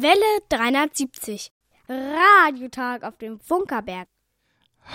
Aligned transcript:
Welle 0.00 0.14
370. 0.48 1.50
Radiotag 1.88 3.02
auf 3.02 3.18
dem 3.18 3.40
Funkerberg. 3.40 4.06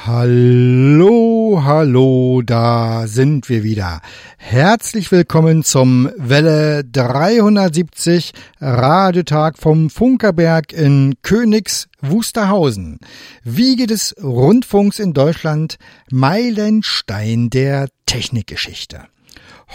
Hallo, 0.06 1.62
hallo, 1.62 2.42
da 2.42 3.06
sind 3.06 3.50
wir 3.50 3.64
wieder. 3.64 4.00
Herzlich 4.38 5.12
willkommen 5.12 5.66
zum 5.66 6.10
Welle 6.16 6.86
370 6.86 8.32
Radiotag 8.62 9.58
vom 9.58 9.90
Funkerberg 9.90 10.72
in 10.72 11.16
Königs 11.22 11.90
Wusterhausen. 12.00 13.00
Wiege 13.44 13.88
des 13.88 14.16
Rundfunks 14.24 15.00
in 15.00 15.14
Deutschland, 15.14 15.80
Meilenstein 16.12 17.50
der 17.50 17.90
Technikgeschichte. 18.06 19.04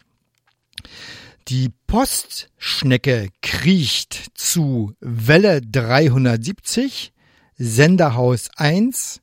Die 1.49 1.69
Postschnecke 1.87 3.27
kriecht 3.41 4.31
zu 4.33 4.93
Welle 4.99 5.61
370, 5.61 7.13
Senderhaus 7.57 8.49
1, 8.55 9.19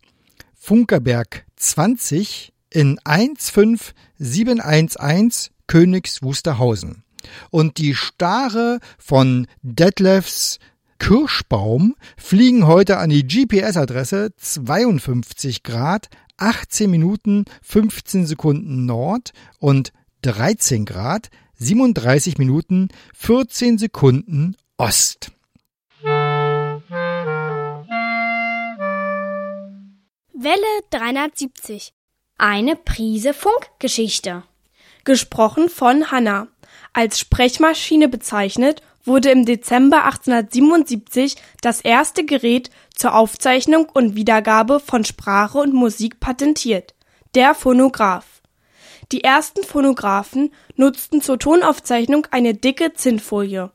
Funkerberg 0.54 1.46
20 1.56 2.52
in 2.70 3.00
15711 3.04 5.50
Königs 5.66 6.22
Wusterhausen. 6.22 7.02
Und 7.50 7.78
die 7.78 7.94
Stare 7.94 8.80
von 8.98 9.46
Detlefs 9.62 10.58
Kirschbaum 10.98 11.94
fliegen 12.16 12.66
heute 12.66 12.98
an 12.98 13.10
die 13.10 13.26
GPS-Adresse 13.26 14.34
52 14.36 15.62
Grad 15.62 16.08
18 16.36 16.90
Minuten 16.90 17.44
15 17.62 18.26
Sekunden 18.26 18.86
Nord 18.86 19.32
und 19.58 19.92
13 20.22 20.84
Grad 20.84 21.30
37 21.58 22.38
Minuten 22.38 22.88
14 23.14 23.78
Sekunden 23.78 24.56
Ost. 24.76 25.33
Welle 30.36 30.56
370. 30.90 31.92
Eine 32.38 32.74
Prise 32.74 33.32
Funkgeschichte. 33.34 34.42
Gesprochen 35.04 35.68
von 35.68 36.10
Hanna. 36.10 36.48
Als 36.92 37.20
Sprechmaschine 37.20 38.08
bezeichnet 38.08 38.82
wurde 39.04 39.30
im 39.30 39.44
Dezember 39.44 40.04
1877 40.06 41.36
das 41.60 41.82
erste 41.82 42.24
Gerät 42.24 42.70
zur 42.96 43.14
Aufzeichnung 43.14 43.88
und 43.94 44.16
Wiedergabe 44.16 44.80
von 44.80 45.04
Sprache 45.04 45.58
und 45.58 45.72
Musik 45.72 46.18
patentiert, 46.18 46.96
der 47.36 47.54
Phonograph. 47.54 48.42
Die 49.12 49.22
ersten 49.22 49.62
Phonographen 49.62 50.52
nutzten 50.74 51.22
zur 51.22 51.38
Tonaufzeichnung 51.38 52.26
eine 52.32 52.54
dicke 52.54 52.92
Zinnfolie. 52.92 53.70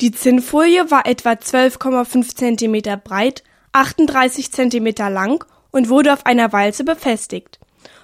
Die 0.00 0.10
Zinnfolie 0.10 0.90
war 0.90 1.06
etwa 1.06 1.34
12,5 1.34 2.34
cm 2.34 3.00
breit, 3.00 3.44
38 3.70 4.50
cm 4.50 4.88
lang 5.12 5.44
und 5.70 5.88
wurde 5.88 6.12
auf 6.12 6.26
einer 6.26 6.52
Walze 6.52 6.84
befestigt. 6.84 7.58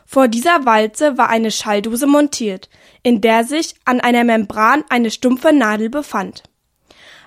Vor 0.06 0.28
dieser 0.28 0.64
Walze 0.64 1.18
war 1.18 1.28
eine 1.28 1.50
Schalldose 1.50 2.06
montiert, 2.06 2.68
in 3.02 3.20
der 3.20 3.44
sich 3.44 3.74
an 3.84 4.00
einer 4.00 4.24
Membran 4.24 4.84
eine 4.88 5.10
stumpfe 5.10 5.52
Nadel 5.52 5.90
befand. 5.90 6.44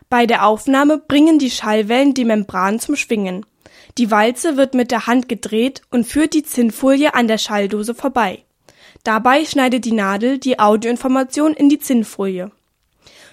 Bei 0.09 0.25
der 0.25 0.45
Aufnahme 0.45 0.97
bringen 0.97 1.37
die 1.37 1.51
Schallwellen 1.51 2.13
die 2.13 2.25
Membran 2.25 2.79
zum 2.79 2.95
Schwingen. 2.95 3.45
Die 3.97 4.09
Walze 4.09 4.57
wird 4.57 4.73
mit 4.73 4.91
der 4.91 5.07
Hand 5.07 5.29
gedreht 5.29 5.81
und 5.91 6.07
führt 6.07 6.33
die 6.33 6.43
Zinnfolie 6.43 7.13
an 7.13 7.27
der 7.27 7.37
Schalldose 7.37 7.93
vorbei. 7.93 8.43
Dabei 9.03 9.45
schneidet 9.45 9.85
die 9.85 9.91
Nadel 9.91 10.39
die 10.39 10.59
Audioinformation 10.59 11.53
in 11.53 11.69
die 11.69 11.79
Zinnfolie. 11.79 12.51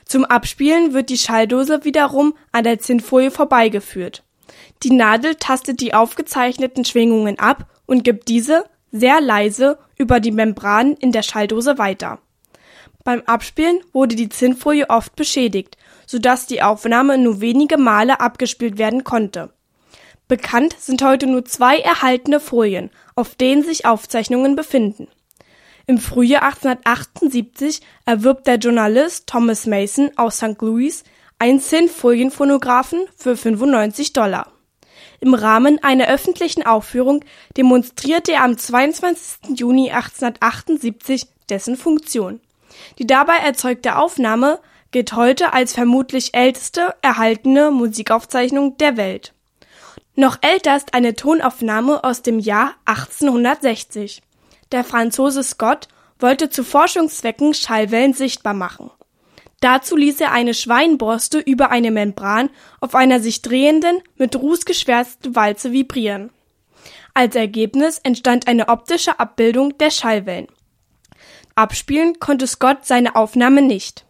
Zum 0.05 0.25
Abspielen 0.25 0.93
wird 0.93 1.09
die 1.09 1.19
Schalldose 1.19 1.84
wiederum 1.84 2.34
an 2.53 2.65
der 2.65 2.78
Zinnfolie 2.78 3.31
vorbeigeführt. 3.31 4.22
Die 4.83 4.93
Nadel 4.93 5.37
tastet 5.37 5.81
die 5.81 5.95
aufgezeichneten 5.95 6.85
Schwingungen 6.85 7.39
ab 7.39 7.67
und 7.87 8.05
gibt 8.05 8.29
diese 8.29 8.65
sehr 8.93 9.21
leise 9.21 9.79
über 9.97 10.21
die 10.21 10.33
Membran 10.33 10.95
in 10.95 11.13
der 11.13 11.23
Schalldose 11.23 11.79
weiter. 11.79 12.19
Beim 13.05 13.23
Abspielen 13.23 13.81
wurde 13.93 14.17
die 14.17 14.29
Zinnfolie 14.29 14.91
oft 14.91 15.15
beschädigt, 15.17 15.77
sodass 16.07 16.47
die 16.47 16.63
Aufnahme 16.63 17.19
nur 17.19 17.41
wenige 17.41 17.79
Male 17.79 18.21
abgespielt 18.21 18.79
werden 18.79 19.05
konnte. 19.05 19.51
Bekannt 20.29 20.75
sind 20.79 21.03
heute 21.05 21.29
nur 21.29 21.45
zwei 21.45 21.79
erhaltene 21.79 22.41
Folien, 22.41 22.91
auf 23.15 23.37
denen 23.37 23.63
sich 23.63 23.87
Aufzeichnungen 23.87 24.57
befinden. 24.57 25.07
Im 25.87 25.99
Frühjahr 25.99 26.43
1878 26.43 27.81
erwirbt 28.07 28.49
der 28.49 28.57
Journalist 28.57 29.29
Thomas 29.29 29.67
Mason 29.67 30.11
aus 30.17 30.39
St. 30.39 30.61
Louis 30.61 31.05
einen 31.39 31.61
Zinnfolienphonographen 31.61 33.07
für 33.17 33.37
95 33.37 34.13
Dollar. 34.13 34.56
Im 35.21 35.34
Rahmen 35.34 35.82
einer 35.82 36.09
öffentlichen 36.09 36.65
Aufführung 36.65 37.25
demonstrierte 37.56 38.32
er 38.32 38.44
am 38.44 38.56
22. 38.56 39.59
Juni 39.59 39.91
1878 39.91 41.27
dessen 41.49 41.77
Funktion. 41.77 42.41
Die 42.99 43.06
dabei 43.06 43.37
erzeugte 43.37 43.97
Aufnahme 43.97 44.59
gilt 44.91 45.15
heute 45.15 45.53
als 45.53 45.72
vermutlich 45.72 46.34
älteste 46.34 46.94
erhaltene 47.03 47.71
Musikaufzeichnung 47.71 48.77
der 48.78 48.97
Welt. 48.97 49.32
Noch 50.15 50.38
älter 50.41 50.77
ist 50.77 50.94
eine 50.94 51.15
Tonaufnahme 51.15 52.03
aus 52.03 52.22
dem 52.22 52.38
Jahr 52.38 52.75
1860. 52.87 54.22
Der 54.72 54.84
Franzose 54.84 55.43
Scott 55.43 55.88
wollte 56.19 56.48
zu 56.48 56.65
Forschungszwecken 56.65 57.53
Schallwellen 57.53 58.15
sichtbar 58.15 58.54
machen. 58.54 58.91
Dazu 59.66 59.97
ließ 59.97 60.21
er 60.21 60.31
eine 60.31 60.54
Schweinborste 60.54 61.41
über 61.41 61.72
eine 61.72 61.91
Membran 61.91 62.50
auf 62.81 62.94
einer 62.94 63.19
sich 63.19 63.43
drehenden, 63.43 64.00
mit 64.15 64.37
Ruß 64.37 64.65
geschwärzten 64.65 65.34
Walze 65.34 65.72
vibrieren. 65.72 66.31
Als 67.15 67.34
Ergebnis 67.34 67.99
entstand 68.04 68.47
eine 68.47 68.69
optische 68.69 69.19
Abbildung 69.19 69.77
der 69.78 69.91
Schallwellen. 69.91 70.47
Abspielen 71.56 72.21
konnte 72.21 72.47
Scott 72.47 72.87
seine 72.87 73.16
Aufnahme 73.16 73.60
nicht. 73.60 74.06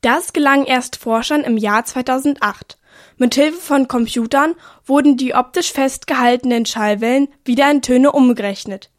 Das 0.00 0.32
gelang 0.32 0.64
erst 0.64 0.96
Forschern 0.96 1.42
im 1.42 1.56
Jahr 1.56 1.84
2008. 1.84 2.76
Mithilfe 3.16 3.60
von 3.60 3.86
Computern 3.86 4.56
wurden 4.84 5.16
die 5.16 5.36
optisch 5.36 5.70
festgehaltenen 5.70 6.66
Schallwellen 6.66 7.28
wieder 7.44 7.70
in 7.70 7.80
Töne 7.80 8.10
umgerechnet. 8.10 8.90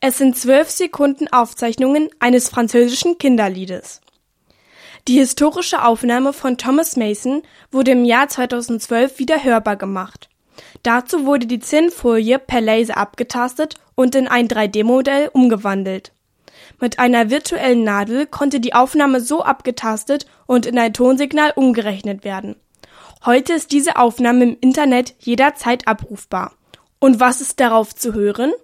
Es 0.00 0.16
sind 0.16 0.36
zwölf 0.36 0.70
Sekunden 0.70 1.26
Aufzeichnungen 1.26 2.08
eines 2.20 2.48
französischen 2.48 3.18
Kinderliedes. 3.18 4.00
Die 5.06 5.18
historische 5.18 5.84
Aufnahme 5.84 6.32
von 6.32 6.56
Thomas 6.56 6.96
Mason 6.96 7.42
wurde 7.70 7.90
im 7.90 8.06
Jahr 8.06 8.26
2012 8.26 9.18
wieder 9.18 9.44
hörbar 9.44 9.76
gemacht. 9.76 10.30
Dazu 10.82 11.26
wurde 11.26 11.46
die 11.46 11.58
Zinnfolie 11.58 12.38
per 12.38 12.62
Laser 12.62 12.96
abgetastet 12.96 13.74
und 13.94 14.14
in 14.14 14.28
ein 14.28 14.48
3D-Modell 14.48 15.28
umgewandelt. 15.34 16.12
Mit 16.80 16.98
einer 16.98 17.28
virtuellen 17.28 17.84
Nadel 17.84 18.26
konnte 18.26 18.60
die 18.60 18.72
Aufnahme 18.72 19.20
so 19.20 19.42
abgetastet 19.42 20.24
und 20.46 20.64
in 20.64 20.78
ein 20.78 20.94
Tonsignal 20.94 21.52
umgerechnet 21.54 22.24
werden. 22.24 22.56
Heute 23.26 23.52
ist 23.52 23.72
diese 23.72 23.96
Aufnahme 23.96 24.44
im 24.44 24.56
Internet 24.62 25.16
jederzeit 25.18 25.86
abrufbar. 25.86 26.54
Und 26.98 27.20
was 27.20 27.42
ist 27.42 27.60
darauf 27.60 27.94
zu 27.94 28.14
hören? 28.14 28.54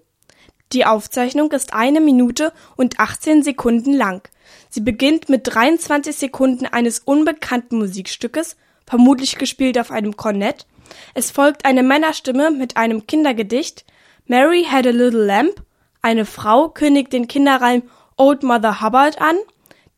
Die 0.72 0.87
Aufzeichnung 0.87 1.52
ist 1.52 1.75
eine 1.75 2.00
Minute 2.00 2.54
und 2.76 2.98
18 2.98 3.42
Sekunden 3.42 3.92
lang. 3.92 4.22
Sie 4.70 4.81
beginnt 4.81 5.28
mit 5.28 5.43
23 5.44 6.17
Sekunden 6.17 6.64
eines 6.64 7.00
unbekannten 7.00 7.78
Musikstückes, 7.78 8.56
vermutlich 8.87 9.37
gespielt 9.37 9.78
auf 9.78 9.90
einem 9.90 10.17
Kornett. 10.17 10.67
Es 11.14 11.31
folgt 11.31 11.64
eine 11.64 11.82
Männerstimme 11.82 12.52
mit 12.52 12.76
einem 12.76 13.06
Kindergedicht. 13.06 13.84
Mary 14.26 14.64
had 14.64 14.87
a 14.87 14.90
little 14.90 15.25
lamp. 15.25 15.62
Eine 16.02 16.25
Frau 16.25 16.69
kündigt 16.69 17.12
den 17.12 17.26
Kinderreim 17.28 17.82
Old 18.17 18.44
Mother 18.44 18.81
Hubbard 18.81 19.20
an, 19.20 19.37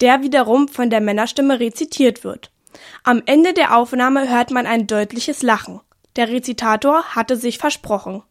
der 0.00 0.22
wiederum 0.22 0.69
von 0.69 0.90
der 0.90 1.00
Männerstimme 1.00 1.60
rezitiert 1.60 2.25
wird. 2.25 2.50
Am 3.04 3.22
Ende 3.26 3.52
der 3.52 3.76
Aufnahme 3.76 4.28
hört 4.28 4.50
man 4.50 4.66
ein 4.66 4.86
deutliches 4.86 5.42
Lachen. 5.42 5.80
Der 6.16 6.28
Rezitator 6.28 7.14
hatte 7.14 7.36
sich 7.36 7.58
versprochen. 7.58 8.22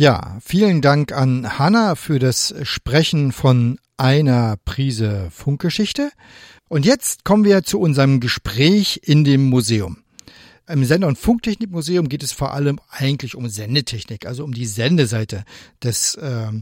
Ja, 0.00 0.38
vielen 0.40 0.80
Dank 0.80 1.10
an 1.10 1.58
Hanna 1.58 1.96
für 1.96 2.20
das 2.20 2.54
Sprechen 2.62 3.32
von 3.32 3.80
einer 3.96 4.56
Prise 4.64 5.26
Funkgeschichte. 5.32 6.12
Und 6.68 6.86
jetzt 6.86 7.24
kommen 7.24 7.42
wir 7.42 7.64
zu 7.64 7.80
unserem 7.80 8.20
Gespräch 8.20 9.00
in 9.02 9.24
dem 9.24 9.50
Museum. 9.50 10.04
Im 10.68 10.84
Sender- 10.84 11.08
und 11.08 11.18
Funktechnikmuseum 11.18 12.08
geht 12.08 12.22
es 12.22 12.30
vor 12.30 12.54
allem 12.54 12.78
eigentlich 12.90 13.34
um 13.34 13.48
Sendetechnik, 13.48 14.24
also 14.24 14.44
um 14.44 14.54
die 14.54 14.66
Sendeseite 14.66 15.44
des 15.82 16.14
äh, 16.14 16.52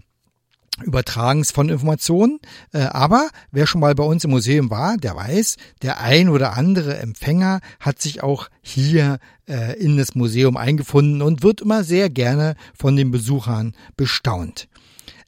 Übertragens 0.83 1.51
von 1.51 1.69
Informationen. 1.69 2.39
Äh, 2.73 2.81
aber 2.81 3.29
wer 3.51 3.67
schon 3.67 3.81
mal 3.81 3.95
bei 3.95 4.05
uns 4.05 4.25
im 4.25 4.31
Museum 4.31 4.71
war, 4.71 4.97
der 4.97 5.17
weiß, 5.17 5.57
der 5.83 6.01
ein 6.01 6.29
oder 6.29 6.55
andere 6.55 6.99
Empfänger 6.99 7.61
hat 7.81 8.01
sich 8.01 8.23
auch 8.23 8.49
hier 8.61 9.19
äh, 9.49 9.79
in 9.79 9.97
das 9.97 10.15
Museum 10.15 10.57
eingefunden 10.57 11.23
und 11.23 11.43
wird 11.43 11.61
immer 11.63 11.83
sehr 11.83 12.11
gerne 12.11 12.57
von 12.77 12.97
den 12.97 13.11
Besuchern 13.11 13.75
bestaunt. 13.97 14.69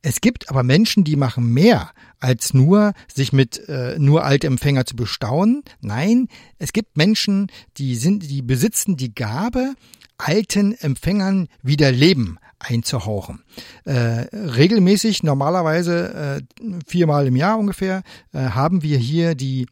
Es 0.02 0.20
gibt 0.20 0.48
aber 0.50 0.62
Menschen, 0.62 1.02
die 1.04 1.16
machen 1.16 1.52
mehr 1.52 1.90
als 2.20 2.54
nur 2.54 2.92
sich 3.12 3.32
mit 3.32 3.68
äh, 3.68 3.98
nur 3.98 4.24
alte 4.24 4.46
Empfänger 4.46 4.84
zu 4.84 4.96
bestaunen. 4.96 5.62
Nein, 5.80 6.28
es 6.58 6.72
gibt 6.72 6.96
Menschen, 6.96 7.50
die 7.76 7.96
sind, 7.96 8.28
die 8.28 8.42
besitzen 8.42 8.96
die 8.96 9.14
Gabe, 9.14 9.74
alten 10.18 10.72
Empfängern 10.74 11.48
wieder 11.62 11.92
Leben 11.92 12.38
einzuhauchen. 12.58 13.43
Äh, 13.84 14.26
regelmäßig, 14.32 15.22
normalerweise 15.22 16.40
äh, 16.40 16.62
viermal 16.87 17.26
im 17.26 17.37
Jahr 17.37 17.58
ungefähr, 17.58 18.02
äh, 18.32 18.38
haben 18.38 18.82
wir 18.82 18.99
hier 18.99 19.34
die 19.34 19.66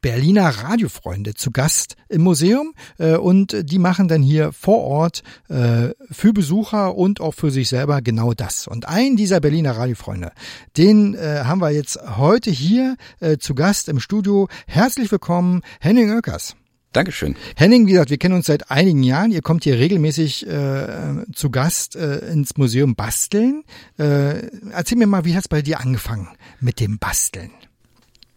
Berliner 0.00 0.48
Radiofreunde 0.48 1.34
zu 1.34 1.50
Gast 1.50 1.96
im 2.08 2.22
Museum 2.22 2.74
äh, 2.98 3.16
und 3.16 3.56
die 3.70 3.78
machen 3.78 4.08
dann 4.08 4.22
hier 4.22 4.52
vor 4.52 4.82
Ort 4.82 5.22
äh, 5.48 5.90
für 6.10 6.32
Besucher 6.32 6.96
und 6.96 7.20
auch 7.20 7.34
für 7.34 7.50
sich 7.50 7.68
selber 7.68 8.02
genau 8.02 8.32
das. 8.32 8.66
Und 8.66 8.88
einen 8.88 9.16
dieser 9.16 9.40
Berliner 9.40 9.76
Radiofreunde, 9.76 10.32
den 10.76 11.14
äh, 11.14 11.42
haben 11.44 11.60
wir 11.60 11.70
jetzt 11.70 11.98
heute 12.16 12.50
hier 12.50 12.96
äh, 13.20 13.38
zu 13.38 13.54
Gast 13.54 13.88
im 13.88 14.00
Studio. 14.00 14.48
Herzlich 14.66 15.10
willkommen, 15.10 15.62
Henning 15.80 16.10
Oeckers. 16.10 16.56
Dankeschön. 16.92 17.36
Henning, 17.56 17.86
wie 17.86 17.92
gesagt, 17.92 18.10
wir 18.10 18.16
kennen 18.16 18.34
uns 18.34 18.46
seit 18.46 18.70
einigen 18.70 19.02
Jahren. 19.02 19.30
Ihr 19.30 19.42
kommt 19.42 19.64
hier 19.64 19.78
regelmäßig 19.78 20.46
äh, 20.46 21.24
zu 21.34 21.50
Gast 21.50 21.94
äh, 21.94 22.18
ins 22.30 22.56
Museum 22.56 22.94
Basteln. 22.94 23.64
Äh, 23.98 24.48
erzähl 24.70 24.96
mir 24.96 25.06
mal, 25.06 25.24
wie 25.24 25.36
hat's 25.36 25.48
bei 25.48 25.60
dir 25.60 25.80
angefangen 25.80 26.28
mit 26.60 26.80
dem 26.80 26.98
Basteln? 26.98 27.50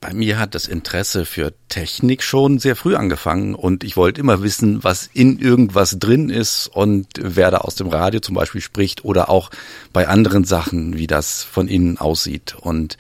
Bei 0.02 0.14
mir 0.14 0.40
hat 0.40 0.56
das 0.56 0.66
Interesse 0.66 1.26
für 1.26 1.54
Technik 1.68 2.24
schon 2.24 2.58
sehr 2.58 2.78
früh 2.78 2.96
angefangen 2.96 3.54
und 3.54 3.84
ich 3.84 3.98
wollte 3.98 4.22
immer 4.22 4.42
wissen, 4.42 4.82
was 4.82 5.10
in 5.14 5.40
irgendwas 5.40 6.00
drin 6.00 6.30
ist 6.30 6.68
und 6.68 7.08
wer 7.20 7.52
da 7.52 7.58
aus 7.58 7.76
dem 7.76 7.88
Radio 7.88 8.22
zum 8.22 8.34
Beispiel 8.34 8.62
spricht 8.62 9.04
oder 9.04 9.30
auch 9.30 9.52
bei 9.92 10.08
anderen 10.08 10.46
Sachen, 10.46 10.98
wie 10.98 11.08
das 11.08 11.44
von 11.44 11.68
innen 11.68 11.98
aussieht. 11.98 12.56
Und 12.56 12.98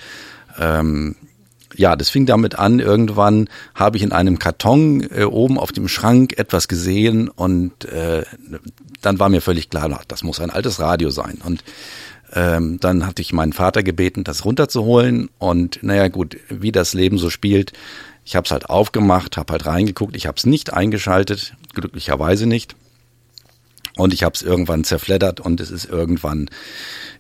ähm, 0.57 1.16
ja, 1.75 1.95
das 1.95 2.10
fing 2.10 2.25
damit 2.25 2.56
an, 2.56 2.80
irgendwann 2.80 3.48
habe 3.75 3.98
ich 3.98 4.04
in 4.04 4.12
einem 4.12 4.39
Karton 4.39 5.01
äh, 5.01 5.24
oben 5.24 5.57
auf 5.60 5.71
dem 5.71 5.88
Schrank 5.88 6.38
etwas 6.38 6.68
gesehen 6.68 7.30
und 7.30 7.86
äh, 7.86 8.24
dann 9.01 9.19
war 9.19 9.30
mir 9.30 9.42
völlig 9.42 9.69
klar, 9.69 10.01
das 10.07 10.24
muss 10.24 10.39
ein 10.39 10.50
altes 10.50 10.80
Radio 10.80 11.10
sein. 11.10 11.39
Und 11.44 11.63
ähm, 12.33 12.80
dann 12.80 13.06
hatte 13.06 13.21
ich 13.21 13.33
meinen 13.33 13.54
Vater 13.54 13.83
gebeten, 13.83 14.24
das 14.24 14.45
runterzuholen. 14.45 15.30
Und 15.38 15.80
naja 15.81 16.07
gut, 16.07 16.38
wie 16.50 16.71
das 16.71 16.94
Leben 16.94 17.18
so 17.18 17.30
spielt, 17.30 17.74
ich 18.25 18.36
habe 18.36 18.45
es 18.45 18.51
halt 18.51 18.69
aufgemacht, 18.69 19.38
habe 19.38 19.54
halt 19.54 19.66
reingeguckt, 19.66 20.16
ich 20.16 20.27
habe 20.27 20.38
es 20.38 20.45
nicht 20.45 20.74
eingeschaltet, 20.74 21.56
glücklicherweise 21.74 22.45
nicht. 22.45 22.75
Und 23.95 24.13
ich 24.13 24.24
habe 24.24 24.36
es 24.36 24.42
irgendwann 24.42 24.83
zerfleddert 24.83 25.39
und 25.39 25.60
es 25.60 25.71
ist 25.71 25.86
irgendwann 25.86 26.50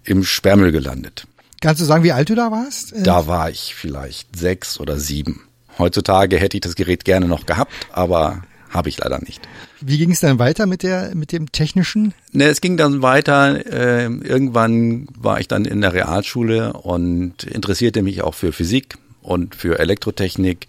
im 0.03 0.23
Sperrmüll 0.23 0.71
gelandet. 0.71 1.27
Kannst 1.61 1.81
du 1.81 1.85
sagen, 1.85 2.03
wie 2.03 2.11
alt 2.11 2.29
du 2.29 2.35
da 2.35 2.51
warst? 2.51 2.93
Da 2.95 3.27
war 3.27 3.49
ich 3.49 3.75
vielleicht 3.75 4.37
sechs 4.37 4.79
oder 4.79 4.97
sieben. 4.97 5.41
Heutzutage 5.77 6.37
hätte 6.37 6.57
ich 6.57 6.61
das 6.61 6.75
Gerät 6.75 7.05
gerne 7.05 7.27
noch 7.27 7.45
gehabt, 7.45 7.73
aber 7.91 8.43
habe 8.69 8.89
ich 8.89 8.97
leider 8.97 9.19
nicht. 9.19 9.41
Wie 9.81 9.97
ging 9.97 10.11
es 10.11 10.19
dann 10.19 10.39
weiter 10.39 10.65
mit 10.65 10.83
der 10.83 11.15
mit 11.15 11.31
dem 11.31 11.51
technischen? 11.51 12.13
Ne, 12.31 12.45
es 12.45 12.61
ging 12.61 12.77
dann 12.77 13.01
weiter. 13.01 13.65
Äh, 13.65 14.05
irgendwann 14.05 15.07
war 15.17 15.39
ich 15.39 15.47
dann 15.47 15.65
in 15.65 15.81
der 15.81 15.93
Realschule 15.93 16.73
und 16.73 17.43
interessierte 17.43 18.03
mich 18.03 18.21
auch 18.21 18.35
für 18.35 18.51
Physik 18.51 18.97
und 19.21 19.55
für 19.55 19.79
Elektrotechnik. 19.79 20.67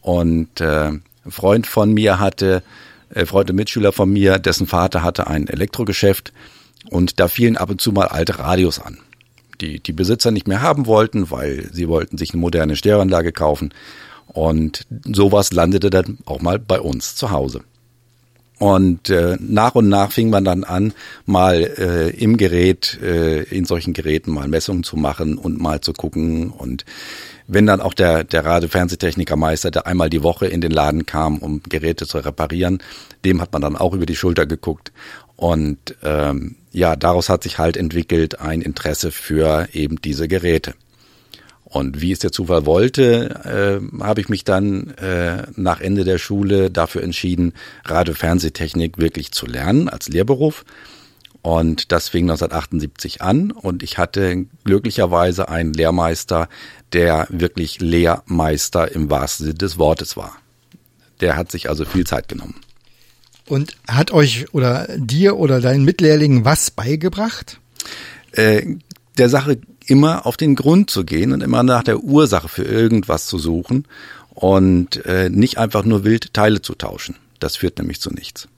Und 0.00 0.60
äh, 0.60 0.88
ein 0.88 1.30
Freund 1.30 1.66
von 1.66 1.92
mir 1.92 2.18
hatte, 2.18 2.62
äh, 3.14 3.26
Freund 3.26 3.50
und 3.50 3.56
Mitschüler 3.56 3.92
von 3.92 4.10
mir, 4.10 4.38
dessen 4.38 4.66
Vater 4.66 5.02
hatte 5.02 5.26
ein 5.26 5.46
Elektrogeschäft 5.46 6.32
und 6.90 7.20
da 7.20 7.28
fielen 7.28 7.56
ab 7.56 7.70
und 7.70 7.80
zu 7.80 7.92
mal 7.92 8.08
alte 8.08 8.38
Radios 8.38 8.80
an, 8.80 8.98
die 9.62 9.80
die 9.80 9.92
Besitzer 9.92 10.30
nicht 10.30 10.48
mehr 10.48 10.60
haben 10.60 10.86
wollten, 10.86 11.30
weil 11.30 11.70
sie 11.72 11.88
wollten 11.88 12.18
sich 12.18 12.32
eine 12.32 12.40
moderne 12.40 12.76
Stereoanlage 12.76 13.32
kaufen. 13.32 13.72
Und 14.26 14.86
sowas 15.04 15.52
landete 15.52 15.90
dann 15.90 16.18
auch 16.26 16.40
mal 16.40 16.58
bei 16.58 16.80
uns 16.80 17.16
zu 17.16 17.30
Hause. 17.30 17.62
Und 18.62 19.10
äh, 19.10 19.36
nach 19.40 19.74
und 19.74 19.88
nach 19.88 20.12
fing 20.12 20.30
man 20.30 20.44
dann 20.44 20.62
an, 20.62 20.92
mal 21.26 21.68
äh, 21.78 22.10
im 22.10 22.36
Gerät, 22.36 22.96
äh, 23.02 23.42
in 23.42 23.64
solchen 23.64 23.92
Geräten 23.92 24.30
mal 24.30 24.46
Messungen 24.46 24.84
zu 24.84 24.96
machen 24.96 25.36
und 25.36 25.60
mal 25.60 25.80
zu 25.80 25.92
gucken. 25.92 26.50
Und 26.50 26.84
wenn 27.48 27.66
dann 27.66 27.80
auch 27.80 27.92
der, 27.92 28.22
der 28.22 28.44
Rade-Fernsehtechnikermeister, 28.44 29.72
der 29.72 29.88
einmal 29.88 30.10
die 30.10 30.22
Woche 30.22 30.46
in 30.46 30.60
den 30.60 30.70
Laden 30.70 31.06
kam, 31.06 31.38
um 31.38 31.60
Geräte 31.68 32.06
zu 32.06 32.18
reparieren, 32.18 32.78
dem 33.24 33.40
hat 33.40 33.52
man 33.52 33.62
dann 33.62 33.74
auch 33.74 33.94
über 33.94 34.06
die 34.06 34.14
Schulter 34.14 34.46
geguckt. 34.46 34.92
Und 35.34 35.96
ähm, 36.04 36.54
ja, 36.72 36.96
daraus 36.96 37.28
hat 37.28 37.42
sich 37.42 37.58
halt 37.58 37.76
entwickelt 37.76 38.40
ein 38.40 38.62
Interesse 38.62 39.10
für 39.10 39.68
eben 39.72 40.00
diese 40.00 40.26
Geräte. 40.26 40.74
Und 41.64 42.02
wie 42.02 42.12
es 42.12 42.18
der 42.18 42.32
Zufall 42.32 42.66
wollte, 42.66 43.80
äh, 44.00 44.02
habe 44.02 44.20
ich 44.20 44.28
mich 44.28 44.44
dann 44.44 44.90
äh, 44.98 45.44
nach 45.56 45.80
Ende 45.80 46.04
der 46.04 46.18
Schule 46.18 46.70
dafür 46.70 47.02
entschieden, 47.02 47.54
Radio-Fernsehtechnik 47.84 48.98
wirklich 48.98 49.32
zu 49.32 49.46
lernen 49.46 49.88
als 49.88 50.08
Lehrberuf. 50.08 50.64
Und 51.40 51.90
das 51.90 52.08
fing 52.08 52.24
1978 52.24 53.22
an 53.22 53.50
und 53.50 53.82
ich 53.82 53.98
hatte 53.98 54.46
glücklicherweise 54.64 55.48
einen 55.48 55.72
Lehrmeister, 55.72 56.48
der 56.92 57.26
wirklich 57.30 57.80
Lehrmeister 57.80 58.92
im 58.92 59.10
wahrsten 59.10 59.46
Sinne 59.46 59.58
des 59.58 59.78
Wortes 59.78 60.16
war. 60.16 60.36
Der 61.20 61.36
hat 61.36 61.50
sich 61.50 61.68
also 61.68 61.84
viel 61.84 62.06
Zeit 62.06 62.28
genommen. 62.28 62.60
Und 63.52 63.76
hat 63.86 64.12
euch 64.12 64.46
oder 64.54 64.88
dir 64.96 65.36
oder 65.36 65.60
deinen 65.60 65.84
Mitlehrlingen 65.84 66.46
was 66.46 66.70
beigebracht? 66.70 67.60
Äh, 68.30 68.76
der 69.18 69.28
Sache 69.28 69.58
immer 69.84 70.24
auf 70.24 70.38
den 70.38 70.54
Grund 70.54 70.88
zu 70.88 71.04
gehen 71.04 71.32
und 71.32 71.42
immer 71.42 71.62
nach 71.62 71.82
der 71.82 72.02
Ursache 72.02 72.48
für 72.48 72.62
irgendwas 72.62 73.26
zu 73.26 73.38
suchen 73.38 73.84
und 74.30 75.04
äh, 75.04 75.28
nicht 75.28 75.58
einfach 75.58 75.84
nur 75.84 76.02
wild 76.02 76.32
Teile 76.32 76.62
zu 76.62 76.74
tauschen. 76.74 77.16
Das 77.40 77.56
führt 77.56 77.76
nämlich 77.76 78.00
zu 78.00 78.08
nichts. 78.08 78.48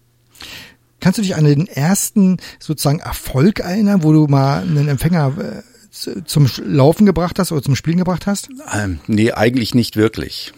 Kannst 1.01 1.19
du 1.19 1.23
dich 1.23 1.35
an 1.35 1.45
den 1.45 1.67
ersten 1.67 2.37
sozusagen 2.61 3.01
Erfolg 3.01 3.59
erinnern, 3.59 4.05
wo 4.05 4.13
du 4.13 4.29
mal 4.29 4.63
einen 4.63 4.87
Empfänger 4.87 5.35
äh, 5.37 6.23
zum 6.25 6.49
Laufen 6.65 7.05
gebracht 7.05 7.41
hast 7.41 7.51
oder 7.51 7.65
zum 7.65 7.75
Spielen 7.75 7.99
gebracht 7.99 8.29
hast? 8.29 8.49
Ähm, 8.73 9.01
nee, 9.09 9.33
eigentlich 9.33 9.75
nicht 9.75 9.97
wirklich. 9.97 10.53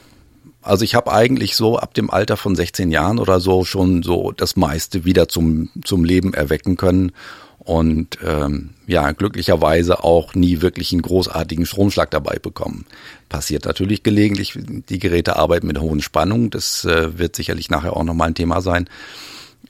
Also 0.67 0.85
ich 0.85 0.97
habe 0.97 1.13
eigentlich 1.13 1.55
so 1.55 1.79
ab 1.79 1.95
dem 1.95 2.11
Alter 2.11 2.37
von 2.37 2.57
16 2.57 2.91
Jahren 2.91 3.21
oder 3.21 3.39
so 3.39 3.65
schon 3.65 4.03
so 4.03 4.33
das 4.33 4.57
meiste 4.57 5.05
wieder 5.05 5.29
zum, 5.29 5.71
zum 5.85 6.05
Leben 6.05 6.35
erwecken 6.35 6.77
können 6.77 7.13
und 7.61 8.19
ähm, 8.25 8.71
ja, 8.87 9.13
glücklicherweise 9.13 10.03
auch 10.03 10.35
nie 10.35 10.63
wirklich 10.63 10.93
einen 10.93 11.03
großartigen 11.03 11.67
Stromschlag 11.67 12.11
dabei 12.11 12.39
bekommen. 12.41 12.85
Passiert 13.29 13.65
natürlich 13.65 14.03
gelegentlich, 14.03 14.55
die 14.57 14.99
Geräte 14.99 15.37
arbeiten 15.37 15.69
mit 15.69 15.79
hohen 15.79 16.03
Spannungen, 16.03 16.51
das 16.51 16.85
äh, 16.85 17.17
wird 17.17 17.37
sicherlich 17.37 17.71
nachher 17.71 17.97
auch 17.97 18.05
nochmal 18.05 18.29
ein 18.29 18.35
Thema 18.35 18.61
sein 18.61 18.89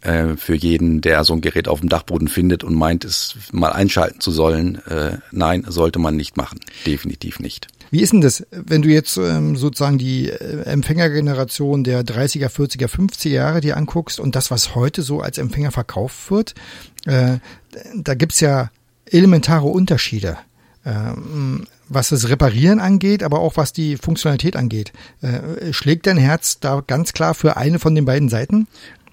äh, 0.00 0.36
für 0.36 0.54
jeden, 0.54 1.02
der 1.02 1.24
so 1.24 1.34
ein 1.34 1.42
Gerät 1.42 1.68
auf 1.68 1.80
dem 1.80 1.90
Dachboden 1.90 2.28
findet 2.28 2.64
und 2.64 2.74
meint, 2.74 3.04
es 3.04 3.36
mal 3.52 3.72
einschalten 3.72 4.20
zu 4.20 4.30
sollen. 4.30 4.76
Äh, 4.86 5.18
nein, 5.30 5.66
sollte 5.68 5.98
man 5.98 6.16
nicht 6.16 6.38
machen, 6.38 6.60
definitiv 6.86 7.38
nicht. 7.38 7.68
Wie 7.90 8.00
ist 8.00 8.12
denn 8.12 8.20
das, 8.20 8.46
wenn 8.50 8.82
du 8.82 8.88
jetzt 8.88 9.16
ähm, 9.16 9.56
sozusagen 9.56 9.98
die 9.98 10.30
äh, 10.30 10.62
Empfängergeneration 10.62 11.84
der 11.84 12.02
30er, 12.02 12.48
40er, 12.48 12.88
50er 12.88 13.28
Jahre 13.28 13.60
dir 13.60 13.76
anguckst 13.76 14.20
und 14.20 14.36
das, 14.36 14.50
was 14.50 14.74
heute 14.74 15.02
so 15.02 15.20
als 15.20 15.38
Empfänger 15.38 15.70
verkauft 15.70 16.30
wird, 16.30 16.54
äh, 17.04 17.38
da 17.94 18.14
gibt's 18.14 18.40
ja 18.40 18.70
elementare 19.06 19.66
Unterschiede. 19.66 20.38
Ähm, 20.84 21.66
was 21.88 22.08
das 22.08 22.28
Reparieren 22.28 22.80
angeht, 22.80 23.22
aber 23.22 23.40
auch 23.40 23.56
was 23.56 23.72
die 23.72 23.96
Funktionalität 23.96 24.56
angeht. 24.56 24.92
Äh, 25.20 25.72
schlägt 25.72 26.06
dein 26.06 26.16
Herz 26.16 26.58
da 26.60 26.82
ganz 26.84 27.12
klar 27.12 27.34
für 27.34 27.56
eine 27.56 27.78
von 27.78 27.94
den 27.94 28.04
beiden 28.04 28.28
Seiten? 28.28 28.66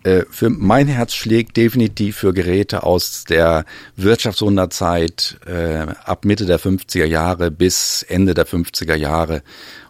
Äh, 0.03 0.24
für 0.29 0.50
mein 0.50 0.88
Herz 0.88 1.13
schlägt 1.13 1.57
definitiv 1.57 2.17
für 2.17 2.33
Geräte 2.33 2.83
aus 2.83 3.24
der 3.24 3.65
Wirtschaftswunderzeit 3.95 5.38
äh, 5.45 5.86
ab 6.03 6.25
Mitte 6.25 6.45
der 6.45 6.60
50er 6.60 7.05
Jahre 7.05 7.51
bis 7.51 8.03
Ende 8.03 8.33
der 8.33 8.45
50er 8.45 8.95
Jahre 8.95 9.43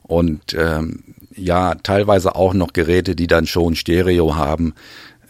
und 0.03 0.53
ähm, 0.53 1.03
ja, 1.36 1.75
teilweise 1.75 2.36
auch 2.36 2.53
noch 2.53 2.74
Geräte, 2.74 3.15
die 3.15 3.27
dann 3.27 3.48
schon 3.48 3.75
Stereo 3.75 4.36
haben. 4.36 4.74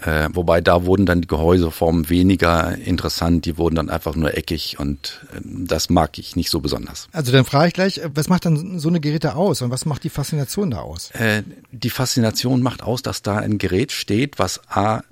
Äh, 0.06 0.30
wobei 0.34 0.60
da 0.60 0.86
wurden 0.86 1.06
dann 1.06 1.22
die 1.22 1.28
Gehäuseformen 1.28 2.10
weniger 2.10 2.78
interessant, 2.78 3.46
die 3.46 3.58
wurden 3.58 3.76
dann 3.76 3.90
einfach 3.90 4.16
nur 4.16 4.38
eckig 4.38 4.78
und 4.78 5.22
äh, 5.34 5.40
das 5.44 5.90
mag 5.90 6.18
ich 6.18 6.36
nicht 6.36 6.50
so 6.50 6.60
besonders. 6.60 7.08
Also 7.14 7.32
dann 7.32 7.46
frage 7.46 7.68
ich 7.70 7.74
gleich, 7.74 8.02
was 8.14 8.28
macht 8.28 8.46
dann 8.46 8.80
so 8.80 8.90
eine 8.90 9.00
Geräte 9.00 9.36
aus 9.36 9.62
und 9.62 9.72
was 9.72 9.86
macht 9.86 10.04
die 10.04 10.10
Faszination 10.10 10.72
da 10.72 10.80
aus? 10.80 11.12
Äh, 11.12 11.44
die 11.72 11.90
Faszination 11.90 12.62
macht 12.62 12.84
aus, 12.84 13.02
dass 13.02 13.22
da 13.22 13.38
ein 13.38 13.58
Gerät 13.58 13.94
steht, 13.94 14.40
was 14.40 14.60
A 14.70 15.04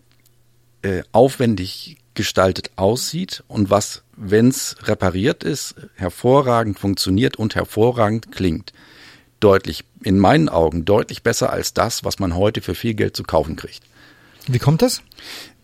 äh, 0.81 1.03
aufwendig 1.13 1.97
gestaltet 2.13 2.71
aussieht 2.75 3.43
und 3.47 3.69
was, 3.69 4.03
wenn 4.17 4.49
es 4.49 4.75
repariert 4.83 5.45
ist, 5.45 5.75
hervorragend 5.95 6.77
funktioniert 6.77 7.37
und 7.37 7.55
hervorragend 7.55 8.33
klingt. 8.33 8.73
Deutlich, 9.39 9.85
in 10.03 10.19
meinen 10.19 10.49
Augen, 10.49 10.83
deutlich 10.83 11.23
besser 11.23 11.51
als 11.51 11.73
das, 11.73 12.03
was 12.03 12.19
man 12.19 12.35
heute 12.35 12.61
für 12.61 12.75
viel 12.75 12.93
Geld 12.93 13.15
zu 13.15 13.23
kaufen 13.23 13.55
kriegt. 13.55 13.83
Wie 14.47 14.59
kommt 14.59 14.81
das? 14.81 15.01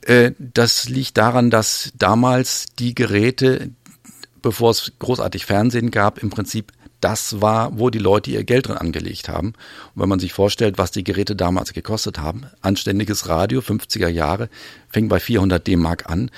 Äh, 0.01 0.31
das 0.39 0.89
liegt 0.89 1.17
daran, 1.17 1.50
dass 1.50 1.91
damals 1.98 2.67
die 2.79 2.96
Geräte, 2.96 3.72
bevor 4.41 4.72
es 4.72 4.93
großartig 5.00 5.46
Fernsehen 5.46 5.91
gab, 5.91 6.19
im 6.19 6.29
Prinzip 6.29 6.72
das 7.01 7.41
war, 7.41 7.77
wo 7.77 7.89
die 7.89 8.00
Leute 8.00 8.31
ihr 8.31 8.43
Geld 8.43 8.67
drin 8.67 8.77
angelegt 8.77 9.29
haben. 9.29 9.50
Und 9.93 10.01
wenn 10.01 10.10
man 10.10 10.19
sich 10.19 10.34
vorstellt, 10.34 10.77
was 10.77 10.91
die 10.91 11.03
Geräte 11.03 11.36
damals 11.36 11.74
gekostet 11.74 12.17
haben, 12.19 12.48
anständiges 12.62 13.27
Radio, 13.27 13.60
50er 13.60 14.07
Jahre, 14.07 14.50
fing 14.89 15.07
bei 15.07 15.19
400 15.19 15.65
D-Mark 15.65 16.10
an. 16.10 16.31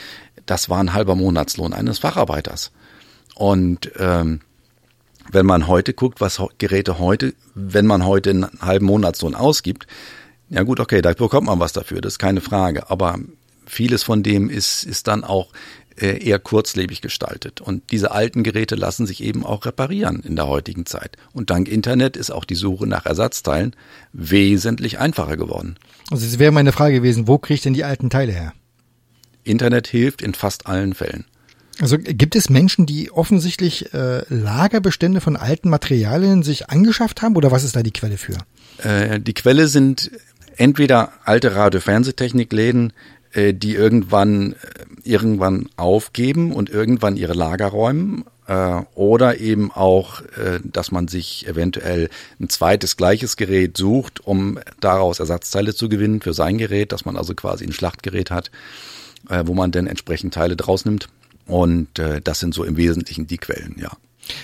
Das 0.45 0.69
war 0.69 0.79
ein 0.79 0.93
halber 0.93 1.15
Monatslohn 1.15 1.73
eines 1.73 1.99
Facharbeiters. 1.99 2.71
Und 3.35 3.91
ähm, 3.97 4.41
wenn 5.31 5.45
man 5.45 5.67
heute 5.67 5.93
guckt, 5.93 6.19
was 6.19 6.41
Geräte 6.57 6.99
heute, 6.99 7.33
wenn 7.53 7.85
man 7.85 8.05
heute 8.05 8.31
einen 8.31 8.47
halben 8.59 8.87
Monatslohn 8.87 9.35
ausgibt, 9.35 9.87
ja 10.49 10.63
gut, 10.63 10.79
okay, 10.79 11.01
da 11.01 11.13
bekommt 11.13 11.47
man 11.47 11.59
was 11.59 11.73
dafür, 11.73 12.01
das 12.01 12.13
ist 12.13 12.19
keine 12.19 12.41
Frage. 12.41 12.89
Aber 12.89 13.19
vieles 13.65 14.03
von 14.03 14.23
dem 14.23 14.49
ist, 14.49 14.83
ist 14.83 15.07
dann 15.07 15.23
auch 15.23 15.49
äh, 16.01 16.23
eher 16.23 16.39
kurzlebig 16.39 17.01
gestaltet. 17.01 17.61
Und 17.61 17.91
diese 17.91 18.11
alten 18.11 18.43
Geräte 18.43 18.75
lassen 18.75 19.05
sich 19.05 19.21
eben 19.23 19.45
auch 19.45 19.65
reparieren 19.65 20.21
in 20.21 20.35
der 20.35 20.47
heutigen 20.47 20.85
Zeit. 20.85 21.17
Und 21.33 21.49
dank 21.49 21.67
Internet 21.67 22.17
ist 22.17 22.31
auch 22.31 22.45
die 22.45 22.55
Suche 22.55 22.87
nach 22.87 23.05
Ersatzteilen 23.05 23.75
wesentlich 24.13 24.99
einfacher 24.99 25.37
geworden. 25.37 25.75
Also 26.09 26.25
es 26.25 26.39
wäre 26.39 26.51
meine 26.51 26.71
Frage 26.71 26.95
gewesen, 26.95 27.27
wo 27.27 27.37
kriege 27.37 27.55
ich 27.55 27.61
denn 27.61 27.73
die 27.73 27.83
alten 27.83 28.09
Teile 28.09 28.31
her? 28.31 28.53
Internet 29.43 29.87
hilft 29.87 30.21
in 30.21 30.33
fast 30.33 30.67
allen 30.67 30.93
Fällen. 30.93 31.25
Also 31.81 31.97
gibt 31.97 32.35
es 32.35 32.49
Menschen, 32.49 32.85
die 32.85 33.09
offensichtlich 33.09 33.93
äh, 33.93 34.23
Lagerbestände 34.27 35.21
von 35.21 35.37
alten 35.37 35.69
Materialien 35.69 36.43
sich 36.43 36.69
angeschafft 36.69 37.21
haben 37.21 37.35
oder 37.37 37.51
was 37.51 37.63
ist 37.63 37.75
da 37.75 37.83
die 37.83 37.91
Quelle 37.91 38.17
für? 38.17 38.37
Äh, 38.79 39.19
die 39.21 39.33
Quelle 39.33 39.67
sind 39.67 40.11
entweder 40.59 41.13
alte 41.23 41.55
Radio-Fernsehtechnikläden, 41.55 42.93
äh, 43.31 43.53
die 43.53 43.73
irgendwann 43.73 44.53
äh, 44.53 44.55
irgendwann 45.03 45.69
aufgeben 45.77 46.51
und 46.51 46.69
irgendwann 46.69 47.17
ihre 47.17 47.33
Lager 47.33 47.67
räumen 47.67 48.25
äh, 48.47 48.81
oder 48.93 49.39
eben 49.39 49.71
auch, 49.71 50.21
äh, 50.21 50.59
dass 50.63 50.91
man 50.91 51.07
sich 51.07 51.47
eventuell 51.47 52.09
ein 52.39 52.49
zweites 52.49 52.97
gleiches 52.97 53.37
Gerät 53.37 53.77
sucht, 53.77 54.25
um 54.25 54.59
daraus 54.81 55.19
Ersatzteile 55.19 55.73
zu 55.73 55.87
gewinnen 55.89 56.21
für 56.21 56.33
sein 56.33 56.57
Gerät, 56.57 56.91
dass 56.91 57.05
man 57.05 57.15
also 57.15 57.33
quasi 57.33 57.65
ein 57.65 57.71
Schlachtgerät 57.71 58.29
hat, 58.29 58.51
äh, 59.29 59.43
wo 59.45 59.53
man 59.53 59.71
dann 59.71 59.87
entsprechend 59.87 60.33
Teile 60.33 60.55
draus 60.55 60.85
nimmt. 60.85 61.07
Und 61.47 61.97
äh, 61.97 62.21
das 62.21 62.39
sind 62.39 62.53
so 62.53 62.63
im 62.63 62.77
Wesentlichen 62.77 63.25
die 63.25 63.37
Quellen, 63.37 63.75
ja. 63.79 63.91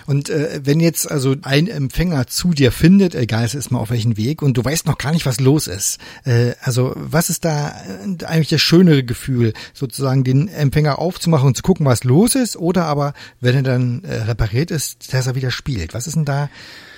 Und 0.05 0.29
äh, 0.29 0.61
wenn 0.63 0.79
jetzt 0.79 1.09
also 1.09 1.35
ein 1.41 1.67
Empfänger 1.67 2.27
zu 2.27 2.51
dir 2.51 2.71
findet, 2.71 3.15
egal 3.15 3.45
es 3.45 3.55
ist 3.55 3.71
mal 3.71 3.79
auf 3.79 3.89
welchen 3.89 4.17
Weg, 4.17 4.41
und 4.41 4.57
du 4.57 4.63
weißt 4.63 4.85
noch 4.85 4.97
gar 4.97 5.11
nicht, 5.11 5.25
was 5.25 5.39
los 5.39 5.67
ist, 5.67 5.99
äh, 6.25 6.53
also 6.61 6.93
was 6.95 7.29
ist 7.29 7.45
da 7.45 7.69
äh, 7.69 8.25
eigentlich 8.25 8.49
das 8.49 8.61
schönere 8.61 9.03
Gefühl, 9.03 9.53
sozusagen 9.73 10.23
den 10.23 10.47
Empfänger 10.47 10.99
aufzumachen 10.99 11.47
und 11.47 11.57
zu 11.57 11.63
gucken, 11.63 11.85
was 11.85 12.03
los 12.03 12.35
ist, 12.35 12.57
oder 12.57 12.85
aber, 12.85 13.13
wenn 13.39 13.55
er 13.55 13.63
dann 13.63 14.03
äh, 14.03 14.23
repariert 14.23 14.71
ist, 14.71 15.13
dass 15.13 15.27
er 15.27 15.35
wieder 15.35 15.51
spielt? 15.51 15.93
Was 15.93 16.07
ist 16.07 16.15
denn 16.15 16.25
da, 16.25 16.49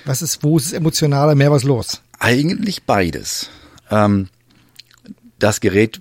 was 0.06 0.22
ist, 0.22 0.44
wo 0.44 0.58
ist 0.58 0.67
es 0.67 0.74
emotionaler, 0.74 1.36
mehr 1.36 1.51
was 1.51 1.63
los? 1.63 2.01
Eigentlich 2.20 2.84
beides. 2.84 3.50
Ähm, 3.89 4.29
das 5.39 5.62
Gerät 5.62 6.00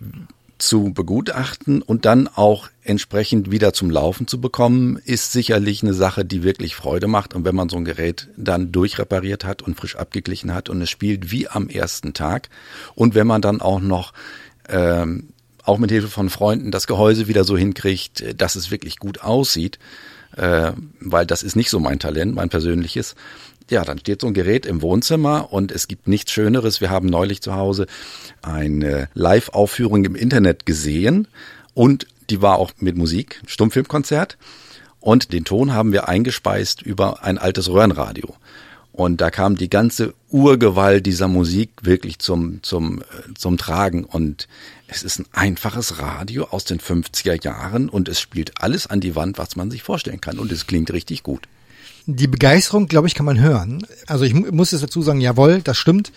zu 0.59 0.93
begutachten 0.93 1.83
und 1.83 2.05
dann 2.05 2.29
auch 2.29 2.69
entsprechend 2.89 3.51
wieder 3.51 3.73
zum 3.73 3.91
Laufen 3.91 4.27
zu 4.27 4.41
bekommen, 4.41 4.99
ist 5.05 5.33
sicherlich 5.33 5.83
eine 5.83 5.95
Sache, 5.95 6.25
die 6.25 6.43
wirklich 6.43 6.75
Freude 6.75 7.07
macht. 7.07 7.35
Und 7.35 7.45
wenn 7.45 7.55
man 7.55 7.69
so 7.69 7.77
ein 7.77 7.85
Gerät 7.85 8.29
dann 8.37 8.73
durchrepariert 8.73 9.45
hat 9.45 9.63
und 9.63 9.77
frisch 9.77 9.97
abgeglichen 9.97 10.55
hat 10.55 10.69
und 10.69 10.81
es 10.81 10.91
spielt 10.91 11.31
wie 11.31 11.49
am 11.49 11.69
ersten 11.69 12.15
Tag 12.15 12.49
und 12.95 13.15
wenn 13.15 13.27
man 13.27 13.43
dann 13.43 13.61
auch 13.61 13.81
noch 13.81 14.13
ähm, 14.69 15.29
auch 15.65 15.79
mit 15.79 15.91
Hilfe 15.91 16.09
von 16.09 16.31
Freunden 16.31 16.71
das 16.71 16.87
Gehäuse 16.87 17.27
wieder 17.27 17.45
so 17.45 17.57
hinkriegt, 17.57 18.41
dass 18.41 18.55
es 18.55 18.71
wirklich 18.71 18.99
gut 18.99 19.23
aussieht, 19.23 19.79
äh, 20.37 20.73
weil 21.01 21.27
das 21.27 21.43
ist 21.43 21.57
nicht 21.57 21.71
so 21.71 21.81
mein 21.81 21.99
Talent, 21.99 22.35
mein 22.35 22.49
persönliches, 22.49 23.17
ja, 23.69 23.85
dann 23.85 23.99
steht 23.99 24.21
so 24.21 24.29
ein 24.29 24.35
Gerät 24.35 24.65
im 24.65 24.81
Wohnzimmer 24.81 25.53
und 25.53 25.73
es 25.73 25.89
gibt 25.89 26.07
nichts 26.07 26.31
Schöneres. 26.31 26.81
Wir 26.81 26.91
haben 26.91 27.09
neulich 27.09 27.43
zu 27.43 27.55
Hause 27.55 27.87
eine 28.43 29.09
Live-Aufführung 29.15 30.05
im 30.05 30.15
Internet 30.15 30.67
gesehen 30.67 31.27
und 31.75 32.07
die 32.31 32.43
war 32.43 32.59
auch 32.59 32.73
mit 32.79 32.97
Musik, 32.97 33.41
Stummfilmkonzert. 33.47 34.37
Und 35.01 35.33
den 35.33 35.45
Ton 35.45 35.73
haben 35.73 35.93
wir 35.93 36.09
eingespeist 36.09 36.83
über 36.83 37.23
ein 37.23 37.39
altes 37.39 37.69
Röhrenradio. 37.69 38.35
Und 38.97 39.21
da 39.21 39.31
kam 39.31 39.57
die 39.57 39.69
ganze 39.69 40.15
Urgewalt 40.31 41.05
dieser 41.05 41.29
Musik 41.29 41.71
wirklich 41.83 42.19
zum, 42.19 42.63
zum, 42.63 43.03
äh, 43.03 43.35
zum 43.35 43.59
Tragen. 43.59 44.05
Und 44.05 44.49
es 44.89 45.03
ist 45.03 45.19
ein 45.19 45.27
einfaches 45.33 45.99
Radio 45.99 46.47
aus 46.51 46.65
den 46.65 46.81
50er 46.81 47.45
Jahren 47.45 47.91
und 47.91 48.09
es 48.09 48.19
spielt 48.21 48.63
alles 48.63 48.87
an 48.87 49.01
die 49.01 49.15
Wand, 49.15 49.37
was 49.37 49.55
man 49.55 49.71
sich 49.71 49.83
vorstellen 49.83 50.23
kann. 50.23 50.39
Und 50.39 50.51
es 50.51 50.67
klingt 50.67 50.93
richtig 50.93 51.23
gut. 51.23 51.47
Die 52.07 52.27
Begeisterung, 52.27 52.87
glaube 52.87 53.09
ich, 53.09 53.15
kann 53.15 53.27
man 53.27 53.39
hören. 53.39 53.87
Also 54.07 54.25
ich 54.25 54.33
muss 54.33 54.73
es 54.73 54.81
dazu 54.81 55.03
sagen, 55.03 55.21
jawohl, 55.21 55.61
das 55.61 55.77
stimmt. 55.77 56.11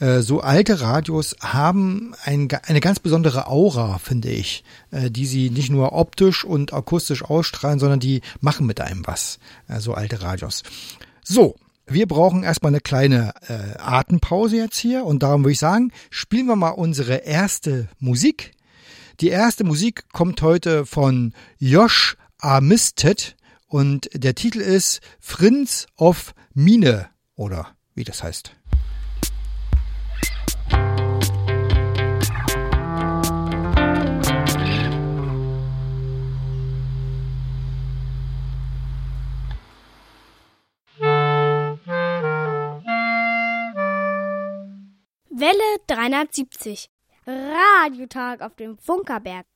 Äh, 0.00 0.22
so 0.22 0.40
alte 0.40 0.80
Radios 0.80 1.36
haben 1.40 2.14
ein, 2.24 2.48
eine 2.66 2.80
ganz 2.80 2.98
besondere 2.98 3.46
Aura, 3.46 3.98
finde 3.98 4.30
ich, 4.30 4.64
äh, 4.90 5.10
die 5.10 5.26
sie 5.26 5.50
nicht 5.50 5.70
nur 5.70 5.92
optisch 5.92 6.44
und 6.44 6.72
akustisch 6.72 7.22
ausstrahlen, 7.22 7.78
sondern 7.78 8.00
die 8.00 8.22
machen 8.40 8.66
mit 8.66 8.80
einem 8.80 9.06
was, 9.06 9.38
äh, 9.68 9.78
so 9.78 9.94
alte 9.94 10.22
Radios. 10.22 10.62
So, 11.22 11.54
wir 11.86 12.06
brauchen 12.06 12.42
erstmal 12.42 12.70
eine 12.70 12.80
kleine 12.80 13.34
äh, 13.48 13.78
Atempause 13.78 14.56
jetzt 14.56 14.78
hier 14.78 15.04
und 15.04 15.22
darum 15.22 15.44
würde 15.44 15.52
ich 15.52 15.58
sagen, 15.58 15.92
spielen 16.08 16.46
wir 16.46 16.56
mal 16.56 16.70
unsere 16.70 17.16
erste 17.16 17.88
Musik. 17.98 18.52
Die 19.20 19.28
erste 19.28 19.64
Musik 19.64 20.04
kommt 20.12 20.40
heute 20.40 20.86
von 20.86 21.34
Josh 21.58 22.16
Armisted 22.38 23.36
und 23.66 24.08
der 24.14 24.34
Titel 24.34 24.60
ist 24.60 25.00
Friends 25.20 25.86
of 25.96 26.32
Mine 26.54 27.08
oder 27.34 27.68
wie 27.94 28.04
das 28.04 28.22
heißt. 28.22 28.59
Welle 45.40 45.80
370. 45.86 46.90
Radiotag 47.26 48.42
auf 48.42 48.54
dem 48.56 48.76
Funkerberg. 48.76 49.46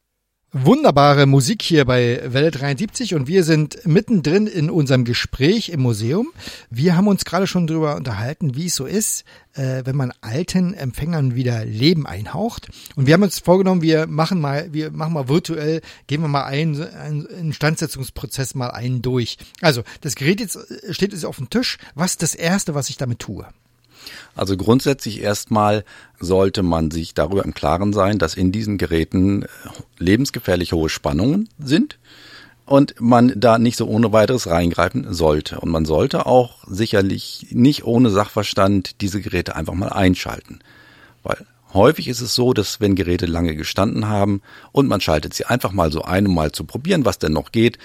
Wunderbare 0.50 1.26
Musik 1.26 1.60
hier 1.60 1.84
bei 1.84 2.22
Welle 2.24 2.50
73 2.50 3.14
und 3.14 3.26
wir 3.26 3.44
sind 3.44 3.84
mittendrin 3.84 4.46
in 4.46 4.70
unserem 4.70 5.04
Gespräch 5.04 5.68
im 5.68 5.82
Museum. 5.82 6.28
Wir 6.70 6.96
haben 6.96 7.06
uns 7.06 7.26
gerade 7.26 7.46
schon 7.46 7.66
darüber 7.66 7.96
unterhalten, 7.96 8.54
wie 8.56 8.66
es 8.66 8.76
so 8.76 8.86
ist, 8.86 9.24
äh, 9.52 9.82
wenn 9.84 9.96
man 9.96 10.14
alten 10.22 10.72
Empfängern 10.72 11.34
wieder 11.34 11.66
Leben 11.66 12.06
einhaucht. 12.06 12.70
Und 12.96 13.06
wir 13.06 13.12
haben 13.12 13.22
uns 13.24 13.40
vorgenommen, 13.40 13.82
wir 13.82 14.06
machen 14.06 14.40
mal, 14.40 14.72
wir 14.72 14.90
machen 14.90 15.12
mal 15.12 15.28
virtuell, 15.28 15.82
gehen 16.06 16.22
wir 16.22 16.28
mal 16.28 16.44
einen, 16.44 16.82
einen 16.82 17.26
Instandsetzungsprozess 17.26 18.54
mal 18.54 18.70
einen 18.70 19.02
durch. 19.02 19.36
Also 19.60 19.82
das 20.00 20.14
Gerät 20.14 20.40
jetzt 20.40 20.56
steht 20.92 21.12
jetzt 21.12 21.26
auf 21.26 21.36
dem 21.36 21.50
Tisch. 21.50 21.76
Was 21.94 22.12
ist 22.12 22.22
das 22.22 22.34
Erste, 22.34 22.74
was 22.74 22.88
ich 22.88 22.96
damit 22.96 23.18
tue? 23.18 23.46
Also 24.34 24.56
grundsätzlich 24.56 25.20
erstmal 25.20 25.84
sollte 26.20 26.62
man 26.62 26.90
sich 26.90 27.14
darüber 27.14 27.44
im 27.44 27.54
Klaren 27.54 27.92
sein, 27.92 28.18
dass 28.18 28.34
in 28.34 28.52
diesen 28.52 28.78
Geräten 28.78 29.42
äh, 29.42 29.46
lebensgefährlich 29.98 30.72
hohe 30.72 30.88
Spannungen 30.88 31.48
sind. 31.58 31.98
und 32.66 32.94
man 32.98 33.32
da 33.36 33.58
nicht 33.58 33.76
so 33.76 33.86
ohne 33.86 34.12
weiteres 34.12 34.48
reingreifen 34.48 35.12
sollte. 35.12 35.60
Und 35.60 35.70
man 35.70 35.84
sollte 35.84 36.26
auch 36.26 36.64
sicherlich 36.66 37.48
nicht 37.50 37.84
ohne 37.84 38.10
Sachverstand 38.10 39.00
diese 39.02 39.20
Geräte 39.20 39.54
einfach 39.54 39.74
mal 39.74 39.90
einschalten. 39.90 40.60
Weil 41.22 41.44
häufig 41.74 42.08
ist 42.08 42.20
es 42.20 42.34
so, 42.34 42.54
dass 42.54 42.80
wenn 42.80 42.94
Geräte 42.94 43.26
lange 43.26 43.54
gestanden 43.54 44.08
haben 44.08 44.40
und 44.72 44.88
man 44.88 45.00
schaltet 45.00 45.34
sie 45.34 45.44
einfach 45.44 45.72
mal 45.72 45.92
so 45.92 46.02
ein, 46.02 46.26
um 46.26 46.34
mal 46.34 46.52
zu 46.52 46.64
probieren, 46.64 47.04
was 47.04 47.18
denn 47.18 47.32
noch 47.32 47.52
geht, 47.52 47.78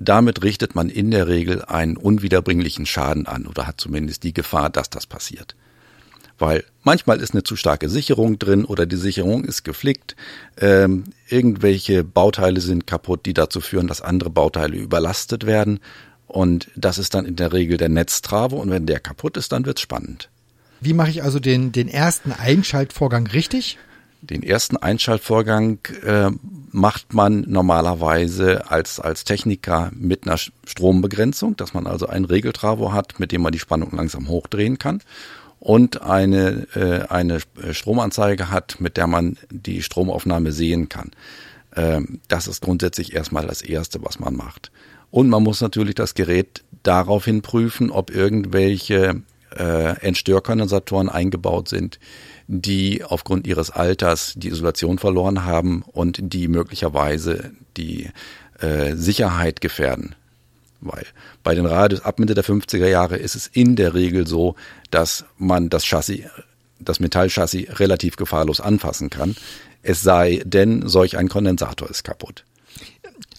damit 0.00 0.42
richtet 0.42 0.74
man 0.74 0.88
in 0.88 1.12
der 1.12 1.28
Regel 1.28 1.64
einen 1.64 1.96
unwiederbringlichen 1.96 2.86
Schaden 2.86 3.26
an 3.26 3.46
oder 3.46 3.68
hat 3.68 3.80
zumindest 3.80 4.24
die 4.24 4.34
Gefahr, 4.34 4.70
dass 4.70 4.90
das 4.90 5.06
passiert 5.06 5.54
weil 6.40 6.64
manchmal 6.82 7.20
ist 7.20 7.32
eine 7.32 7.42
zu 7.42 7.54
starke 7.54 7.88
Sicherung 7.88 8.38
drin 8.38 8.64
oder 8.64 8.86
die 8.86 8.96
Sicherung 8.96 9.44
ist 9.44 9.62
geflickt, 9.62 10.16
ähm, 10.58 11.04
irgendwelche 11.28 12.02
Bauteile 12.02 12.60
sind 12.60 12.86
kaputt, 12.86 13.26
die 13.26 13.34
dazu 13.34 13.60
führen, 13.60 13.86
dass 13.86 14.00
andere 14.00 14.30
Bauteile 14.30 14.76
überlastet 14.76 15.46
werden 15.46 15.80
und 16.26 16.70
das 16.74 16.98
ist 16.98 17.14
dann 17.14 17.26
in 17.26 17.36
der 17.36 17.52
Regel 17.52 17.76
der 17.76 17.88
Netztrave 17.88 18.56
und 18.56 18.70
wenn 18.70 18.86
der 18.86 19.00
kaputt 19.00 19.36
ist, 19.36 19.52
dann 19.52 19.66
wird's 19.66 19.82
spannend. 19.82 20.30
Wie 20.80 20.94
mache 20.94 21.10
ich 21.10 21.22
also 21.22 21.38
den, 21.38 21.72
den 21.72 21.88
ersten 21.88 22.32
Einschaltvorgang 22.32 23.26
richtig? 23.26 23.78
Den 24.22 24.42
ersten 24.42 24.76
Einschaltvorgang 24.76 25.78
äh, 26.02 26.30
macht 26.72 27.14
man 27.14 27.44
normalerweise 27.48 28.70
als, 28.70 29.00
als 29.00 29.24
Techniker 29.24 29.90
mit 29.94 30.26
einer 30.26 30.38
Strombegrenzung, 30.38 31.56
dass 31.56 31.74
man 31.74 31.86
also 31.86 32.06
einen 32.06 32.24
Regeltravo 32.24 32.92
hat, 32.92 33.18
mit 33.18 33.32
dem 33.32 33.42
man 33.42 33.52
die 33.52 33.58
Spannung 33.58 33.90
langsam 33.92 34.28
hochdrehen 34.28 34.78
kann 34.78 35.02
und 35.58 36.02
eine, 36.02 36.66
äh, 36.74 37.06
eine 37.08 37.38
Stromanzeige 37.72 38.50
hat, 38.50 38.80
mit 38.80 38.96
der 38.96 39.06
man 39.06 39.36
die 39.50 39.82
Stromaufnahme 39.82 40.52
sehen 40.52 40.88
kann. 40.88 41.10
Ähm, 41.76 42.20
das 42.28 42.48
ist 42.48 42.62
grundsätzlich 42.62 43.14
erstmal 43.14 43.46
das 43.46 43.62
Erste, 43.62 44.02
was 44.02 44.18
man 44.18 44.34
macht. 44.34 44.72
Und 45.10 45.28
man 45.28 45.42
muss 45.42 45.60
natürlich 45.60 45.94
das 45.96 46.14
Gerät 46.14 46.64
daraufhin 46.82 47.42
prüfen, 47.42 47.90
ob 47.90 48.10
irgendwelche 48.14 49.22
äh, 49.56 50.00
Entstörkondensatoren 50.00 51.08
eingebaut 51.08 51.68
sind, 51.68 51.98
die 52.52 53.04
aufgrund 53.04 53.46
ihres 53.46 53.70
Alters 53.70 54.32
die 54.34 54.48
Isolation 54.48 54.98
verloren 54.98 55.44
haben 55.44 55.84
und 55.86 56.18
die 56.20 56.48
möglicherweise 56.48 57.52
die 57.76 58.10
äh, 58.58 58.96
Sicherheit 58.96 59.60
gefährden. 59.60 60.16
Weil 60.80 61.06
bei 61.44 61.54
den 61.54 61.64
Radios 61.64 62.00
ab 62.00 62.18
Mitte 62.18 62.34
der 62.34 62.44
50er 62.44 62.88
Jahre 62.88 63.18
ist 63.18 63.36
es 63.36 63.46
in 63.46 63.76
der 63.76 63.94
Regel 63.94 64.26
so, 64.26 64.56
dass 64.90 65.24
man 65.38 65.68
das 65.68 65.84
Chassis, 65.84 66.24
das 66.80 66.98
Metallchassis 66.98 67.78
relativ 67.78 68.16
gefahrlos 68.16 68.60
anfassen 68.60 69.10
kann. 69.10 69.36
Es 69.84 70.02
sei 70.02 70.42
denn, 70.44 70.88
solch 70.88 71.18
ein 71.18 71.28
Kondensator 71.28 71.88
ist 71.88 72.02
kaputt. 72.02 72.44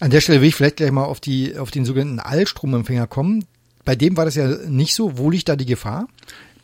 An 0.00 0.10
der 0.10 0.22
Stelle 0.22 0.40
will 0.40 0.48
ich 0.48 0.54
vielleicht 0.54 0.76
gleich 0.76 0.90
mal 0.90 1.04
auf 1.04 1.20
die, 1.20 1.58
auf 1.58 1.70
den 1.70 1.84
sogenannten 1.84 2.18
Allstromempfänger 2.18 3.08
kommen. 3.08 3.44
Bei 3.84 3.94
dem 3.94 4.16
war 4.16 4.24
das 4.24 4.36
ja 4.36 4.48
nicht 4.48 4.94
so. 4.94 5.18
Wo 5.18 5.28
liegt 5.28 5.50
da 5.50 5.56
die 5.56 5.66
Gefahr? 5.66 6.08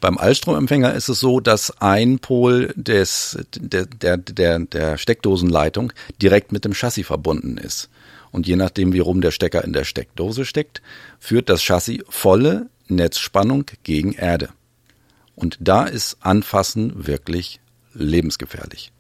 Beim 0.01 0.17
Allstromempfänger 0.17 0.95
ist 0.95 1.09
es 1.09 1.19
so, 1.19 1.41
dass 1.41 1.81
ein 1.81 2.21
Pol 2.21 2.73
des, 2.77 3.39
der, 3.57 3.87
der, 3.87 4.17
der, 4.17 4.59
der 4.61 4.97
Steckdosenleitung 4.97 5.93
direkt 6.23 6.53
mit 6.53 6.65
dem 6.65 6.73
Chassis 6.73 7.07
verbunden 7.07 7.59
ist. 7.59 7.89
Und 8.31 8.47
je 8.47 8.57
nachdem, 8.57 8.93
wie 8.93 9.01
rum 9.01 9.21
der 9.21 9.33
Stecker 9.33 9.65
in 9.65 9.73
der 9.73 9.85
Steckdose 9.85 10.45
steckt, 10.45 10.83
führt 11.19 11.49
das 11.49 11.63
Chassis 11.63 12.01
volle 12.09 12.69
Netzspannung 12.87 13.65
gegen 13.83 14.13
Erde. 14.13 14.51
Und 15.35 15.57
da 15.61 15.85
ist 15.85 16.19
Anfassen 16.21 17.07
wirklich 17.07 17.61
lebensgefährlich. 17.95 18.93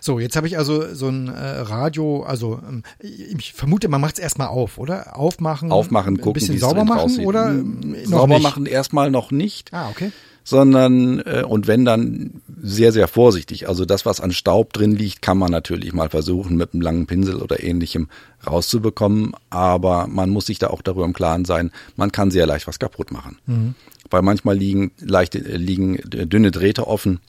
So, 0.00 0.18
jetzt 0.18 0.36
habe 0.36 0.46
ich 0.46 0.58
also 0.58 0.92
so 0.94 1.08
ein 1.08 1.28
äh, 1.28 1.32
Radio, 1.32 2.24
also 2.24 2.60
ähm, 2.68 2.82
ich 2.98 3.54
vermute, 3.54 3.88
man 3.88 4.00
macht 4.00 4.14
es 4.14 4.18
erstmal 4.20 4.48
auf, 4.48 4.76
oder? 4.76 5.16
Aufmachen, 5.16 5.72
aufmachen, 5.72 6.18
gucken, 6.18 6.30
ein 6.30 6.34
bisschen 6.34 6.58
sauber 6.58 6.84
machen 6.84 7.00
aussieht. 7.00 7.24
oder 7.24 7.48
ähm, 7.50 7.96
sauber 8.04 8.34
nicht? 8.34 8.42
machen 8.42 8.66
erstmal 8.66 9.10
noch 9.10 9.30
nicht. 9.30 9.72
Ah, 9.72 9.88
okay 9.88 10.12
sondern 10.44 11.20
äh, 11.20 11.42
und 11.46 11.66
wenn 11.66 11.84
dann 11.84 12.42
sehr, 12.62 12.92
sehr 12.92 13.08
vorsichtig. 13.08 13.68
Also 13.68 13.84
das, 13.84 14.06
was 14.06 14.20
an 14.20 14.32
Staub 14.32 14.72
drin 14.72 14.94
liegt, 14.94 15.22
kann 15.22 15.38
man 15.38 15.50
natürlich 15.50 15.92
mal 15.92 16.10
versuchen, 16.10 16.56
mit 16.56 16.72
einem 16.72 16.82
langen 16.82 17.06
Pinsel 17.06 17.36
oder 17.36 17.62
ähnlichem 17.62 18.08
rauszubekommen, 18.46 19.32
aber 19.50 20.06
man 20.06 20.30
muss 20.30 20.46
sich 20.46 20.58
da 20.58 20.68
auch 20.68 20.82
darüber 20.82 21.06
im 21.06 21.14
Klaren 21.14 21.44
sein, 21.44 21.72
man 21.96 22.12
kann 22.12 22.30
sehr 22.30 22.46
leicht 22.46 22.66
was 22.66 22.78
kaputt 22.78 23.10
machen. 23.10 23.38
Mhm. 23.46 23.74
Weil 24.10 24.20
manchmal 24.20 24.56
liegen 24.56 24.92
leichte, 25.00 25.38
liegen 25.38 25.98
dünne 26.04 26.50
Drähte 26.50 26.86
offen, 26.86 27.20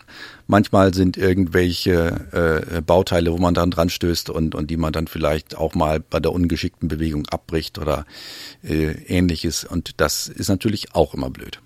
manchmal 0.47 0.93
sind 0.93 1.15
irgendwelche 1.15 2.65
äh, 2.75 2.81
Bauteile, 2.81 3.31
wo 3.31 3.37
man 3.37 3.53
dann 3.53 3.71
dran 3.71 3.89
stößt 3.89 4.29
und, 4.29 4.55
und 4.55 4.69
die 4.69 4.77
man 4.77 4.91
dann 4.91 5.07
vielleicht 5.07 5.57
auch 5.57 5.73
mal 5.73 6.01
bei 6.01 6.19
der 6.19 6.33
ungeschickten 6.33 6.89
Bewegung 6.89 7.25
abbricht 7.27 7.79
oder 7.79 8.05
äh, 8.61 8.91
ähnliches. 9.07 9.63
Und 9.63 10.01
das 10.01 10.27
ist 10.27 10.49
natürlich 10.49 10.93
auch 10.93 11.13
immer 11.13 11.29
blöd. 11.29 11.61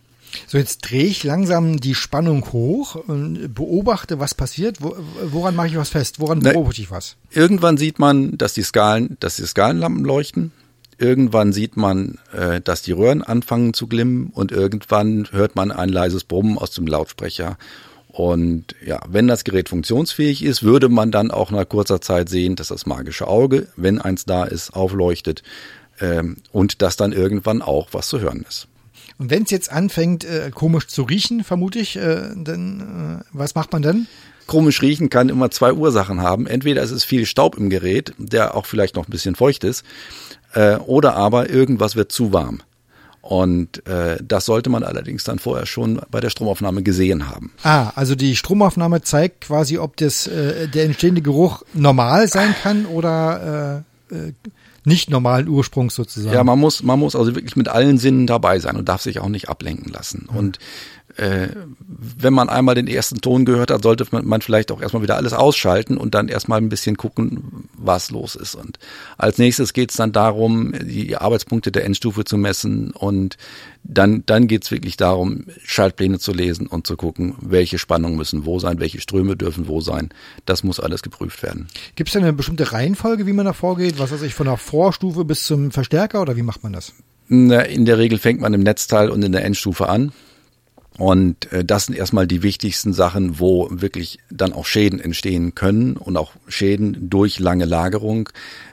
So, 0.48 0.58
jetzt 0.58 0.90
drehe 0.90 1.06
ich 1.06 1.24
langsam 1.24 1.80
die 1.80 1.96
Spannung 1.96 2.52
hoch 2.52 2.96
und 2.96 3.54
beobachte, 3.54 4.20
was 4.20 4.34
passiert. 4.34 4.78
woran 4.80 5.56
mache 5.56 5.68
ich 5.68 5.78
was 5.78 5.90
fest? 5.90 6.20
Woran 6.20 6.40
beobachte 6.40 6.82
ich 6.82 6.92
was? 6.92 7.16
Irgendwann 7.32 7.78
sieht 7.78 8.00
man, 8.00 8.38
dass 8.38 8.54
die 8.54 8.64
Skalen, 8.64 9.18
dass 9.20 9.38
die 9.38 9.46
Skalenlampen 9.46 10.04
leuchten. 10.04 10.52
Irgendwann 10.98 11.54
sieht 11.54 11.78
man, 11.78 12.20
äh, 12.34 12.60
dass 12.60 12.82
die 12.82 12.92
Röhren 12.92 13.24
anfangen 13.24 13.74
zu 13.74 13.88
glimmen 13.88 14.32
und 14.34 14.52
irgendwann 14.52 15.28
hört 15.32 15.56
man 15.56 15.72
ein 15.72 15.90
leises 15.90 16.26
Brummen 16.26 16.58
aus 16.58 16.72
dem 16.72 16.88
Lautsprecher. 16.88 17.58
Und 18.10 18.76
ja, 18.86 19.00
wenn 19.08 19.28
das 19.28 19.46
Gerät 19.46 19.70
funktionsfähig 19.70 20.44
ist, 20.44 20.62
würde 20.64 20.90
man 20.90 21.12
dann 21.12 21.32
auch 21.32 21.52
nach 21.52 21.70
kurzer 21.70 22.02
Zeit 22.02 22.28
sehen, 22.28 22.56
dass 22.56 22.68
das 22.68 22.86
magische 22.86 23.28
Auge, 23.28 23.68
wenn 23.78 24.02
eins 24.02 24.26
da 24.26 24.44
ist, 24.44 24.74
aufleuchtet 24.74 25.44
ähm, 26.02 26.38
und 26.52 26.82
dass 26.82 26.98
dann 26.98 27.14
irgendwann 27.14 27.62
auch 27.62 27.90
was 27.92 28.10
zu 28.10 28.20
hören 28.20 28.46
ist. 28.48 28.68
Und 29.20 29.30
wenn 29.30 29.44
es 29.44 29.52
jetzt 29.52 29.72
anfängt, 29.72 30.24
äh, 30.24 30.50
komisch 30.50 30.88
zu 30.88 31.04
riechen, 31.04 31.44
vermute 31.44 31.78
ich, 31.78 31.98
äh, 31.98 32.30
dann 32.36 33.22
äh, 33.22 33.24
was 33.34 33.54
macht 33.54 33.74
man 33.74 33.82
dann? 33.82 34.08
Komisch 34.48 34.82
riechen 34.82 35.10
kann 35.10 35.30
immer 35.30 35.52
zwei 35.52 35.74
Ursachen 35.74 36.22
haben. 36.22 36.48
Entweder 36.48 36.82
es 36.82 36.90
ist 36.90 37.04
viel 37.04 37.26
Staub 37.26 37.58
im 37.58 37.70
Gerät, 37.70 38.14
der 38.18 38.56
auch 38.56 38.66
vielleicht 38.66 38.96
noch 38.96 39.08
ein 39.08 39.12
bisschen 39.12 39.36
feucht 39.36 39.64
ist, 39.66 39.84
äh, 40.54 40.78
oder 40.78 41.16
aber 41.16 41.50
irgendwas 41.50 41.98
wird 41.98 42.12
zu 42.14 42.34
warm. 42.34 42.62
Und 43.22 43.86
äh, 43.86 44.18
das 44.26 44.46
sollte 44.46 44.70
man 44.70 44.84
allerdings 44.84 45.26
dann 45.26 45.38
vorher 45.38 45.66
schon 45.66 46.02
bei 46.10 46.22
der 46.22 46.30
Stromaufnahme 46.30 46.82
gesehen 46.82 47.30
haben. 47.30 47.52
Ah, 47.64 47.92
also 47.96 48.16
die 48.16 48.38
Stromaufnahme 48.38 49.02
zeigt 49.02 49.42
quasi, 49.42 49.78
ob 49.78 49.98
das 49.98 50.28
äh, 50.28 50.70
der 50.70 50.86
entstehende 50.86 51.22
Geruch 51.22 51.64
normal 51.74 52.30
sein 52.30 52.56
kann 52.64 52.86
oder 52.86 53.84
äh, 54.10 54.16
äh, 54.16 54.34
nicht 54.86 55.10
normalen 55.10 55.48
Ursprungs 55.48 55.96
sozusagen. 55.96 56.34
Ja, 56.34 56.44
man 56.44 56.60
muss, 56.60 56.84
man 56.84 57.00
muss 57.00 57.16
also 57.16 57.36
wirklich 57.36 57.56
mit 57.56 57.68
allen 57.68 57.98
Sinnen 57.98 58.28
dabei 58.28 58.60
sein 58.60 58.76
und 58.78 58.90
darf 58.90 59.02
sich 59.02 59.20
auch 59.20 59.30
nicht 59.30 59.50
ablenken 59.50 59.92
lassen. 59.92 60.28
Mhm. 60.32 60.38
Und 60.38 60.60
äh, 61.18 61.50
wenn 61.80 62.34
man 62.34 62.50
einmal 62.50 62.76
den 62.76 62.88
ersten 62.88 63.22
Ton 63.22 63.46
gehört 63.46 63.72
hat, 63.72 63.84
sollte 63.84 64.06
man 64.12 64.42
vielleicht 64.42 64.72
auch 64.72 64.82
erstmal 64.82 65.04
wieder 65.04 65.18
alles 65.18 65.34
ausschalten 65.34 65.98
und 65.98 66.16
dann 66.16 66.28
erstmal 66.28 66.60
ein 66.60 66.70
bisschen 66.70 66.98
gucken, 66.98 67.70
was 67.78 68.12
los 68.12 68.36
ist. 68.36 68.56
Und 68.56 68.80
als 69.18 69.38
nächstes 69.38 69.74
geht 69.74 69.92
es 69.92 69.98
dann 69.98 70.12
darum, 70.12 70.74
die 70.82 71.18
Arbeitspunkte 71.18 71.72
der 71.72 71.86
Endstufe 71.86 72.24
zu 72.26 72.38
messen 72.38 72.92
und 72.92 73.38
dann, 73.84 74.24
dann 74.26 74.48
geht 74.48 74.64
es 74.64 74.72
wirklich 74.72 74.98
darum, 74.98 75.46
Schaltpläne 75.64 76.20
zu 76.20 76.34
lesen 76.34 76.68
und 76.68 76.86
zu 76.86 76.96
gucken, 76.96 77.36
welche 77.42 77.80
Spannungen 77.80 78.18
müssen 78.18 78.46
wo 78.46 78.60
sein, 78.60 78.80
welche 78.80 79.02
Ströme 79.02 79.36
dürfen 79.36 79.68
wo 79.68 79.82
sein. 79.82 80.10
Das 80.46 80.64
muss 80.64 80.80
alles 80.80 81.02
geprüft 81.02 81.42
werden. 81.44 81.68
Gibt 81.96 82.10
es 82.10 82.16
eine 82.16 82.34
bestimmte 82.34 82.72
Reihenfolge, 82.72 83.26
wie 83.26 83.34
man 83.34 83.46
da 83.46 83.54
vorgeht? 83.54 84.00
Was 84.00 84.12
weiß 84.12 84.22
ich, 84.22 84.34
von 84.34 84.46
der 84.46 84.58
Vorstufe 84.58 85.26
bis 85.26 85.46
zum 85.46 85.72
Verstärker 85.72 86.22
oder 86.22 86.36
wie 86.36 86.44
macht 86.44 86.64
man 86.64 86.74
das? 86.74 86.94
In 87.30 87.50
der 87.50 87.98
Regel 87.98 88.18
fängt 88.18 88.42
man 88.42 88.54
im 88.54 88.64
Netzteil 88.64 89.10
und 89.10 89.24
in 89.24 89.32
der 89.32 89.46
Endstufe 89.46 89.88
an. 89.88 90.12
Und 91.00 91.50
äh, 91.54 91.64
das 91.64 91.86
sind 91.86 91.96
erstmal 91.96 92.28
die 92.28 92.44
wichtigsten 92.44 92.92
Sachen, 92.92 93.40
wo 93.40 93.70
wirklich 93.72 94.20
dann 94.30 94.52
auch 94.52 94.66
Schäden 94.66 95.00
entstehen 95.00 95.56
können 95.56 95.96
und 95.96 96.18
auch 96.18 96.34
Schäden 96.50 97.10
durch 97.10 97.40
lange 97.40 97.64
Lagerung. 97.64 98.28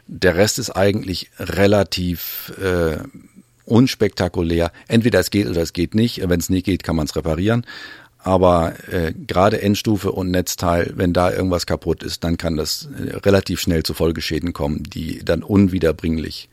Der 0.08 0.34
Rest 0.34 0.58
ist 0.58 0.70
eigentlich 0.70 1.30
relativ 1.38 2.52
äh, 2.60 2.98
unspektakulär. 3.64 4.72
Entweder 4.88 5.20
es 5.20 5.30
geht 5.30 5.46
oder 5.46 5.62
es 5.62 5.72
geht 5.72 5.94
nicht. 5.94 6.28
Wenn 6.28 6.40
es 6.40 6.50
nicht 6.50 6.66
geht, 6.66 6.82
kann 6.82 6.96
man 6.96 7.06
es 7.06 7.14
reparieren. 7.14 7.64
Aber 8.18 8.74
äh, 8.90 9.12
gerade 9.12 9.62
Endstufe 9.62 10.10
und 10.10 10.32
Netzteil, 10.32 10.94
wenn 10.96 11.12
da 11.12 11.32
irgendwas 11.32 11.64
kaputt 11.64 12.02
ist, 12.02 12.24
dann 12.24 12.38
kann 12.38 12.56
das 12.56 12.88
äh, 12.98 13.18
relativ 13.18 13.60
schnell 13.60 13.84
zu 13.84 13.94
Folgeschäden 13.94 14.52
kommen, 14.52 14.82
die 14.82 15.24
dann 15.24 15.44
unwiederbringlich 15.44 16.48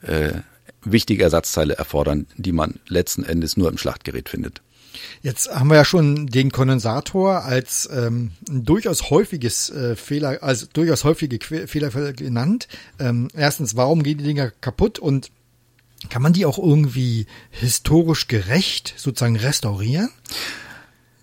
äh, 0.00 0.40
wichtige 0.82 1.24
Ersatzteile 1.24 1.74
erfordern, 1.74 2.26
die 2.38 2.52
man 2.52 2.80
letzten 2.88 3.24
Endes 3.24 3.58
nur 3.58 3.68
im 3.68 3.76
Schlachtgerät 3.76 4.30
findet. 4.30 4.62
Jetzt 5.22 5.50
haben 5.54 5.68
wir 5.68 5.76
ja 5.76 5.84
schon 5.84 6.26
den 6.26 6.50
Kondensator 6.50 7.44
als 7.44 7.88
ähm, 7.92 8.32
durchaus 8.48 9.10
häufiges 9.10 9.70
äh, 9.70 9.96
Fehler, 9.96 10.42
also 10.42 10.66
durchaus 10.72 11.04
häufige 11.04 11.38
que 11.38 11.66
Fehler 11.66 11.90
genannt. 12.12 12.68
Ähm, 12.98 13.28
erstens, 13.34 13.76
warum 13.76 14.02
gehen 14.02 14.18
die 14.18 14.24
Dinger 14.24 14.50
kaputt 14.60 14.98
und 14.98 15.30
kann 16.08 16.22
man 16.22 16.32
die 16.32 16.46
auch 16.46 16.58
irgendwie 16.58 17.26
historisch 17.50 18.28
gerecht 18.28 18.94
sozusagen 18.96 19.36
restaurieren? 19.36 20.10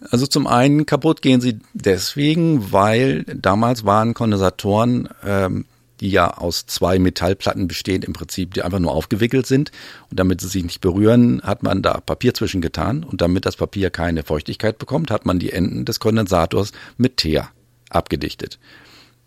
Also 0.10 0.28
zum 0.28 0.48
einen 0.48 0.86
kaputt 0.86 1.22
gehen 1.22 1.42
sie 1.42 1.60
deswegen, 1.74 2.72
weil 2.72 3.24
damals 3.24 3.84
waren 3.86 4.14
Kondensatoren 4.14 5.10
ähm, 5.26 5.66
die 6.00 6.10
ja 6.10 6.32
aus 6.38 6.66
zwei 6.66 7.00
Metallplatten 7.00 7.68
bestehen, 7.68 8.04
im 8.04 8.14
Prinzip, 8.14 8.54
die 8.54 8.62
einfach 8.62 8.80
nur 8.80 8.94
aufgewickelt 8.94 9.46
sind. 9.46 9.72
Und 10.10 10.20
damit 10.20 10.42
sie 10.42 10.48
sich 10.48 10.64
nicht 10.64 10.82
berühren, 10.82 11.42
hat 11.44 11.64
man 11.64 11.82
da 11.82 12.00
Papier 12.00 12.34
zwischengetan. 12.34 13.04
Und 13.04 13.22
damit 13.22 13.46
das 13.46 13.58
Papier 13.58 13.90
keine 13.90 14.24
Feuchtigkeit 14.24 14.78
bekommt, 14.78 15.12
hat 15.12 15.26
man 15.26 15.40
die 15.40 15.52
Enden 15.52 15.86
des 15.86 16.00
Kondensators 16.00 16.72
mit 16.98 17.18
Teer 17.18 17.50
abgedichtet. 17.90 18.60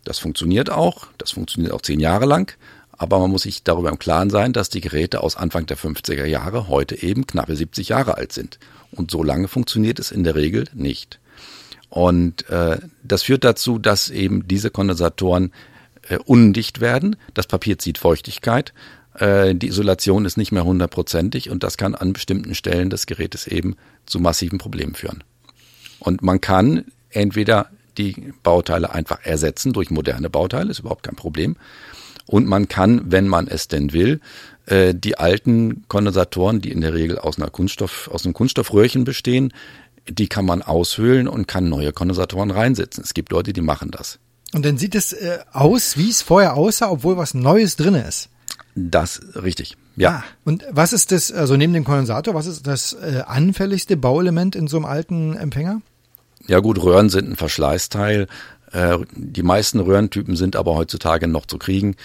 Das 0.05 0.19
funktioniert 0.19 0.71
auch, 0.71 1.07
das 1.19 1.31
funktioniert 1.31 1.73
auch 1.73 1.83
zehn 1.83 2.01
Jahre 2.01 2.27
lang. 2.27 2.57
Aber 2.93 3.19
man 3.19 3.31
muss 3.31 3.43
sich 3.43 3.65
darüber 3.65 3.91
im 3.91 3.99
Klaren 3.99 4.31
sein, 4.31 4.53
dass 4.53 4.69
die 4.69 4.81
Geräte 4.81 5.23
aus 5.23 5.37
Anfang 5.37 5.67
der 5.67 5.77
50er 5.77 6.25
Jahre 6.25 6.69
heute 6.69 7.03
eben 7.03 7.27
knappe 7.27 7.57
70 7.57 7.89
Jahre 7.89 8.17
alt 8.17 8.33
sind. 8.33 8.59
Und 8.93 9.11
so 9.11 9.23
lange 9.23 9.49
funktioniert 9.49 9.99
es 9.99 10.11
in 10.11 10.25
der 10.25 10.35
Regel 10.35 10.67
nicht. 10.73 11.19
Und 11.89 12.49
äh, 12.49 12.79
das 13.03 13.25
führt 13.25 13.45
dazu, 13.45 13.79
dass 13.79 14.09
eben 14.09 14.47
diese 14.47 14.71
Kondensatoren 14.71 15.53
äh, 16.13 16.19
undicht 16.25 16.81
werden. 16.81 17.17
Das 17.35 17.47
Papier 17.47 17.79
zieht 17.79 17.99
Feuchtigkeit. 17.99 18.73
Äh, 19.15 19.55
die 19.55 19.69
Isolation 19.69 20.25
ist 20.25 20.37
nicht 20.37 20.53
mehr 20.53 20.65
hundertprozentig 20.65 21.51
und 21.51 21.63
das 21.63 21.77
kann 21.77 21.95
an 21.95 22.13
bestimmten 22.13 22.55
Stellen 22.55 22.91
des 22.91 23.07
Gerätes 23.07 23.47
eben 23.47 23.77
zu 24.07 24.21
massiven 24.21 24.59
Problemen 24.59 24.95
führen. 24.95 25.25
Und 25.99 26.23
man 26.23 26.41
kann 26.41 26.85
entweder 27.11 27.69
die 27.99 28.33
Bauteile 28.43 28.93
einfach 28.93 29.21
ersetzen 29.23 29.73
durch 29.73 29.91
moderne 29.91 30.31
Bauteile, 30.31 30.71
ist 30.71 30.81
überhaupt 30.81 31.03
kein 31.03 31.17
Problem. 31.17 31.57
Und 32.27 32.47
man 32.47 32.69
kann, 32.69 33.03
wenn 33.07 33.29
man 33.29 33.49
es 33.49 33.69
denn 33.69 33.93
will, 33.93 34.21
äh, 34.67 34.95
die 34.95 35.19
alten 35.19 35.85
Kondensatoren, 35.89 36.61
die 36.61 36.73
in 36.73 36.81
der 36.81 36.95
Regel 36.95 37.19
aus 37.19 37.39
einer 37.39 37.51
Kunststoff, 37.51 38.09
aus 38.13 38.25
einem 38.25 38.35
Kunststoffröhrchen 38.35 39.05
bestehen, 39.05 39.53
die 40.09 40.29
kann 40.29 40.45
man 40.45 40.63
aushöhlen 40.63 41.29
und 41.29 41.47
kann 41.47 41.69
neue 41.69 41.93
Kondensatoren 41.93 42.51
reinsetzen. 42.51 43.05
Es 43.05 43.15
gibt 43.15 43.31
Leute, 43.31 43.53
die 43.53 43.61
machen 43.61 43.91
das. 43.91 44.19
Und 44.55 44.65
dann 44.65 44.77
sieht 44.77 44.95
es 44.95 45.13
äh, 45.13 45.39
aus, 45.53 45.97
wie 45.97 46.11
es 46.11 46.23
vorher 46.23 46.55
aussah, 46.55 46.91
obwohl 46.91 47.17
was 47.17 47.35
Neues 47.35 47.77
drin 47.77 47.95
ist. 47.95 48.29
Das 48.75 49.21
richtig. 49.35 49.77
Ja. 49.97 50.11
Ah, 50.11 50.25
und 50.45 50.65
was 50.71 50.93
ist 50.93 51.13
das, 51.13 51.31
also 51.31 51.57
neben 51.57 51.73
dem 51.73 51.85
Kondensator, 51.85 52.35
was 52.35 52.47
ist 52.47 52.67
das 52.67 52.95
äh, 52.95 53.23
anfälligste 53.27 53.97
Bauelement 53.97 54.57
in 54.57 54.67
so 54.67 54.79
einem 54.79 54.87
alten 54.87 55.37
Empfänger? 55.37 55.83
Ja 56.47 56.61
gut, 56.61 56.83
Röhren 56.83 57.11
sind 57.11 57.29
ein 57.29 57.37
Verschleißteil. 57.37 58.27
Äh, 58.73 58.99
die 59.15 59.43
meisten 59.43 59.81
Röhrentypen 59.81 60.37
sind 60.37 60.57
aber 60.57 60.75
heutzutage 60.75 61.29
noch 61.29 61.47
zu 61.47 61.59
kriegen. 61.59 61.97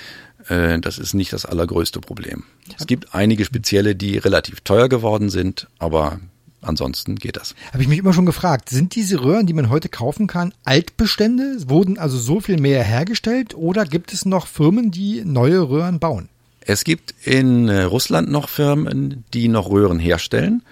Äh, 0.50 0.80
das 0.80 0.98
ist 0.98 1.14
nicht 1.14 1.32
das 1.34 1.46
allergrößte 1.46 2.02
Problem. 2.02 2.44
Es 2.78 2.88
gibt 2.88 3.16
einige 3.16 3.46
spezielle, 3.46 3.96
die 3.96 4.18
relativ 4.18 4.62
teuer 4.62 4.90
geworden 4.90 5.30
sind, 5.30 5.68
aber 5.80 6.20
ansonsten 6.68 7.16
geht 7.16 7.38
das. 7.38 7.56
Habe 7.72 7.82
ich 7.82 7.88
mich 7.88 8.00
immer 8.00 8.14
schon 8.14 8.26
gefragt, 8.26 8.70
sind 8.70 8.96
diese 8.96 9.24
Röhren, 9.24 9.48
die 9.48 9.54
man 9.54 9.70
heute 9.70 9.90
kaufen 9.90 10.28
kann, 10.28 10.54
Altbestände? 10.64 11.58
Wurden 11.68 11.98
also 11.98 12.18
so 12.18 12.40
viel 12.40 12.60
mehr 12.60 12.84
hergestellt 12.84 13.56
oder 13.56 13.86
gibt 13.86 14.14
es 14.14 14.26
noch 14.26 14.48
Firmen, 14.48 14.92
die 14.92 15.24
neue 15.26 15.70
Röhren 15.70 16.00
bauen? 16.00 16.30
Es 16.62 16.84
gibt 16.84 17.16
in 17.24 17.70
äh, 17.70 17.84
Russland 17.84 18.30
noch 18.30 18.50
Firmen, 18.50 19.24
die 19.34 19.48
noch 19.48 19.70
Röhren 19.70 20.00
herstellen. 20.00 20.64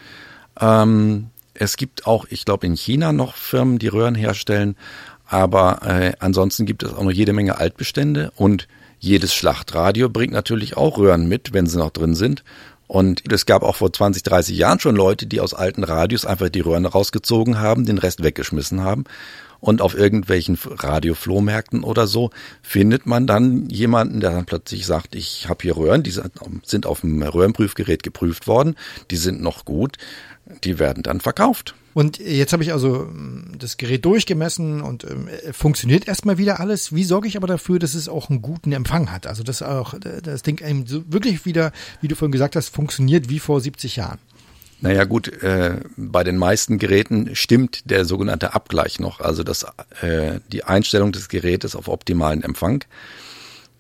Ähm, 0.60 1.28
es 1.54 1.78
gibt 1.78 2.06
auch, 2.06 2.26
ich 2.30 2.44
glaube, 2.46 2.68
in 2.68 2.76
China 2.76 3.14
noch 3.14 3.36
Firmen, 3.36 3.80
die 3.80 3.88
Röhren 3.88 4.16
herstellen. 4.16 4.76
Aber 5.26 5.82
äh, 5.84 6.14
ansonsten 6.20 6.66
gibt 6.66 6.84
es 6.84 6.94
auch 6.94 7.04
noch 7.04 7.12
jede 7.12 7.34
Menge 7.34 7.58
Altbestände 7.58 8.32
und 8.36 8.68
jedes 9.00 9.34
Schlachtradio 9.34 10.10
bringt 10.10 10.34
natürlich 10.34 10.78
auch 10.78 10.98
Röhren 10.98 11.28
mit, 11.28 11.54
wenn 11.54 11.68
sie 11.68 11.78
noch 11.78 11.92
drin 11.92 12.16
sind. 12.16 12.44
Und 12.88 13.24
es 13.32 13.46
gab 13.46 13.64
auch 13.64 13.76
vor 13.76 13.92
20, 13.92 14.24
30 14.24 14.58
Jahren 14.58 14.80
schon 14.80 14.96
Leute, 14.96 15.26
die 15.26 15.42
aus 15.42 15.54
alten 15.54 15.84
Radios 15.84 16.26
einfach 16.26 16.50
die 16.50 16.60
Röhren 16.60 16.86
rausgezogen 16.86 17.60
haben, 17.60 17.86
den 17.86 17.98
Rest 17.98 18.24
weggeschmissen 18.24 18.82
haben. 18.82 19.06
Und 19.60 19.82
auf 19.82 19.96
irgendwelchen 19.98 20.60
Radioflohmärkten 20.64 21.84
oder 21.84 22.06
so 22.06 22.30
findet 22.62 23.08
man 23.08 23.26
dann 23.26 23.68
jemanden, 23.70 24.20
der 24.20 24.32
dann 24.32 24.46
plötzlich 24.46 24.86
sagt, 24.86 25.16
ich 25.16 25.50
habe 25.50 25.64
hier 25.64 25.76
Röhren, 25.76 26.04
die 26.04 26.14
sind 26.64 26.86
auf 26.86 27.02
dem 27.02 27.24
Röhrenprüfgerät 27.24 28.04
geprüft 28.04 28.46
worden, 28.46 28.76
die 29.10 29.18
sind 29.18 29.42
noch 29.42 29.66
gut, 29.66 29.98
die 30.64 30.78
werden 30.78 31.02
dann 31.02 31.20
verkauft. 31.20 31.74
Und 31.96 32.20
jetzt 32.20 32.52
habe 32.52 32.62
ich 32.62 32.74
also 32.74 33.04
ähm, 33.04 33.54
das 33.58 33.78
Gerät 33.78 34.04
durchgemessen 34.04 34.82
und 34.82 35.06
ähm, 35.06 35.30
funktioniert 35.54 36.10
erstmal 36.10 36.38
wieder 36.38 36.60
alles. 36.60 36.94
Wie 36.94 37.06
sorge 37.06 37.30
ich 37.30 37.38
aber 37.38 37.48
dafür, 37.48 37.80
dass 37.80 37.94
es 37.94 38.10
auch 38.10 38.30
einen 38.30 38.42
guten 38.42 38.74
Empfang 38.74 39.14
hat? 39.14 39.26
Also 39.26 39.44
dass 39.44 39.62
auch 39.62 39.94
das 40.22 40.42
Ding 40.42 40.62
einem 40.62 40.86
so 40.86 41.04
wirklich 41.08 41.46
wieder, 41.46 41.72
wie 42.02 42.10
du 42.10 42.16
vorhin 42.16 42.34
gesagt 42.34 42.58
hast, 42.58 42.68
funktioniert 42.68 43.30
wie 43.30 43.40
vor 43.40 43.62
70 43.62 43.96
Jahren. 43.96 44.20
Naja 44.82 45.06
gut, 45.06 45.42
äh, 45.42 45.80
bei 45.96 46.26
den 46.26 46.36
meisten 46.36 46.80
Geräten 46.80 47.34
stimmt 47.34 47.90
der 47.90 48.04
sogenannte 48.04 48.54
Abgleich 48.54 49.00
noch, 49.00 49.22
also 49.22 49.44
das, 49.44 49.66
äh, 50.02 50.42
die 50.52 50.66
Einstellung 50.66 51.14
des 51.14 51.30
Gerätes 51.30 51.78
auf 51.78 51.88
optimalen 51.88 52.44
Empfang. 52.44 52.84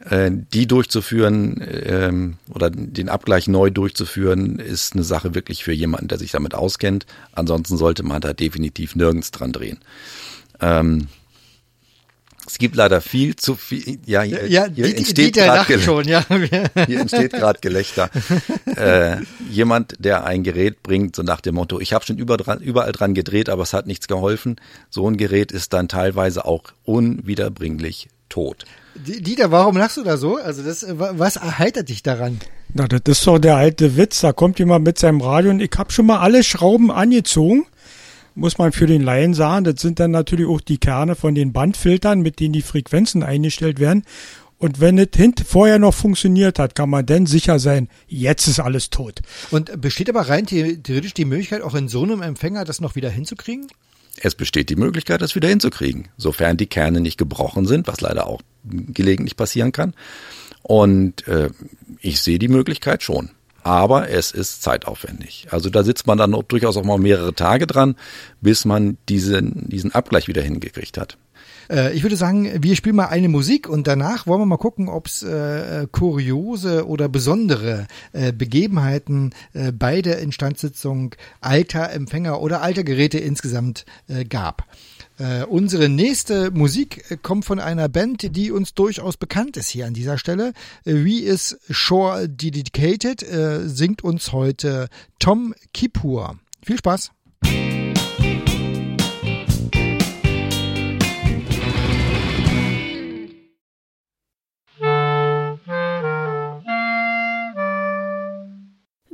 Äh, 0.09 0.29
die 0.31 0.67
durchzuführen 0.67 1.63
ähm, 1.67 2.37
oder 2.53 2.69
den 2.69 3.09
Abgleich 3.09 3.47
neu 3.47 3.71
durchzuführen, 3.71 4.59
ist 4.59 4.93
eine 4.93 5.03
Sache 5.03 5.33
wirklich 5.33 5.63
für 5.63 5.73
jemanden, 5.73 6.09
der 6.09 6.19
sich 6.19 6.31
damit 6.31 6.53
auskennt. 6.53 7.07
Ansonsten 7.31 7.75
sollte 7.77 8.03
man 8.03 8.21
da 8.21 8.33
definitiv 8.33 8.95
nirgends 8.95 9.31
dran 9.31 9.51
drehen. 9.51 9.79
Ähm, 10.61 11.07
es 12.47 12.59
gibt 12.59 12.75
leider 12.75 13.01
viel 13.01 13.35
zu 13.35 13.55
viel. 13.55 13.97
Ja, 14.05 14.21
hier, 14.21 14.47
ja, 14.47 14.65
hier 14.65 14.85
die, 14.85 14.95
entsteht 14.95 15.33
gerade 15.33 15.79
schon. 15.79 16.07
Ja. 16.07 16.23
hier 16.85 16.99
entsteht 16.99 17.33
gerade 17.33 17.59
Gelächter. 17.59 18.11
äh, 18.75 19.17
jemand, 19.49 19.95
der 19.97 20.25
ein 20.25 20.43
Gerät 20.43 20.83
bringt, 20.83 21.15
so 21.15 21.23
nach 21.23 21.41
dem 21.41 21.55
Motto: 21.55 21.79
Ich 21.79 21.93
habe 21.93 22.05
schon 22.05 22.17
überall 22.17 22.91
dran 22.91 23.13
gedreht, 23.15 23.49
aber 23.49 23.63
es 23.63 23.73
hat 23.73 23.87
nichts 23.87 24.07
geholfen. 24.07 24.57
So 24.91 25.09
ein 25.09 25.17
Gerät 25.17 25.51
ist 25.51 25.73
dann 25.73 25.87
teilweise 25.87 26.45
auch 26.45 26.65
unwiederbringlich 26.83 28.09
tot. 28.29 28.65
Dieter, 28.95 29.51
warum 29.51 29.75
lachst 29.77 29.97
du 29.97 30.03
da 30.03 30.17
so? 30.17 30.37
Also 30.37 30.63
das, 30.63 30.83
äh, 30.83 30.95
was 30.97 31.35
erheitert 31.35 31.89
dich 31.89 32.01
daran? 32.01 32.39
Na, 32.73 32.87
das 32.87 33.01
ist 33.05 33.27
doch 33.27 33.39
der 33.39 33.57
alte 33.57 33.97
Witz. 33.97 34.21
Da 34.21 34.31
kommt 34.31 34.59
jemand 34.59 34.85
mit 34.85 34.97
seinem 34.97 35.21
Radio 35.21 35.51
und 35.51 35.61
ich 35.61 35.71
habe 35.77 35.91
schon 35.91 36.05
mal 36.05 36.19
alle 36.19 36.43
Schrauben 36.43 36.91
angezogen. 36.91 37.65
Muss 38.35 38.57
man 38.57 38.71
für 38.73 38.85
den 38.85 39.01
Laien 39.01 39.33
sagen. 39.33 39.63
Das 39.63 39.81
sind 39.81 39.99
dann 39.99 40.11
natürlich 40.11 40.47
auch 40.47 40.61
die 40.61 40.77
Kerne 40.77 41.15
von 41.15 41.35
den 41.35 41.53
Bandfiltern, 41.53 42.21
mit 42.21 42.39
denen 42.39 42.53
die 42.53 42.61
Frequenzen 42.61 43.23
eingestellt 43.23 43.79
werden. 43.79 44.03
Und 44.57 44.79
wenn 44.79 44.97
es 44.97 45.07
vorher 45.45 45.79
noch 45.79 45.93
funktioniert 45.93 46.59
hat, 46.59 46.75
kann 46.75 46.89
man 46.89 47.05
dann 47.05 47.25
sicher 47.25 47.59
sein, 47.59 47.89
jetzt 48.07 48.47
ist 48.47 48.59
alles 48.59 48.89
tot. 48.89 49.21
Und 49.51 49.81
besteht 49.81 50.09
aber 50.09 50.29
rein 50.29 50.45
theoretisch 50.45 51.13
die 51.13 51.25
Möglichkeit, 51.25 51.61
auch 51.61 51.75
in 51.75 51.89
so 51.89 52.03
einem 52.03 52.21
Empfänger 52.21 52.63
das 52.63 52.79
noch 52.79 52.95
wieder 52.95 53.09
hinzukriegen? 53.09 53.67
Es 54.21 54.35
besteht 54.35 54.69
die 54.69 54.75
Möglichkeit, 54.75 55.21
das 55.21 55.35
wieder 55.35 55.49
hinzukriegen, 55.49 56.07
sofern 56.17 56.57
die 56.57 56.67
Kerne 56.67 57.01
nicht 57.01 57.17
gebrochen 57.17 57.65
sind, 57.65 57.87
was 57.87 58.01
leider 58.01 58.27
auch 58.27 58.41
gelegentlich 58.63 59.35
passieren 59.35 59.71
kann. 59.71 59.93
Und 60.63 61.27
äh, 61.27 61.49
ich 62.01 62.21
sehe 62.21 62.39
die 62.39 62.47
Möglichkeit 62.47 63.03
schon. 63.03 63.31
Aber 63.61 64.09
es 64.09 64.31
ist 64.31 64.61
zeitaufwendig. 64.61 65.47
Also 65.49 65.71
da 65.71 65.83
sitzt 65.83 66.05
man 66.05 66.19
dann 66.19 66.35
durchaus 66.47 66.77
auch 66.77 66.83
mal 66.83 66.99
mehrere 66.99 67.33
Tage 67.33 67.65
dran, 67.65 67.95
bis 68.39 68.63
man 68.63 68.97
diesen, 69.09 69.67
diesen 69.69 69.91
Abgleich 69.91 70.27
wieder 70.27 70.43
hingekriegt 70.43 70.99
hat. 70.99 71.17
Äh, 71.69 71.93
ich 71.93 72.03
würde 72.03 72.15
sagen, 72.15 72.63
wir 72.63 72.75
spielen 72.75 72.95
mal 72.95 73.07
eine 73.07 73.29
Musik 73.29 73.67
und 73.67 73.87
danach 73.87 74.27
wollen 74.27 74.41
wir 74.41 74.45
mal 74.45 74.57
gucken, 74.57 74.89
ob 74.89 75.07
es 75.07 75.23
äh, 75.23 75.87
kuriose 75.91 76.87
oder 76.87 77.09
besondere 77.09 77.87
äh, 78.13 78.31
Begebenheiten 78.31 79.33
äh, 79.53 79.71
bei 79.71 80.01
der 80.01 80.19
Instandsetzung 80.19 81.15
alter 81.41 81.91
Empfänger 81.91 82.41
oder 82.41 82.61
alter 82.61 82.83
Geräte 82.83 83.19
insgesamt 83.19 83.85
äh, 84.07 84.25
gab. 84.25 84.65
Äh, 85.17 85.43
unsere 85.45 85.87
nächste 85.87 86.51
Musik 86.51 87.09
äh, 87.09 87.17
kommt 87.17 87.45
von 87.45 87.59
einer 87.59 87.87
Band, 87.87 88.35
die 88.35 88.51
uns 88.51 88.73
durchaus 88.73 89.15
bekannt 89.15 89.55
ist 89.55 89.69
hier 89.69 89.85
an 89.85 89.93
dieser 89.93 90.17
Stelle. 90.17 90.53
Äh, 90.83 91.05
wie 91.05 91.19
ist 91.19 91.57
Shore 91.69 92.27
Dedicated? 92.27 93.23
Äh, 93.23 93.67
singt 93.67 94.03
uns 94.03 94.33
heute 94.33 94.89
Tom 95.19 95.55
Kipur. 95.73 96.37
Viel 96.61 96.77
Spaß! 96.77 97.14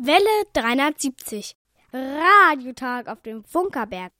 Welle 0.03 0.45
370. 0.53 1.53
Radiotag 1.93 3.07
auf 3.07 3.21
dem 3.21 3.43
Funkerberg. 3.43 4.11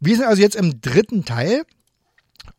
Wir 0.00 0.16
sind 0.16 0.24
also 0.24 0.42
jetzt 0.42 0.56
im 0.56 0.80
dritten 0.80 1.24
Teil 1.24 1.62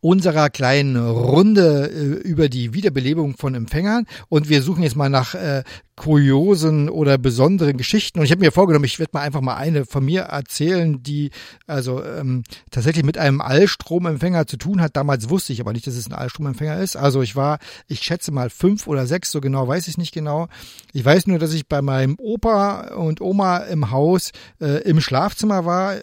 unserer 0.00 0.48
kleinen 0.48 0.96
Runde 0.96 1.90
äh, 1.90 2.26
über 2.26 2.48
die 2.48 2.72
Wiederbelebung 2.72 3.36
von 3.36 3.54
Empfängern 3.54 4.06
und 4.30 4.48
wir 4.48 4.62
suchen 4.62 4.82
jetzt 4.82 4.96
mal 4.96 5.10
nach 5.10 5.34
äh, 5.34 5.64
kuriosen 5.96 6.90
oder 6.90 7.16
besonderen 7.16 7.78
Geschichten. 7.78 8.18
Und 8.18 8.26
ich 8.26 8.30
habe 8.30 8.40
mir 8.40 8.52
vorgenommen, 8.52 8.84
ich 8.84 8.98
werde 8.98 9.12
mal 9.14 9.22
einfach 9.22 9.40
mal 9.40 9.56
eine 9.56 9.86
von 9.86 10.04
mir 10.04 10.22
erzählen, 10.22 11.02
die 11.02 11.30
also 11.66 12.04
ähm, 12.04 12.44
tatsächlich 12.70 13.04
mit 13.04 13.16
einem 13.16 13.40
Allstromempfänger 13.40 14.46
zu 14.46 14.58
tun 14.58 14.82
hat. 14.82 14.94
Damals 14.94 15.30
wusste 15.30 15.54
ich 15.54 15.60
aber 15.60 15.72
nicht, 15.72 15.86
dass 15.86 15.96
es 15.96 16.06
ein 16.06 16.12
Allstromempfänger 16.12 16.78
ist. 16.78 16.96
Also 16.96 17.22
ich 17.22 17.34
war, 17.34 17.58
ich 17.88 18.02
schätze 18.02 18.30
mal 18.30 18.50
fünf 18.50 18.86
oder 18.86 19.06
sechs, 19.06 19.32
so 19.32 19.40
genau 19.40 19.66
weiß 19.66 19.88
ich 19.88 19.96
nicht 19.96 20.12
genau. 20.12 20.48
Ich 20.92 21.04
weiß 21.04 21.26
nur, 21.28 21.38
dass 21.38 21.54
ich 21.54 21.66
bei 21.66 21.80
meinem 21.80 22.16
Opa 22.18 22.94
und 22.94 23.22
Oma 23.22 23.58
im 23.58 23.90
Haus 23.90 24.32
äh, 24.60 24.82
im 24.82 25.00
Schlafzimmer 25.00 25.64
war 25.64 25.96
äh, 25.96 26.02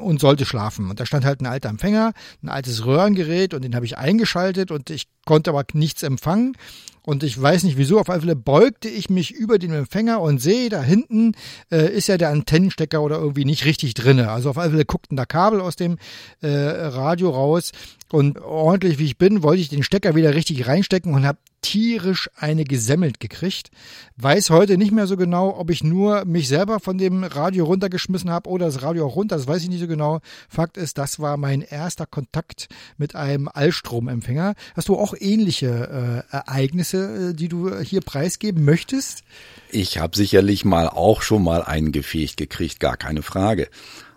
und 0.00 0.20
sollte 0.20 0.46
schlafen. 0.46 0.88
Und 0.88 0.98
da 0.98 1.04
stand 1.04 1.26
halt 1.26 1.42
ein 1.42 1.46
alter 1.46 1.68
Empfänger, 1.68 2.12
ein 2.42 2.48
altes 2.48 2.86
Röhrengerät 2.86 3.52
und 3.52 3.62
den 3.64 3.74
habe 3.74 3.84
ich 3.84 3.98
eingeschaltet 3.98 4.70
und 4.70 4.88
ich 4.88 5.08
konnte 5.26 5.50
aber 5.50 5.64
nichts 5.74 6.02
empfangen. 6.02 6.56
Und 7.02 7.22
ich 7.22 7.40
weiß 7.40 7.64
nicht 7.64 7.76
wieso, 7.76 7.98
auf 7.98 8.10
alle 8.10 8.20
Fälle 8.20 8.36
beugte 8.36 8.88
ich 8.88 9.10
mich 9.10 9.32
über 9.32 9.58
den 9.58 9.72
Empfänger 9.72 10.20
und 10.20 10.40
sehe, 10.40 10.68
da 10.68 10.82
hinten 10.82 11.32
äh, 11.70 11.90
ist 11.90 12.08
ja 12.08 12.18
der 12.18 12.30
Antennenstecker 12.30 13.02
oder 13.02 13.18
irgendwie 13.18 13.44
nicht 13.44 13.64
richtig 13.64 13.94
drinne. 13.94 14.30
Also 14.30 14.50
auf 14.50 14.58
alle 14.58 14.70
Fälle 14.70 14.84
guckten 14.84 15.16
da 15.16 15.24
Kabel 15.24 15.60
aus 15.60 15.76
dem 15.76 15.98
äh, 16.42 16.48
Radio 16.48 17.30
raus. 17.30 17.72
Und 18.12 18.40
ordentlich 18.40 18.98
wie 18.98 19.04
ich 19.04 19.18
bin, 19.18 19.42
wollte 19.42 19.62
ich 19.62 19.68
den 19.68 19.82
Stecker 19.82 20.14
wieder 20.14 20.34
richtig 20.34 20.66
reinstecken 20.66 21.14
und 21.14 21.24
habe 21.26 21.38
tierisch 21.62 22.30
eine 22.36 22.64
gesemmelt 22.64 23.20
gekriegt. 23.20 23.70
Weiß 24.16 24.50
heute 24.50 24.76
nicht 24.76 24.92
mehr 24.92 25.06
so 25.06 25.16
genau, 25.16 25.56
ob 25.58 25.70
ich 25.70 25.82
nur 25.82 26.24
mich 26.24 26.48
selber 26.48 26.80
von 26.80 26.98
dem 26.98 27.24
Radio 27.24 27.64
runtergeschmissen 27.64 28.30
habe 28.30 28.48
oder 28.48 28.66
das 28.66 28.82
Radio 28.82 29.06
auch 29.06 29.16
runter, 29.16 29.36
das 29.36 29.46
weiß 29.46 29.62
ich 29.62 29.68
nicht 29.68 29.80
so 29.80 29.88
genau. 29.88 30.20
Fakt 30.48 30.76
ist, 30.76 30.98
das 30.98 31.20
war 31.20 31.36
mein 31.36 31.62
erster 31.62 32.06
Kontakt 32.06 32.68
mit 32.98 33.14
einem 33.14 33.48
Allstromempfänger. 33.48 34.54
Hast 34.74 34.88
du 34.88 34.96
auch 34.96 35.14
ähnliche 35.18 36.24
äh, 36.30 36.36
Ereignisse, 36.36 37.30
äh, 37.30 37.34
die 37.34 37.48
du 37.48 37.78
hier 37.80 38.00
preisgeben 38.00 38.64
möchtest? 38.64 39.22
Ich 39.70 39.98
habe 39.98 40.16
sicherlich 40.16 40.64
mal 40.64 40.88
auch 40.88 41.22
schon 41.22 41.42
mal 41.42 41.62
einen 41.62 41.92
gefegt 41.92 42.36
gekriegt, 42.36 42.80
gar 42.80 42.96
keine 42.96 43.22
Frage. 43.22 43.68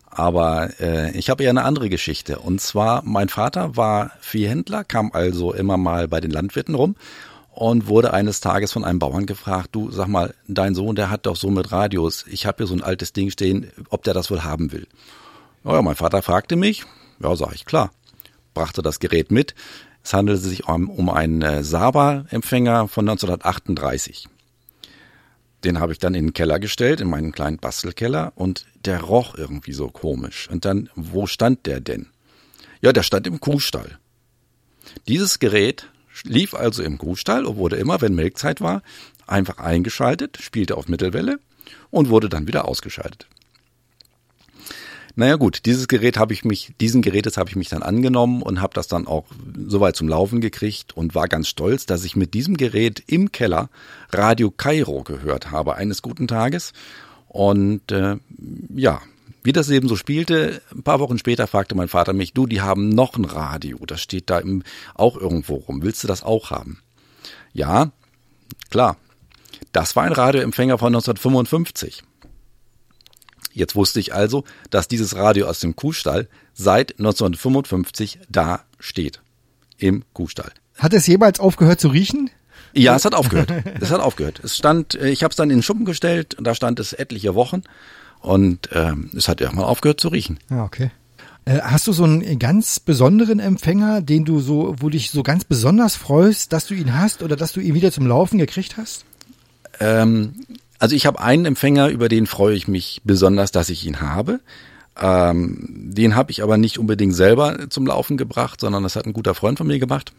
Aber 0.10 0.70
äh, 0.80 1.18
ich 1.18 1.30
habe 1.30 1.44
eher 1.44 1.50
eine 1.50 1.64
andere 1.64 1.90
Geschichte. 1.90 2.40
Und 2.40 2.62
zwar, 2.62 3.02
mein 3.04 3.30
Vater 3.30 3.76
war 3.76 4.12
Viehhändler, 4.20 4.84
kam 4.84 5.12
also 5.12 5.54
immer 5.54 5.78
mal 5.78 6.08
bei 6.08 6.22
den 6.22 6.30
Landwirten 6.30 6.76
rum 6.76 6.96
und 7.54 7.88
wurde 7.88 8.14
eines 8.14 8.42
Tages 8.42 8.72
von 8.72 8.84
einem 8.84 9.00
Bauern 9.00 9.26
gefragt, 9.26 9.70
du 9.74 9.92
sag 9.92 10.08
mal, 10.08 10.34
dein 10.48 10.76
Sohn, 10.76 10.96
der 10.96 11.10
hat 11.10 11.26
doch 11.26 11.36
so 11.36 11.50
mit 11.50 11.72
Radios, 11.72 12.26
ich 12.28 12.46
habe 12.46 12.58
hier 12.58 12.68
so 12.68 12.74
ein 12.74 12.84
altes 12.84 13.14
Ding 13.14 13.30
stehen, 13.30 13.72
ob 13.90 14.04
der 14.04 14.14
das 14.14 14.32
wohl 14.32 14.44
haben 14.44 14.72
will. 14.72 14.88
Ja, 15.64 15.82
mein 15.82 15.96
Vater 15.96 16.22
fragte 16.22 16.56
mich, 16.56 16.84
ja, 17.22 17.36
sag 17.36 17.54
ich, 17.54 17.66
klar, 17.66 17.92
brachte 18.54 18.82
das 18.82 19.00
Gerät 19.00 19.32
mit. 19.32 19.56
Es 20.04 20.14
handelte 20.14 20.42
sich 20.42 20.68
um, 20.68 20.90
um 20.90 21.10
einen 21.10 21.42
äh, 21.42 21.64
Saba-Empfänger 21.64 22.88
von 22.88 23.08
1938. 23.08 24.28
Den 25.64 25.80
habe 25.80 25.94
ich 25.94 26.00
dann 26.00 26.16
in 26.16 26.28
den 26.28 26.34
Keller 26.34 26.60
gestellt, 26.60 27.00
in 27.00 27.10
meinen 27.10 27.32
kleinen 27.32 27.58
Bastelkeller 27.58 28.34
und 28.36 28.66
der 28.84 29.02
roch 29.02 29.36
irgendwie 29.36 29.72
so 29.72 29.88
komisch. 29.88 30.50
Und 30.52 30.66
dann, 30.66 30.90
wo 30.96 31.26
stand 31.26 31.66
der 31.66 31.80
denn? 31.80 32.08
Ja, 32.82 32.92
der 32.92 33.04
stand 33.04 33.28
im 33.28 33.40
Kuhstall. 33.40 33.98
Dieses 35.08 35.40
Gerät 35.40 35.90
lief 36.24 36.54
also 36.54 36.84
im 36.84 36.98
Kuhstall 36.98 37.46
und 37.46 37.58
wurde 37.58 37.76
immer, 37.78 38.02
wenn 38.02 38.16
Melkzeit 38.16 38.62
war, 38.62 38.82
einfach 39.28 39.58
eingeschaltet, 39.58 40.38
spielte 40.42 40.78
auf 40.78 40.88
Mittelwelle 40.88 41.40
und 41.92 42.10
wurde 42.10 42.30
dann 42.30 42.48
wieder 42.48 42.68
ausgeschaltet. 42.68 43.28
Naja 45.16 45.36
gut, 45.36 45.66
dieses 45.66 45.88
Gerät 45.88 46.18
habe 46.18 46.34
ich 46.34 46.44
mich, 46.44 46.74
diesen 46.82 47.04
Gerätes 47.04 47.38
habe 47.38 47.48
ich 47.48 47.56
mich 47.56 47.70
dann 47.70 47.84
angenommen 47.84 48.42
und 48.42 48.62
habe 48.62 48.74
das 48.74 48.88
dann 48.88 49.06
auch 49.06 49.26
soweit 49.68 49.96
zum 49.96 50.08
Laufen 50.08 50.42
gekriegt 50.42 50.98
und 50.98 51.14
war 51.14 51.28
ganz 51.28 51.48
stolz, 51.48 51.86
dass 51.86 52.04
ich 52.04 52.16
mit 52.16 52.34
diesem 52.34 52.58
Gerät 52.58 53.04
im 53.06 53.32
Keller 53.32 53.70
Radio 54.12 54.50
Kairo 54.50 55.04
gehört 55.04 55.52
habe 55.52 55.76
eines 55.76 56.02
guten 56.02 56.28
Tages. 56.28 56.74
Und 57.28 57.92
äh, 57.92 58.18
ja, 58.76 59.02
wie 59.44 59.52
das 59.52 59.70
eben 59.70 59.88
so 59.88 59.96
spielte, 59.96 60.62
ein 60.74 60.84
paar 60.84 61.00
Wochen 61.00 61.18
später 61.18 61.48
fragte 61.48 61.76
mein 61.76 61.90
Vater 61.90 62.14
mich, 62.14 62.34
du, 62.34 62.46
die 62.46 62.62
haben 62.62 62.90
noch 62.90 63.18
ein 63.18 63.26
Radio, 63.26 63.80
das 63.86 64.02
steht 64.02 64.30
da 64.30 64.40
im, 64.40 64.64
auch 64.96 65.18
irgendwo 65.18 65.56
rum, 65.56 65.84
willst 65.84 66.04
du 66.04 66.08
das 66.08 66.24
auch 66.24 66.52
haben? 66.52 66.82
Ja, 67.54 67.92
klar. 68.70 68.98
Das 69.72 69.96
war 69.96 70.04
ein 70.04 70.12
Radioempfänger 70.12 70.78
von 70.78 70.88
1955. 70.88 72.04
Jetzt 73.54 73.76
wusste 73.76 74.00
ich 74.00 74.14
also, 74.14 74.44
dass 74.70 74.88
dieses 74.88 75.16
Radio 75.16 75.48
aus 75.48 75.60
dem 75.60 75.76
Kuhstall 75.76 76.28
seit 76.54 76.92
1955 77.00 78.20
da 78.30 78.64
steht. 78.80 79.22
Im 79.78 80.04
Kuhstall. 80.14 80.52
Hat 80.78 80.94
es 80.94 81.08
jemals 81.08 81.40
aufgehört 81.40 81.80
zu 81.80 81.90
riechen? 81.90 82.30
Ja, 82.74 82.96
es 82.96 83.06
hat 83.06 83.14
aufgehört. 83.14 83.52
Es 83.80 83.92
hat 83.92 84.02
aufgehört. 84.02 84.42
Es 84.44 84.58
stand, 84.58 84.96
äh, 84.96 85.10
ich 85.10 85.24
habe 85.24 85.32
es 85.32 85.36
dann 85.36 85.50
in 85.50 85.58
den 85.58 85.64
Schuppen 85.64 85.86
gestellt 85.86 86.36
und 86.36 86.46
da 86.46 86.56
stand 86.56 86.80
es 86.80 86.94
etliche 86.94 87.36
Wochen 87.36 87.64
und 88.24 88.70
ähm, 88.72 89.12
es 89.16 89.28
hat 89.28 89.42
irgendwann 89.42 89.66
aufgehört 89.66 90.00
zu 90.00 90.08
riechen. 90.08 90.40
Ja, 90.50 90.64
okay. 90.64 90.92
Äh, 91.46 91.60
hast 91.62 91.88
du 91.88 91.94
so 91.94 92.06
einen 92.06 92.40
ganz 92.40 92.80
besonderen 92.80 93.40
Empfänger, 93.40 94.02
den 94.02 94.24
du 94.24 94.40
so, 94.40 94.76
wo 94.80 94.90
dich 94.90 95.12
so 95.12 95.24
ganz 95.24 95.44
besonders 95.44 95.96
freust, 95.96 96.54
dass 96.54 96.66
du 96.66 96.74
ihn 96.74 96.98
hast 96.98 97.22
oder 97.22 97.36
dass 97.36 97.52
du 97.52 97.60
ihn 97.60 97.74
wieder 97.74 97.92
zum 97.92 98.08
Laufen 98.08 98.40
gekriegt 98.40 98.78
hast? 98.78 99.04
Ähm, 99.80 100.46
also 100.80 100.96
ich 100.96 101.06
habe 101.06 101.20
einen 101.20 101.46
Empfänger, 101.46 101.90
über 101.90 102.08
den 102.08 102.26
freue 102.26 102.56
ich 102.56 102.68
mich 102.68 103.02
besonders, 103.04 103.52
dass 103.52 103.70
ich 103.70 103.86
ihn 103.86 104.00
habe. 104.00 104.40
Ähm, 105.00 105.68
den 105.94 106.16
habe 106.16 106.32
ich 106.32 106.44
aber 106.44 106.58
nicht 106.58 106.78
unbedingt 106.78 107.16
selber 107.16 107.70
zum 107.70 107.88
Laufen 107.88 108.16
gebracht, 108.16 108.62
sondern 108.62 108.84
das 108.84 108.96
hat 108.96 109.06
ein 109.06 109.14
guter 109.14 109.36
Freund 109.36 109.58
von 109.58 109.68
mir 109.68 109.80
gemacht. 109.80 110.14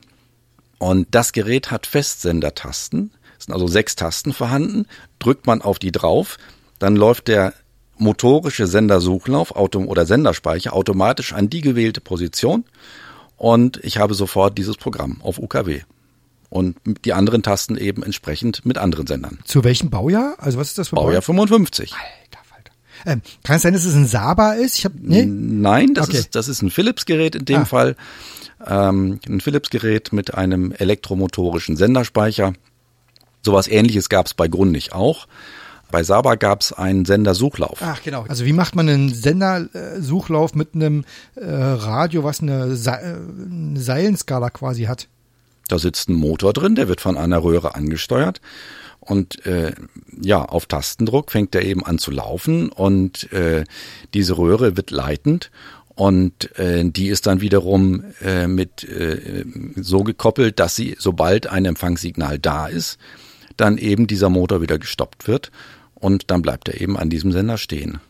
Und 0.79 1.09
das 1.13 1.33
Gerät 1.33 1.71
hat 1.71 1.87
Festsendertasten. 1.87 3.13
Es 3.39 3.47
sind 3.47 3.55
also 3.55 3.67
sechs 3.67 3.97
Tasten 3.97 4.35
vorhanden. 4.35 4.87
Drückt 5.19 5.47
man 5.47 5.63
auf 5.63 5.79
die 5.79 5.93
drauf, 5.93 6.37
dann 6.79 6.97
läuft 6.97 7.29
der 7.29 7.55
motorische 7.97 8.67
Sendersuchlauf 8.67 9.53
oder 9.53 10.07
Senderspeicher 10.07 10.73
automatisch 10.73 11.33
an 11.33 11.51
die 11.51 11.61
gewählte 11.61 12.01
Position 12.01 12.65
und 13.37 13.79
ich 13.83 13.99
habe 13.99 14.15
sofort 14.15 14.59
dieses 14.59 14.77
Programm 14.77 15.21
auf 15.23 15.39
UKW 15.39 15.83
und 16.55 16.77
die 17.05 17.13
anderen 17.13 17.43
Tasten 17.43 17.77
eben 17.77 18.03
entsprechend 18.03 18.65
mit 18.65 18.79
anderen 18.79 19.07
Sendern. 19.07 19.41
Zu 19.45 19.65
welchem 19.65 19.91
Baujahr? 19.91 20.37
Also 20.39 20.59
was 20.59 20.69
ist 20.69 20.79
das 20.79 20.89
für 20.89 20.97
Baujahr? 20.97 21.21
Baujahr 21.21 21.23
55. 21.23 21.93
Alter, 21.93 22.45
Falter. 22.45 22.73
Ähm, 23.05 23.23
kann 23.43 23.57
es 23.57 23.63
sein, 23.63 23.73
dass 23.73 23.85
es 23.85 23.95
ein 23.95 24.07
Saba 24.07 24.53
ist? 24.53 24.79
Ich 24.79 24.85
hab, 24.85 24.93
nee? 24.95 25.27
Nein, 25.27 25.95
das, 25.95 26.09
okay. 26.09 26.19
ist, 26.19 26.35
das 26.37 26.47
ist 26.47 26.63
ein 26.63 26.71
Philips-Gerät 26.71 27.35
in 27.35 27.45
dem 27.45 27.63
ah. 27.63 27.65
Fall. 27.65 27.97
Ähm, 28.65 29.19
ein 29.29 29.41
Philips-Gerät 29.41 30.13
mit 30.13 30.35
einem 30.35 30.71
elektromotorischen 30.73 31.77
Senderspeicher. 31.77 32.53
Sowas 33.43 33.67
ähnliches 33.67 34.09
gab 34.09 34.27
es 34.27 34.35
bei 34.35 34.47
Grundig 34.47 34.93
auch. 34.93 35.27
Bei 35.95 36.03
Saba 36.03 36.35
gab 36.35 36.61
es 36.61 36.73
einen 36.73 37.05
Sendersuchlauf. 37.05 37.79
Ach 37.81 38.03
genau. 38.03 38.25
Also 38.27 38.45
wie 38.45 38.53
macht 38.53 38.75
man 38.75 38.89
einen 38.89 39.15
Sendersuchlauf 39.15 40.57
mit 40.57 40.75
einem 40.75 41.05
äh, 41.37 41.45
Radio, 41.45 42.25
was 42.25 42.41
eine, 42.41 42.75
Se 42.75 42.91
eine 42.95 43.79
Seilenskala 43.79 44.51
quasi 44.51 44.87
hat? 44.87 45.07
Da 45.69 45.79
sitzt 45.79 46.09
ein 46.09 46.15
Motor 46.15 46.53
drin, 46.53 46.75
der 46.75 46.89
wird 46.89 47.01
von 47.01 47.17
einer 47.17 47.45
Röhre 47.45 47.77
angesteuert. 47.77 48.41
Und 48.99 49.47
äh, 49.47 49.73
ja, 50.21 50.45
auf 50.45 50.67
Tastendruck 50.67 51.31
fängt 51.31 51.55
er 51.55 51.63
eben 51.63 51.87
an 51.87 52.01
zu 52.01 52.11
laufen 52.11 52.71
und 52.71 53.33
äh, 53.33 53.63
diese 54.15 54.37
Röhre 54.37 54.77
wird 54.77 54.91
leitend 54.91 55.53
und 55.95 56.59
äh, 56.59 56.83
die 56.85 57.07
ist 57.07 57.29
dann 57.29 57.41
wiederum 57.41 58.03
äh, 58.21 58.49
mit 58.49 58.83
äh, 58.83 59.45
so 59.77 60.03
gekoppelt, 60.03 60.59
dass 60.59 60.75
sie, 60.75 60.97
sobald 60.99 61.47
ein 61.47 61.65
Empfangssignal 61.65 62.41
da 62.41 62.67
ist, 62.67 62.99
dann 63.57 63.79
eben 63.79 64.09
dieser 64.09 64.29
Motor 64.29 64.61
wieder 64.61 64.81
gestoppt 64.81 65.29
wird 65.29 65.53
und 66.05 66.31
dann 66.31 66.43
bleibt 66.43 66.69
er 66.69 66.81
eben 66.81 66.97
an 66.97 67.11
diesem 67.11 67.33
Sender 67.33 67.59
stehen 67.59 68.01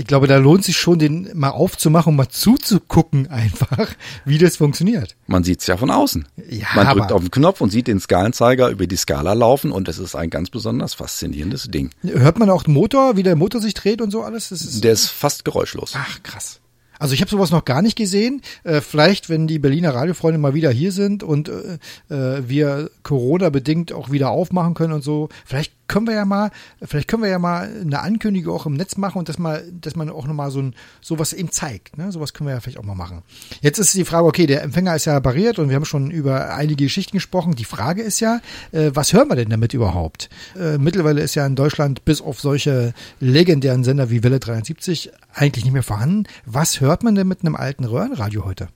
ich 0.00 0.06
glaube, 0.06 0.26
da 0.26 0.38
lohnt 0.38 0.64
sich 0.64 0.78
schon, 0.78 0.98
den 0.98 1.28
mal 1.34 1.50
aufzumachen 1.50 2.12
und 2.12 2.16
mal 2.16 2.28
zuzugucken 2.28 3.26
einfach, 3.28 3.90
wie 4.24 4.38
das 4.38 4.56
funktioniert. 4.56 5.14
Man 5.26 5.44
sieht 5.44 5.60
es 5.60 5.66
ja 5.66 5.76
von 5.76 5.90
außen. 5.90 6.26
Ja, 6.48 6.68
Man 6.74 6.86
drückt 6.96 7.12
auf 7.12 7.20
den 7.20 7.30
Knopf 7.30 7.60
und 7.60 7.68
sieht 7.70 7.86
den 7.86 8.00
Skalenzeiger 8.00 8.70
über 8.70 8.86
die 8.86 8.96
Skala 8.96 9.34
laufen 9.34 9.70
und 9.70 9.88
es 9.88 9.98
ist 9.98 10.14
ein 10.14 10.30
ganz 10.30 10.48
besonders 10.48 10.94
faszinierendes 10.94 11.70
Ding. 11.70 11.90
Hört 12.02 12.38
man 12.38 12.48
auch 12.48 12.62
den 12.62 12.72
Motor, 12.72 13.16
wie 13.16 13.22
der 13.22 13.36
Motor 13.36 13.60
sich 13.60 13.74
dreht 13.74 14.00
und 14.00 14.10
so 14.10 14.22
alles? 14.22 14.50
Ist 14.50 14.82
der 14.82 14.92
ist 14.92 15.08
fast 15.08 15.44
geräuschlos. 15.44 15.92
Ach, 15.94 16.22
krass. 16.22 16.60
Also 17.00 17.14
ich 17.14 17.22
habe 17.22 17.30
sowas 17.30 17.50
noch 17.50 17.64
gar 17.64 17.80
nicht 17.80 17.96
gesehen. 17.96 18.42
Äh, 18.62 18.82
vielleicht, 18.82 19.30
wenn 19.30 19.46
die 19.46 19.58
Berliner 19.58 19.94
Radiofreunde 19.94 20.38
mal 20.38 20.52
wieder 20.52 20.70
hier 20.70 20.92
sind 20.92 21.22
und 21.22 21.48
äh, 21.48 21.78
äh, 22.14 22.42
wir 22.46 22.90
Corona 23.02 23.48
bedingt 23.48 23.92
auch 23.92 24.10
wieder 24.10 24.30
aufmachen 24.30 24.74
können 24.74 24.92
und 24.92 25.02
so, 25.02 25.30
vielleicht 25.46 25.72
können 25.90 26.06
wir 26.06 26.14
ja 26.14 26.24
mal, 26.24 26.52
vielleicht 26.80 27.08
können 27.08 27.24
wir 27.24 27.30
ja 27.30 27.40
mal 27.40 27.68
eine 27.80 28.00
Ankündigung 28.00 28.54
auch 28.54 28.64
im 28.64 28.74
Netz 28.74 28.96
machen 28.96 29.18
und 29.18 29.28
das 29.28 29.38
mal, 29.38 29.64
dass 29.72 29.96
man 29.96 30.08
auch 30.08 30.24
nochmal 30.24 30.52
so 30.52 30.60
ein, 30.62 30.76
sowas 31.00 31.32
eben 31.32 31.50
zeigt. 31.50 31.98
Ne? 31.98 32.12
Sowas 32.12 32.32
können 32.32 32.46
wir 32.46 32.54
ja 32.54 32.60
vielleicht 32.60 32.78
auch 32.78 32.84
mal 32.84 32.94
machen. 32.94 33.22
Jetzt 33.60 33.78
ist 33.78 33.92
die 33.94 34.04
Frage, 34.04 34.24
okay, 34.24 34.46
der 34.46 34.62
Empfänger 34.62 34.94
ist 34.94 35.06
ja 35.06 35.18
barriert 35.18 35.58
und 35.58 35.68
wir 35.68 35.74
haben 35.74 35.84
schon 35.84 36.12
über 36.12 36.54
einige 36.54 36.84
Geschichten 36.84 37.16
gesprochen. 37.16 37.56
Die 37.56 37.64
Frage 37.64 38.02
ist 38.02 38.20
ja, 38.20 38.40
äh, 38.70 38.92
was 38.94 39.12
hören 39.12 39.28
wir 39.28 39.34
denn 39.34 39.50
damit 39.50 39.74
überhaupt? 39.74 40.30
Äh, 40.56 40.78
mittlerweile 40.78 41.22
ist 41.22 41.34
ja 41.34 41.44
in 41.44 41.56
Deutschland 41.56 42.04
bis 42.04 42.20
auf 42.20 42.40
solche 42.40 42.94
legendären 43.18 43.82
Sender 43.82 44.10
wie 44.10 44.22
Welle 44.22 44.38
73 44.38 45.10
eigentlich 45.34 45.64
nicht 45.64 45.74
mehr 45.74 45.82
vorhanden. 45.82 46.28
Was 46.46 46.80
hört 46.80 47.02
man 47.02 47.16
denn 47.16 47.26
mit 47.26 47.40
einem 47.40 47.56
alten 47.56 47.84
Röhrenradio 47.84 48.44
heute? 48.44 48.68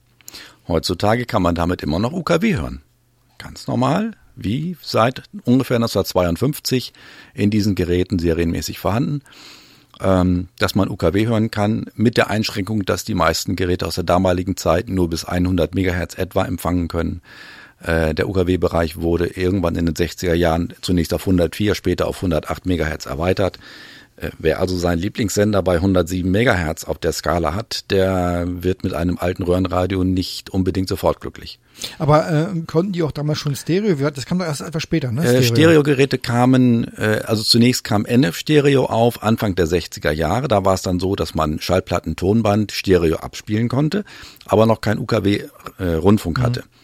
Heutzutage 0.67 1.25
kann 1.25 1.41
man 1.41 1.55
damit 1.55 1.81
immer 1.81 1.99
noch 1.99 2.11
UKW 2.11 2.57
hören. 2.57 2.81
Ganz 3.37 3.67
normal 3.67 4.17
wie 4.35 4.77
seit 4.81 5.23
ungefähr 5.43 5.77
1952 5.77 6.93
in 7.33 7.49
diesen 7.49 7.75
Geräten 7.75 8.19
serienmäßig 8.19 8.79
vorhanden, 8.79 9.21
ähm, 10.01 10.47
dass 10.59 10.75
man 10.75 10.89
UKW 10.89 11.27
hören 11.27 11.51
kann, 11.51 11.85
mit 11.95 12.17
der 12.17 12.29
Einschränkung, 12.29 12.83
dass 12.83 13.05
die 13.05 13.13
meisten 13.13 13.55
Geräte 13.55 13.85
aus 13.85 13.95
der 13.95 14.03
damaligen 14.03 14.57
Zeit 14.57 14.89
nur 14.89 15.09
bis 15.09 15.25
100 15.25 15.73
Megahertz 15.75 16.17
etwa 16.17 16.45
empfangen 16.45 16.87
können. 16.87 17.21
Äh, 17.81 18.13
der 18.13 18.27
UKW-Bereich 18.29 18.97
wurde 18.97 19.27
irgendwann 19.27 19.75
in 19.75 19.85
den 19.85 19.95
60er 19.95 20.33
Jahren 20.33 20.73
zunächst 20.81 21.13
auf 21.13 21.21
104, 21.21 21.75
später 21.75 22.07
auf 22.07 22.17
108 22.17 22.65
Megahertz 22.65 23.05
erweitert. 23.05 23.59
Äh, 24.17 24.29
wer 24.39 24.59
also 24.59 24.77
seinen 24.77 24.99
Lieblingssender 24.99 25.61
bei 25.61 25.75
107 25.75 26.29
Megahertz 26.29 26.85
auf 26.85 26.97
der 26.97 27.11
Skala 27.11 27.53
hat, 27.53 27.91
der 27.91 28.45
wird 28.47 28.83
mit 28.83 28.93
einem 28.93 29.17
alten 29.17 29.43
Röhrenradio 29.43 30.03
nicht 30.05 30.49
unbedingt 30.49 30.87
sofort 30.87 31.19
glücklich. 31.19 31.59
Aber 31.99 32.31
äh, 32.31 32.61
konnten 32.65 32.93
die 32.93 33.03
auch 33.03 33.11
damals 33.11 33.39
schon 33.39 33.55
Stereo? 33.55 34.09
Das 34.09 34.25
kam 34.25 34.39
doch 34.39 34.45
erst 34.45 34.61
etwas 34.61 34.81
später, 34.81 35.11
ne? 35.11 35.21
Stereo. 35.21 35.39
Äh, 35.39 35.43
Stereogeräte 35.43 36.17
kamen, 36.17 36.85
äh, 36.97 37.23
also 37.25 37.43
zunächst 37.43 37.83
kam 37.83 38.05
NF-Stereo 38.05 38.85
auf, 38.85 39.21
Anfang 39.21 39.55
der 39.55 39.67
60er 39.67 40.11
Jahre. 40.11 40.47
Da 40.47 40.63
war 40.63 40.75
es 40.75 40.81
dann 40.81 41.01
so, 41.01 41.15
dass 41.15 41.35
man 41.35 41.59
Schallplatten-Tonband 41.59 42.71
Stereo 42.71 43.17
abspielen 43.17 43.67
konnte, 43.67 44.05
aber 44.45 44.65
noch 44.65 44.79
kein 44.79 44.97
UKW-Rundfunk 44.99 46.39
äh, 46.39 46.41
hatte. 46.41 46.61
Mhm. 46.61 46.74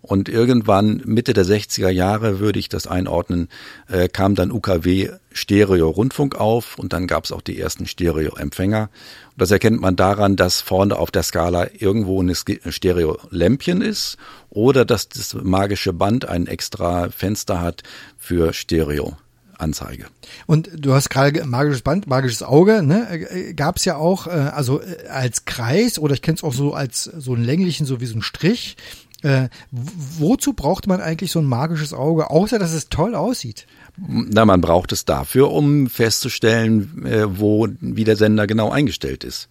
Und 0.00 0.28
irgendwann 0.28 1.02
Mitte 1.04 1.32
der 1.32 1.44
60er 1.44 1.88
Jahre 1.88 2.38
würde 2.38 2.58
ich 2.58 2.68
das 2.68 2.86
einordnen, 2.86 3.48
äh, 3.88 4.08
kam 4.08 4.34
dann 4.34 4.52
UKW 4.52 5.10
Stereo 5.32 5.88
Rundfunk 5.90 6.36
auf 6.36 6.78
und 6.78 6.92
dann 6.92 7.06
gab 7.06 7.24
es 7.24 7.32
auch 7.32 7.42
die 7.42 7.58
ersten 7.58 7.86
Stereo 7.86 8.36
Empfänger. 8.36 8.90
Und 9.32 9.40
das 9.42 9.50
erkennt 9.50 9.80
man 9.80 9.96
daran, 9.96 10.36
dass 10.36 10.60
vorne 10.60 10.96
auf 10.96 11.10
der 11.10 11.22
Skala 11.24 11.68
irgendwo 11.76 12.22
ein 12.22 12.34
Stereo 12.34 13.18
Lämpchen 13.30 13.82
ist 13.82 14.18
oder 14.50 14.84
dass 14.84 15.08
das 15.08 15.34
magische 15.34 15.92
Band 15.92 16.28
ein 16.28 16.46
extra 16.46 17.10
Fenster 17.10 17.60
hat 17.60 17.82
für 18.16 18.52
Stereo. 18.52 19.16
Anzeige. 19.58 20.06
Und 20.46 20.70
du 20.72 20.94
hast 20.94 21.10
gerade 21.10 21.44
magisches 21.44 21.82
Band, 21.82 22.06
magisches 22.06 22.44
Auge, 22.44 22.82
ne? 22.82 23.08
Äh, 23.10 23.54
Gab 23.54 23.76
es 23.76 23.84
ja 23.84 23.96
auch, 23.96 24.28
äh, 24.28 24.30
also 24.30 24.80
äh, 24.80 25.08
als 25.08 25.46
Kreis 25.46 25.98
oder 25.98 26.14
ich 26.14 26.22
kenne 26.22 26.36
es 26.36 26.44
auch 26.44 26.54
so 26.54 26.74
als 26.74 27.02
so 27.02 27.34
einen 27.34 27.42
länglichen, 27.42 27.84
so 27.84 28.00
wie 28.00 28.06
so 28.06 28.16
ein 28.16 28.22
Strich. 28.22 28.76
Äh, 29.22 29.48
wozu 29.72 30.52
braucht 30.52 30.86
man 30.86 31.00
eigentlich 31.00 31.32
so 31.32 31.40
ein 31.40 31.44
magisches 31.44 31.92
Auge, 31.92 32.30
außer 32.30 32.58
dass 32.58 32.72
es 32.72 32.88
toll 32.88 33.14
aussieht? 33.14 33.66
Na, 33.96 34.44
man 34.44 34.60
braucht 34.60 34.92
es 34.92 35.04
dafür, 35.04 35.50
um 35.50 35.88
festzustellen, 35.88 37.04
äh, 37.04 37.38
wo, 37.38 37.66
wie 37.80 38.04
der 38.04 38.16
Sender 38.16 38.46
genau 38.46 38.70
eingestellt 38.70 39.24
ist. 39.24 39.48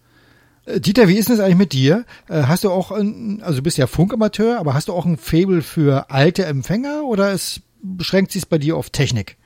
Äh, 0.64 0.80
Dieter, 0.80 1.08
wie 1.08 1.18
ist 1.18 1.28
es 1.28 1.40
eigentlich 1.40 1.58
mit 1.58 1.72
dir? 1.72 2.06
Äh, 2.28 2.44
hast 2.44 2.64
du 2.64 2.70
auch, 2.70 2.92
ein, 2.92 3.42
also 3.42 3.58
du 3.58 3.62
bist 3.62 3.76
ja 3.76 3.86
Funkamateur, 3.86 4.58
aber 4.58 4.72
hast 4.72 4.88
du 4.88 4.94
auch 4.94 5.04
ein 5.04 5.18
Fable 5.18 5.60
für 5.60 6.10
alte 6.10 6.46
Empfänger 6.46 7.04
oder 7.04 7.32
es 7.32 7.60
beschränkt 7.82 8.32
sich 8.32 8.48
bei 8.48 8.58
dir 8.58 8.76
auf 8.76 8.88
Technik? 8.90 9.36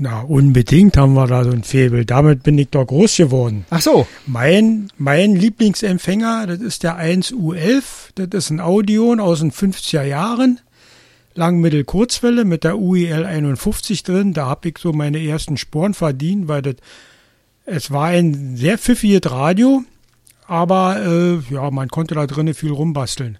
Na, 0.00 0.20
unbedingt 0.20 0.96
haben 0.96 1.14
wir 1.14 1.26
da 1.26 1.42
so 1.42 1.50
ein 1.50 1.64
Febel. 1.64 2.04
Damit 2.04 2.44
bin 2.44 2.56
ich 2.56 2.68
doch 2.68 2.86
groß 2.86 3.16
geworden. 3.16 3.66
Ach 3.70 3.80
so. 3.80 4.06
Mein, 4.26 4.92
mein 4.96 5.34
Lieblingsempfänger, 5.34 6.46
das 6.46 6.60
ist 6.60 6.84
der 6.84 7.00
1U11. 7.00 7.82
Das 8.14 8.28
ist 8.44 8.50
ein 8.50 8.60
Audion 8.60 9.18
aus 9.18 9.40
den 9.40 9.50
50er 9.50 10.04
Jahren. 10.04 10.60
Langmittel-Kurzwelle 11.34 12.44
mit 12.44 12.62
der 12.62 12.78
UIL 12.78 13.24
51 13.24 14.04
drin. 14.04 14.34
Da 14.34 14.46
habe 14.46 14.68
ich 14.68 14.78
so 14.78 14.92
meine 14.92 15.20
ersten 15.20 15.56
Sporen 15.56 15.94
verdient, 15.94 16.46
weil 16.46 16.62
das, 16.62 16.76
es 17.66 17.90
war 17.90 18.06
ein 18.06 18.56
sehr 18.56 18.78
pfiffiges 18.78 19.28
Radio. 19.32 19.82
Aber, 20.46 20.96
äh, 21.04 21.52
ja, 21.52 21.72
man 21.72 21.88
konnte 21.88 22.14
da 22.14 22.28
drinnen 22.28 22.54
viel 22.54 22.70
rumbasteln. 22.70 23.38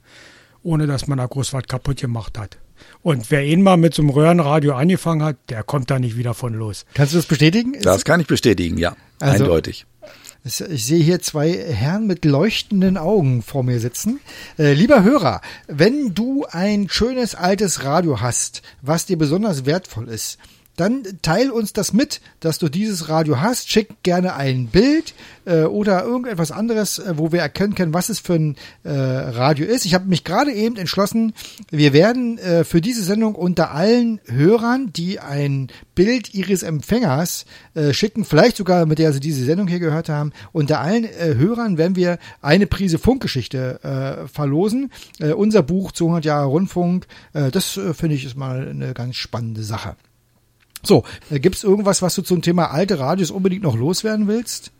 Ohne 0.64 0.88
dass 0.88 1.06
man 1.06 1.18
da 1.18 1.26
groß 1.26 1.52
was 1.52 1.62
kaputt 1.68 1.98
gemacht 1.98 2.36
hat. 2.36 2.58
Und 3.02 3.30
wer 3.30 3.44
ihn 3.44 3.62
mal 3.62 3.76
mit 3.76 3.94
so 3.94 4.02
einem 4.02 4.10
Röhrenradio 4.10 4.74
angefangen 4.74 5.22
hat, 5.22 5.36
der 5.48 5.62
kommt 5.62 5.90
da 5.90 5.98
nicht 5.98 6.16
wieder 6.16 6.34
von 6.34 6.54
los. 6.54 6.84
Kannst 6.94 7.12
du 7.12 7.18
das 7.18 7.26
bestätigen? 7.26 7.74
Das 7.82 8.04
kann 8.04 8.20
ich 8.20 8.26
bestätigen, 8.26 8.78
ja. 8.78 8.96
Also, 9.20 9.44
Eindeutig. 9.44 9.86
Ich 10.44 10.86
sehe 10.86 11.02
hier 11.02 11.20
zwei 11.20 11.52
Herren 11.52 12.06
mit 12.06 12.24
leuchtenden 12.24 12.96
Augen 12.96 13.42
vor 13.42 13.64
mir 13.64 13.80
sitzen. 13.80 14.20
Äh, 14.58 14.72
lieber 14.72 15.02
Hörer, 15.02 15.42
wenn 15.66 16.14
du 16.14 16.46
ein 16.50 16.88
schönes 16.88 17.34
altes 17.34 17.84
Radio 17.84 18.20
hast, 18.20 18.62
was 18.80 19.04
dir 19.04 19.18
besonders 19.18 19.66
wertvoll 19.66 20.08
ist, 20.08 20.38
dann 20.78 21.02
teil 21.22 21.50
uns 21.50 21.72
das 21.72 21.92
mit, 21.92 22.20
dass 22.40 22.58
du 22.58 22.68
dieses 22.68 23.08
Radio 23.08 23.40
hast. 23.40 23.70
Schick 23.70 24.02
gerne 24.02 24.34
ein 24.34 24.68
Bild 24.68 25.14
äh, 25.44 25.62
oder 25.62 26.04
irgendetwas 26.04 26.52
anderes, 26.52 26.98
äh, 26.98 27.14
wo 27.16 27.32
wir 27.32 27.40
erkennen 27.40 27.74
können, 27.74 27.94
was 27.94 28.08
es 28.08 28.20
für 28.20 28.34
ein 28.34 28.56
äh, 28.84 28.90
Radio 28.90 29.66
ist. 29.66 29.86
Ich 29.86 29.94
habe 29.94 30.06
mich 30.06 30.24
gerade 30.24 30.52
eben 30.52 30.76
entschlossen, 30.76 31.34
wir 31.70 31.92
werden 31.92 32.38
äh, 32.38 32.64
für 32.64 32.80
diese 32.80 33.02
Sendung 33.02 33.34
unter 33.34 33.72
allen 33.72 34.20
Hörern, 34.26 34.92
die 34.92 35.18
ein 35.18 35.68
Bild 35.94 36.32
ihres 36.32 36.62
Empfängers 36.62 37.44
äh, 37.74 37.92
schicken, 37.92 38.24
vielleicht 38.24 38.56
sogar 38.56 38.86
mit 38.86 39.00
der 39.00 39.12
sie 39.12 39.20
diese 39.20 39.44
Sendung 39.44 39.66
hier 39.66 39.80
gehört 39.80 40.08
haben, 40.08 40.32
unter 40.52 40.80
allen 40.80 41.04
äh, 41.04 41.34
Hörern 41.34 41.76
werden 41.76 41.96
wir 41.96 42.18
eine 42.40 42.68
Prise 42.68 42.98
Funkgeschichte 42.98 43.80
äh, 43.82 44.28
verlosen. 44.28 44.92
Äh, 45.18 45.32
unser 45.32 45.62
Buch 45.62 45.90
200 45.90 46.24
Jahre 46.24 46.46
Rundfunk, 46.46 47.06
äh, 47.32 47.50
das 47.50 47.76
äh, 47.76 47.94
finde 47.94 48.14
ich 48.14 48.24
ist 48.24 48.36
mal 48.36 48.68
eine 48.68 48.94
ganz 48.94 49.16
spannende 49.16 49.64
Sache. 49.64 49.96
So, 50.82 51.04
äh, 51.30 51.40
gibt 51.40 51.56
es 51.56 51.64
irgendwas, 51.64 52.02
was 52.02 52.14
du 52.14 52.22
zum 52.22 52.42
Thema 52.42 52.70
alte 52.70 52.98
Radios 52.98 53.30
unbedingt 53.30 53.62
noch 53.62 53.76
loswerden 53.76 54.28
willst? 54.28 54.72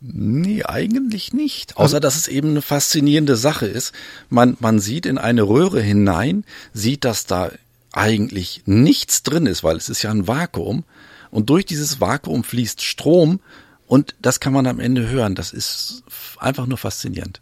Nee, 0.00 0.62
eigentlich 0.64 1.32
nicht. 1.32 1.76
Außer, 1.76 1.96
also, 1.96 2.00
dass 2.00 2.16
es 2.16 2.28
eben 2.28 2.50
eine 2.50 2.62
faszinierende 2.62 3.36
Sache 3.36 3.66
ist. 3.66 3.92
Man, 4.28 4.56
man 4.60 4.78
sieht 4.78 5.06
in 5.06 5.18
eine 5.18 5.42
Röhre 5.42 5.80
hinein, 5.82 6.44
sieht, 6.72 7.04
dass 7.04 7.26
da 7.26 7.50
eigentlich 7.92 8.62
nichts 8.66 9.22
drin 9.24 9.46
ist, 9.46 9.64
weil 9.64 9.76
es 9.76 9.88
ist 9.88 10.02
ja 10.02 10.10
ein 10.10 10.28
Vakuum. 10.28 10.84
Und 11.30 11.50
durch 11.50 11.66
dieses 11.66 12.00
Vakuum 12.00 12.44
fließt 12.44 12.82
Strom 12.82 13.40
und 13.86 14.14
das 14.22 14.38
kann 14.40 14.52
man 14.52 14.66
am 14.66 14.80
Ende 14.80 15.08
hören. 15.08 15.34
Das 15.34 15.52
ist 15.52 16.04
einfach 16.38 16.66
nur 16.66 16.78
faszinierend. 16.78 17.40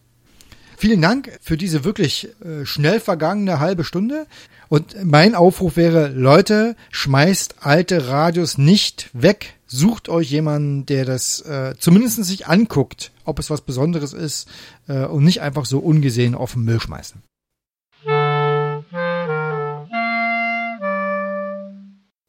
Vielen 0.78 1.00
Dank 1.00 1.38
für 1.40 1.56
diese 1.56 1.84
wirklich 1.84 2.28
äh, 2.44 2.66
schnell 2.66 3.00
vergangene 3.00 3.60
halbe 3.60 3.82
Stunde. 3.82 4.26
Und 4.68 4.96
mein 5.04 5.34
Aufruf 5.34 5.76
wäre, 5.76 6.08
Leute, 6.08 6.76
schmeißt 6.90 7.56
alte 7.60 8.08
Radios 8.08 8.58
nicht 8.58 9.08
weg. 9.12 9.54
Sucht 9.66 10.08
euch 10.08 10.30
jemanden, 10.30 10.84
der 10.86 11.04
das 11.04 11.40
äh, 11.40 11.74
zumindest 11.78 12.22
sich 12.24 12.46
anguckt, 12.46 13.10
ob 13.24 13.38
es 13.38 13.48
was 13.48 13.62
Besonderes 13.62 14.12
ist 14.12 14.48
äh, 14.86 15.06
und 15.06 15.24
nicht 15.24 15.40
einfach 15.40 15.64
so 15.64 15.78
ungesehen 15.78 16.34
auf 16.34 16.52
den 16.52 16.64
Müll 16.64 16.80
schmeißen. 16.80 17.22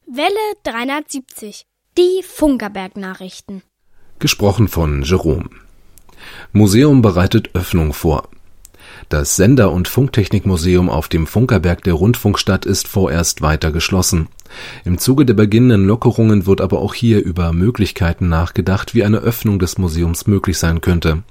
Welle 0.10 0.34
370. 0.64 1.66
Die 1.98 2.24
Funkerberg-Nachrichten. 2.24 3.62
Gesprochen 4.20 4.68
von 4.68 5.04
Jerome. 5.04 5.50
Museum 6.54 7.02
bereitet 7.02 7.54
Öffnung 7.54 7.94
vor. 7.94 8.30
Das 9.10 9.38
Sender- 9.38 9.72
und 9.72 9.88
Funktechnikmuseum 9.88 10.90
auf 10.90 11.08
dem 11.08 11.28
Funkerberg 11.28 11.82
der 11.84 11.94
Rundfunkstadt 11.94 12.66
ist 12.66 12.90
vorerst 12.90 13.42
weiter 13.42 13.72
geschlossen. 13.72 14.28
Im 14.84 14.98
Zuge 14.98 15.26
der 15.26 15.34
beginnenden 15.34 15.88
Lockerungen 15.88 16.46
wird 16.46 16.60
aber 16.60 16.80
auch 16.80 16.94
hier 16.94 17.24
über 17.24 17.54
Möglichkeiten 17.54 18.28
nachgedacht, 18.28 18.94
wie 18.94 19.06
eine 19.06 19.20
Öffnung 19.20 19.60
des 19.60 19.78
Museums 19.78 20.28
möglich 20.28 20.58
sein 20.58 20.82
könnte. 20.82 21.24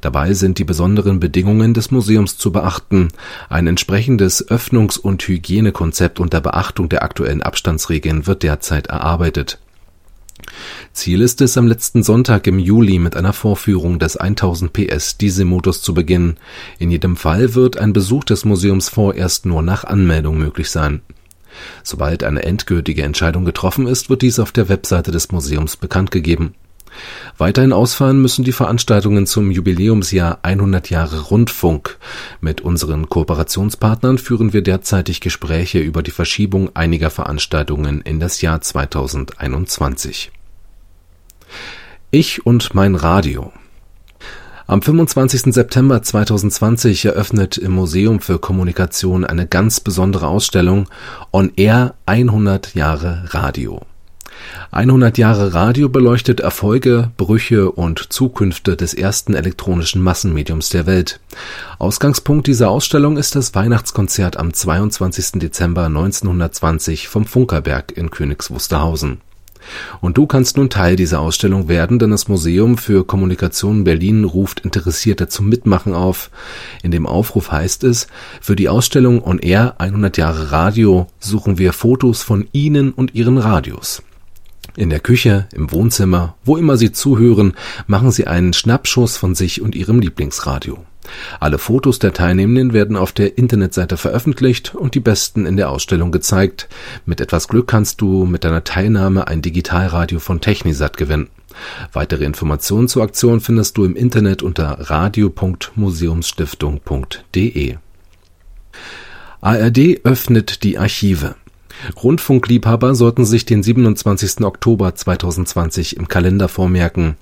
Dabei 0.00 0.32
sind 0.34 0.58
die 0.58 0.64
besonderen 0.64 1.18
Bedingungen 1.18 1.74
des 1.74 1.90
Museums 1.90 2.38
zu 2.38 2.52
beachten. 2.52 3.08
Ein 3.48 3.66
entsprechendes 3.66 4.48
Öffnungs- 4.48 4.98
und 4.98 5.26
Hygienekonzept 5.26 6.20
unter 6.20 6.40
Beachtung 6.40 6.88
der 6.88 7.02
aktuellen 7.02 7.42
Abstandsregeln 7.42 8.28
wird 8.28 8.44
derzeit 8.44 8.86
erarbeitet 8.86 9.58
Ziel 10.92 11.20
ist 11.20 11.40
es, 11.40 11.56
am 11.56 11.66
letzten 11.66 12.02
Sonntag 12.02 12.46
im 12.46 12.58
Juli 12.58 12.98
mit 12.98 13.16
einer 13.16 13.32
Vorführung 13.32 13.98
des 13.98 14.16
1000 14.16 14.72
PS 14.72 15.18
Dieselmotors 15.18 15.82
zu 15.82 15.94
beginnen. 15.94 16.36
In 16.78 16.90
jedem 16.90 17.16
Fall 17.16 17.54
wird 17.54 17.78
ein 17.78 17.92
Besuch 17.92 18.24
des 18.24 18.44
Museums 18.44 18.88
vorerst 18.88 19.46
nur 19.46 19.62
nach 19.62 19.84
Anmeldung 19.84 20.38
möglich 20.38 20.70
sein. 20.70 21.02
Sobald 21.82 22.24
eine 22.24 22.42
endgültige 22.42 23.02
Entscheidung 23.02 23.44
getroffen 23.44 23.86
ist, 23.86 24.10
wird 24.10 24.22
dies 24.22 24.38
auf 24.38 24.52
der 24.52 24.68
Webseite 24.68 25.10
des 25.10 25.32
Museums 25.32 25.76
bekannt 25.76 26.10
gegeben. 26.10 26.54
Weiterhin 27.36 27.72
ausfallen 27.72 28.20
müssen 28.20 28.44
die 28.44 28.52
Veranstaltungen 28.52 29.26
zum 29.26 29.50
Jubiläumsjahr 29.50 30.40
100 30.42 30.90
Jahre 30.90 31.20
Rundfunk. 31.20 31.98
Mit 32.40 32.60
unseren 32.60 33.08
Kooperationspartnern 33.08 34.18
führen 34.18 34.52
wir 34.52 34.62
derzeitig 34.62 35.20
Gespräche 35.20 35.78
über 35.78 36.02
die 36.02 36.10
Verschiebung 36.10 36.74
einiger 36.74 37.10
Veranstaltungen 37.10 38.00
in 38.00 38.20
das 38.20 38.40
Jahr 38.40 38.60
2021. 38.60 40.30
Ich 42.10 42.46
und 42.46 42.74
mein 42.74 42.94
Radio. 42.94 43.52
Am 44.66 44.82
25. 44.82 45.54
September 45.54 46.02
2020 46.02 47.06
eröffnet 47.06 47.56
im 47.56 47.72
Museum 47.72 48.20
für 48.20 48.38
Kommunikation 48.38 49.24
eine 49.24 49.46
ganz 49.46 49.80
besondere 49.80 50.28
Ausstellung 50.28 50.88
On 51.32 51.50
Air 51.56 51.94
100 52.04 52.74
Jahre 52.74 53.24
Radio. 53.28 53.80
100 54.70 55.18
Jahre 55.18 55.54
Radio 55.54 55.88
beleuchtet 55.88 56.40
Erfolge, 56.40 57.10
Brüche 57.16 57.70
und 57.72 58.12
Zukünfte 58.12 58.76
des 58.76 58.94
ersten 58.94 59.34
elektronischen 59.34 60.02
Massenmediums 60.02 60.68
der 60.68 60.86
Welt. 60.86 61.20
Ausgangspunkt 61.78 62.46
dieser 62.46 62.70
Ausstellung 62.70 63.16
ist 63.16 63.36
das 63.36 63.54
Weihnachtskonzert 63.54 64.36
am 64.36 64.52
22. 64.52 65.40
Dezember 65.40 65.86
1920 65.86 67.08
vom 67.08 67.24
Funkerberg 67.24 67.96
in 67.96 68.10
Königs 68.10 68.50
Wusterhausen. 68.50 69.20
Und 70.00 70.18
du 70.18 70.26
kannst 70.26 70.56
nun 70.56 70.70
Teil 70.70 70.96
dieser 70.96 71.20
Ausstellung 71.20 71.68
werden, 71.68 71.98
denn 71.98 72.10
das 72.10 72.28
Museum 72.28 72.78
für 72.78 73.04
Kommunikation 73.04 73.84
Berlin 73.84 74.24
ruft 74.24 74.60
Interessierte 74.60 75.28
zum 75.28 75.48
Mitmachen 75.48 75.94
auf. 75.94 76.30
In 76.82 76.90
dem 76.90 77.06
Aufruf 77.06 77.52
heißt 77.52 77.84
es, 77.84 78.06
für 78.40 78.56
die 78.56 78.68
Ausstellung 78.68 79.22
On 79.24 79.38
Air 79.38 79.74
100 79.78 80.16
Jahre 80.16 80.52
Radio 80.52 81.06
suchen 81.18 81.58
wir 81.58 81.72
Fotos 81.72 82.22
von 82.22 82.48
Ihnen 82.52 82.92
und 82.92 83.14
Ihren 83.14 83.38
Radios. 83.38 84.02
In 84.78 84.88
der 84.90 85.00
Küche, 85.00 85.48
im 85.52 85.72
Wohnzimmer, 85.72 86.36
wo 86.44 86.56
immer 86.56 86.76
Sie 86.76 86.92
zuhören, 86.92 87.54
machen 87.88 88.12
Sie 88.12 88.28
einen 88.28 88.52
Schnappschuss 88.52 89.16
von 89.16 89.34
sich 89.34 89.60
und 89.60 89.74
Ihrem 89.74 89.98
Lieblingsradio. 89.98 90.78
Alle 91.40 91.58
Fotos 91.58 91.98
der 91.98 92.12
Teilnehmenden 92.12 92.72
werden 92.72 92.96
auf 92.96 93.10
der 93.10 93.38
Internetseite 93.38 93.96
veröffentlicht 93.96 94.76
und 94.76 94.94
die 94.94 95.00
besten 95.00 95.46
in 95.46 95.56
der 95.56 95.70
Ausstellung 95.70 96.12
gezeigt. 96.12 96.68
Mit 97.06 97.20
etwas 97.20 97.48
Glück 97.48 97.66
kannst 97.66 98.00
du 98.00 98.24
mit 98.24 98.44
deiner 98.44 98.62
Teilnahme 98.62 99.26
ein 99.26 99.42
Digitalradio 99.42 100.20
von 100.20 100.40
Technisat 100.40 100.96
gewinnen. 100.96 101.26
Weitere 101.92 102.24
Informationen 102.24 102.86
zur 102.86 103.02
Aktion 103.02 103.40
findest 103.40 103.76
du 103.78 103.84
im 103.84 103.96
Internet 103.96 104.44
unter 104.44 104.78
radio.museumsstiftung.de. 104.78 107.76
ARD 109.40 110.04
öffnet 110.04 110.62
die 110.62 110.78
Archive. 110.78 111.34
Rundfunkliebhaber 112.02 112.94
sollten 112.94 113.24
sich 113.24 113.44
den 113.44 113.62
27. 113.62 114.42
Oktober 114.42 114.94
2020 114.94 115.96
im 115.96 116.08
Kalender 116.08 116.48
vormerken. 116.48 117.16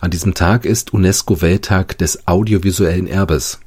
An 0.00 0.10
diesem 0.10 0.34
Tag 0.34 0.64
ist 0.64 0.92
UNESCO-Welttag 0.92 1.98
des 1.98 2.26
audiovisuellen 2.26 3.06
Erbes. 3.06 3.60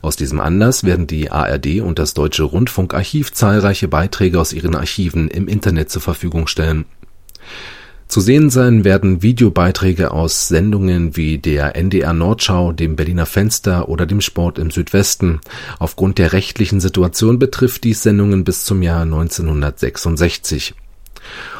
Aus 0.00 0.16
diesem 0.16 0.40
Anlass 0.40 0.84
werden 0.84 1.06
die 1.06 1.30
ARD 1.30 1.80
und 1.80 1.98
das 1.98 2.14
Deutsche 2.14 2.44
Rundfunkarchiv 2.44 3.32
zahlreiche 3.32 3.88
Beiträge 3.88 4.40
aus 4.40 4.52
ihren 4.52 4.76
Archiven 4.76 5.28
im 5.28 5.48
Internet 5.48 5.90
zur 5.90 6.02
Verfügung 6.02 6.46
stellen 6.46 6.84
zu 8.08 8.20
sehen 8.20 8.50
sein 8.50 8.84
werden 8.84 9.22
Videobeiträge 9.22 10.12
aus 10.12 10.48
Sendungen 10.48 11.16
wie 11.16 11.38
der 11.38 11.76
NDR 11.76 12.12
Nordschau, 12.12 12.72
dem 12.72 12.96
Berliner 12.96 13.26
Fenster 13.26 13.88
oder 13.88 14.06
dem 14.06 14.20
Sport 14.20 14.58
im 14.58 14.70
Südwesten. 14.70 15.40
Aufgrund 15.78 16.18
der 16.18 16.32
rechtlichen 16.32 16.80
Situation 16.80 17.38
betrifft 17.38 17.84
dies 17.84 18.02
Sendungen 18.02 18.44
bis 18.44 18.64
zum 18.64 18.82
Jahr 18.82 19.02
1966. 19.02 20.74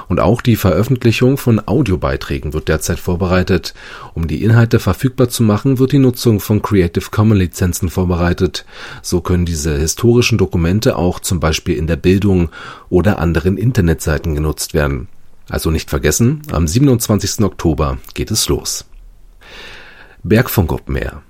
Und 0.08 0.20
auch 0.20 0.40
die 0.40 0.56
Veröffentlichung 0.56 1.36
von 1.36 1.60
Audiobeiträgen 1.66 2.52
wird 2.52 2.68
derzeit 2.68 3.00
vorbereitet. 3.00 3.74
Um 4.14 4.28
die 4.28 4.44
Inhalte 4.44 4.78
verfügbar 4.78 5.28
zu 5.28 5.42
machen, 5.42 5.78
wird 5.80 5.92
die 5.92 5.98
Nutzung 5.98 6.38
von 6.38 6.62
Creative 6.62 7.10
Commons 7.10 7.40
Lizenzen 7.40 7.90
vorbereitet. 7.90 8.64
So 9.02 9.20
können 9.20 9.46
diese 9.46 9.76
historischen 9.76 10.38
Dokumente 10.38 10.96
auch 10.96 11.18
zum 11.18 11.40
Beispiel 11.40 11.76
in 11.76 11.88
der 11.88 11.96
Bildung 11.96 12.50
oder 12.88 13.18
anderen 13.18 13.58
Internetseiten 13.58 14.34
genutzt 14.34 14.74
werden. 14.74 15.08
Also 15.48 15.70
nicht 15.70 15.90
vergessen, 15.90 16.42
am 16.50 16.66
27. 16.66 17.44
Oktober 17.44 17.98
geht 18.14 18.30
es 18.30 18.48
los. 18.48 18.84
Bergfunk 20.22 20.72
Open 20.72 20.96
Air. 20.96 21.22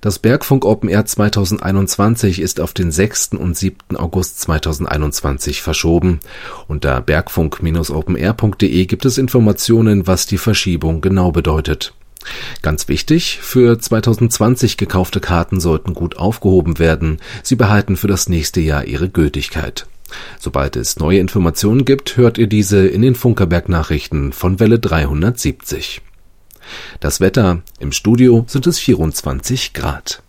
Das 0.00 0.18
Bergfunk 0.18 0.64
Open 0.64 0.88
Air 0.88 1.04
2021 1.04 2.40
ist 2.40 2.60
auf 2.60 2.72
den 2.72 2.90
6. 2.90 3.30
und 3.38 3.56
7. 3.56 3.96
August 3.96 4.40
2021 4.40 5.62
verschoben. 5.62 6.20
Unter 6.68 7.00
bergfunk-openair.de 7.00 8.86
gibt 8.86 9.04
es 9.04 9.18
Informationen, 9.18 10.06
was 10.06 10.26
die 10.26 10.38
Verschiebung 10.38 11.00
genau 11.00 11.32
bedeutet. 11.32 11.94
Ganz 12.62 12.88
wichtig, 12.88 13.38
für 13.40 13.78
2020 13.78 14.76
gekaufte 14.76 15.20
Karten 15.20 15.60
sollten 15.60 15.94
gut 15.94 16.16
aufgehoben 16.16 16.78
werden. 16.78 17.18
Sie 17.42 17.56
behalten 17.56 17.96
für 17.96 18.08
das 18.08 18.28
nächste 18.28 18.60
Jahr 18.60 18.84
ihre 18.84 19.08
Gültigkeit. 19.08 19.86
Sobald 20.38 20.76
es 20.76 20.98
neue 20.98 21.18
Informationen 21.18 21.84
gibt, 21.84 22.16
hört 22.16 22.38
ihr 22.38 22.46
diese 22.46 22.86
in 22.86 23.02
den 23.02 23.14
Funkerberg-Nachrichten 23.14 24.32
von 24.32 24.60
Welle 24.60 24.78
370. 24.78 26.02
Das 27.00 27.20
Wetter 27.20 27.62
im 27.78 27.92
Studio 27.92 28.44
sind 28.48 28.66
es 28.66 28.78
24 28.78 29.72
Grad. 29.72 30.22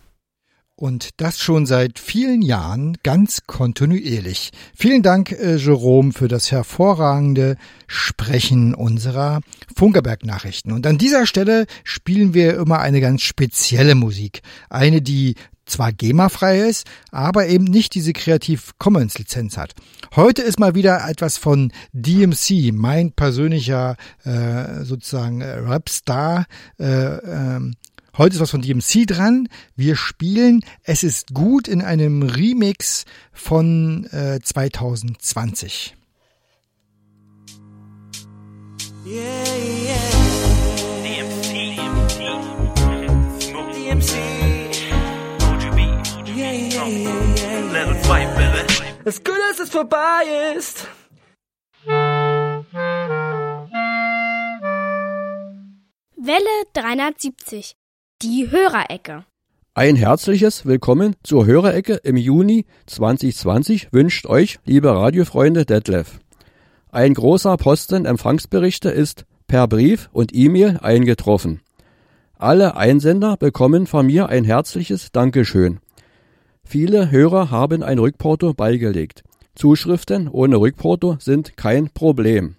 Und 0.80 1.08
das 1.16 1.40
schon 1.40 1.66
seit 1.66 1.98
vielen 1.98 2.40
Jahren 2.40 2.96
ganz 3.02 3.40
kontinuierlich. 3.48 4.52
Vielen 4.76 5.02
Dank, 5.02 5.32
äh, 5.32 5.56
Jerome, 5.56 6.12
für 6.12 6.28
das 6.28 6.52
hervorragende 6.52 7.56
Sprechen 7.88 8.76
unserer 8.76 9.40
Funkerberg-Nachrichten. 9.74 10.70
Und 10.70 10.86
an 10.86 10.96
dieser 10.96 11.26
Stelle 11.26 11.66
spielen 11.82 12.32
wir 12.32 12.54
immer 12.54 12.78
eine 12.78 13.00
ganz 13.00 13.22
spezielle 13.22 13.96
Musik. 13.96 14.42
Eine, 14.70 15.02
die 15.02 15.34
zwar 15.68 15.92
GEMA-frei 15.92 16.60
ist, 16.60 16.86
aber 17.10 17.46
eben 17.46 17.64
nicht 17.64 17.94
diese 17.94 18.12
Creative 18.12 18.60
Commons 18.78 19.18
Lizenz 19.18 19.56
hat. 19.56 19.74
Heute 20.16 20.42
ist 20.42 20.58
mal 20.58 20.74
wieder 20.74 21.08
etwas 21.08 21.36
von 21.36 21.72
DMC, 21.92 22.72
mein 22.72 23.12
persönlicher 23.12 23.96
äh, 24.24 24.84
sozusagen 24.84 25.40
äh, 25.40 25.50
Rapstar. 25.58 26.46
Äh, 26.78 26.84
ähm, 26.84 27.74
heute 28.16 28.36
ist 28.36 28.40
was 28.40 28.50
von 28.50 28.62
DMC 28.62 29.06
dran. 29.06 29.48
Wir 29.76 29.96
spielen 29.96 30.64
Es 30.82 31.02
ist 31.02 31.34
gut 31.34 31.68
in 31.68 31.82
einem 31.82 32.22
Remix 32.22 33.04
von 33.32 34.06
äh, 34.06 34.40
2020. 34.42 35.94
Yeah, 39.06 39.56
yeah. 39.86 40.27
Baby. 48.08 48.28
Es 49.04 49.22
gut, 49.22 49.36
dass 49.50 49.60
es 49.60 49.68
vorbei 49.68 50.22
ist. 50.56 50.86
Welle 56.16 56.40
370. 56.72 57.76
Die 58.22 58.50
Hörerecke. 58.50 59.24
Ein 59.74 59.96
herzliches 59.96 60.64
Willkommen 60.64 61.16
zur 61.22 61.44
Hörerecke 61.44 62.00
im 62.02 62.16
Juni 62.16 62.64
2020 62.86 63.92
wünscht 63.92 64.24
euch, 64.24 64.58
liebe 64.64 64.88
Radiofreunde, 64.88 65.66
Detlef. 65.66 66.18
Ein 66.90 67.12
großer 67.12 67.58
Posten 67.58 68.06
Empfangsberichte 68.06 68.88
ist 68.88 69.26
per 69.46 69.68
Brief 69.68 70.08
und 70.12 70.34
E-Mail 70.34 70.78
eingetroffen. 70.80 71.60
Alle 72.38 72.74
Einsender 72.76 73.36
bekommen 73.36 73.86
von 73.86 74.06
mir 74.06 74.30
ein 74.30 74.44
herzliches 74.44 75.12
Dankeschön. 75.12 75.80
Viele 76.70 77.10
Hörer 77.10 77.50
haben 77.50 77.82
ein 77.82 77.98
Rückporto 77.98 78.52
beigelegt. 78.52 79.24
Zuschriften 79.54 80.28
ohne 80.28 80.58
Rückporto 80.58 81.16
sind 81.18 81.56
kein 81.56 81.88
Problem. 81.88 82.56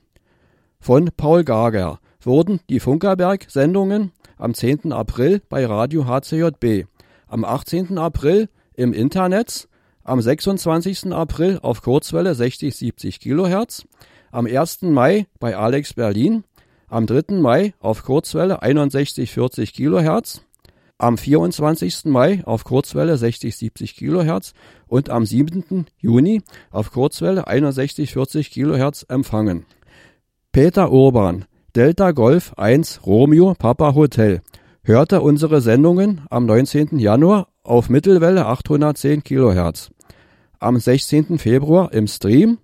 Von 0.80 1.12
Paul 1.16 1.44
Gager 1.44 2.00
wurden 2.20 2.60
die 2.72 2.80
Funkerberg-Sendungen 2.80 4.12
am 4.36 4.56
10. 4.56 4.94
April 4.94 5.44
bei 5.48 5.64
Radio 5.64 6.08
HCJB, 6.08 6.88
am 7.28 7.46
18. 7.46 8.00
April 8.00 8.50
im 8.74 8.94
Internet, 8.94 9.68
am 10.04 10.20
26. 10.20 11.14
April 11.14 11.60
auf 11.62 11.84
Kurzwelle 11.84 12.32
60-70 12.32 13.20
kHz, 13.20 13.86
am 14.32 14.48
1. 14.48 14.82
Mai 14.82 15.28
bei 15.40 15.56
Alex 15.56 15.94
Berlin, 15.94 16.46
am 16.88 17.06
3. 17.06 17.36
Mai 17.36 17.76
auf 17.80 18.02
Kurzwelle 18.02 18.64
61-40 18.64 19.76
kHz, 19.76 20.42
am 21.00 21.18
24. 21.18 22.06
Mai 22.06 22.44
auf 22.46 22.64
Kurzwelle 22.64 23.16
60-70 23.16 23.96
kHz 23.98 24.54
und 24.88 25.10
am 25.10 25.26
7. 25.26 25.86
Juni 25.98 26.42
auf 26.70 26.92
Kurzwelle 26.92 27.48
61-40 27.48 28.52
kHz 28.52 29.06
empfangen. 29.10 29.66
Peter 30.52 30.92
Urban, 30.92 31.46
Delta 31.76 32.12
Golf 32.12 32.54
1 32.58 33.06
Romeo 33.06 33.56
Papa 33.58 33.96
Hotel, 33.96 34.42
hörte 34.84 35.22
unsere 35.22 35.62
Sendungen 35.62 36.22
am 36.30 36.46
19. 36.46 37.00
Januar 37.00 37.48
auf 37.64 37.90
Mittelwelle 37.90 38.46
810 38.46 39.24
kHz. 39.24 39.92
Am 40.60 40.78
16. 40.78 41.40
Februar 41.40 41.94
im 41.94 42.08
Stream, 42.08 42.58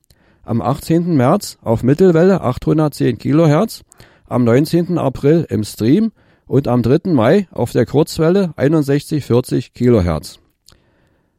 am 0.43 0.61
18. 0.61 1.15
März 1.15 1.57
auf 1.61 1.83
Mittelwelle 1.83 2.41
810 2.41 3.17
kHz, 3.17 3.83
am 4.27 4.43
19. 4.43 4.97
April 4.97 5.45
im 5.49 5.63
Stream 5.63 6.11
und 6.47 6.67
am 6.67 6.81
3. 6.81 7.11
Mai 7.11 7.47
auf 7.51 7.71
der 7.71 7.85
Kurzwelle 7.85 8.53
6140 8.57 9.73
kHz. 9.73 10.39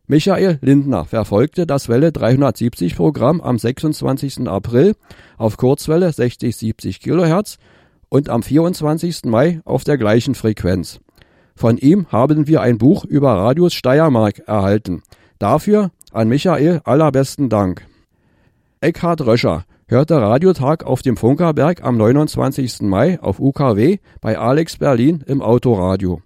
Michael 0.09 0.59
Lindner 0.63 1.05
verfolgte 1.05 1.67
das 1.67 1.89
Welle 1.89 2.13
370 2.13 2.95
Programm 2.95 3.41
am 3.41 3.59
26. 3.59 4.47
April 4.47 4.95
auf 5.37 5.57
Kurzwelle 5.57 6.13
6070 6.13 7.01
kHz 7.01 7.59
und 8.09 8.29
am 8.29 8.43
24. 8.43 9.25
Mai 9.25 9.61
auf 9.65 9.83
der 9.83 9.99
gleichen 9.99 10.37
Frequenz. 10.37 11.01
Von 11.57 11.79
ihm 11.79 12.07
haben 12.13 12.47
wir 12.47 12.61
ein 12.61 12.79
Buch 12.79 13.05
über 13.05 13.33
Radios 13.33 13.75
Steiermark 13.75 14.41
erhalten. 14.47 15.03
Dafür 15.39 15.91
an 16.13 16.29
Michael 16.29 16.83
allerbesten 16.85 17.49
Dank. 17.49 17.87
Eckhard 18.81 19.27
Röscher 19.27 19.65
hört 19.89 20.11
der 20.11 20.19
Radiotag 20.19 20.85
auf 20.85 21.03
dem 21.03 21.17
Funkerberg 21.17 21.85
am 21.85 21.97
29. 21.97 22.83
Mai 22.83 23.21
auf 23.21 23.39
UKW 23.39 23.99
bei 24.21 24.37
Alex 24.37 24.79
Berlin 24.79 25.23
im 25.27 25.41
Autoradio. 25.41 26.23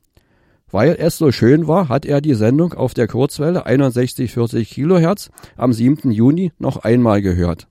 Weil 0.71 0.97
es 0.99 1.19
so 1.19 1.31
schön 1.31 1.69
war, 1.69 1.89
hat 1.89 2.07
er 2.07 2.21
die 2.21 2.35
Sendung 2.35 2.73
auf 2.73 2.95
der 2.95 3.07
Kurzwelle 3.07 3.65
6140 3.67 4.71
Kilohertz 4.71 5.31
am 5.57 5.73
7. 5.73 6.11
Juni 6.11 6.53
noch 6.59 6.79
einmal 6.79 7.21
gehört. 7.21 7.67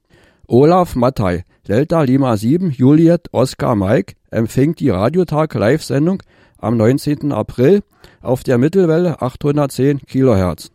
Olaf 0.48 0.96
Mattei, 0.96 1.44
Delta 1.68 2.04
Lima 2.04 2.38
7 2.38 2.72
Juliet 2.72 3.28
Oscar 3.32 3.76
Mike, 3.76 4.16
empfing 4.30 4.76
die 4.76 4.90
Radiotag 4.90 5.54
Live-Sendung 5.54 6.22
am 6.58 6.78
19. 6.78 7.32
April 7.32 7.82
auf 8.22 8.44
der 8.44 8.58
Mittelwelle 8.58 9.22
810 9.22 10.00
Kilohertz. 10.00 10.72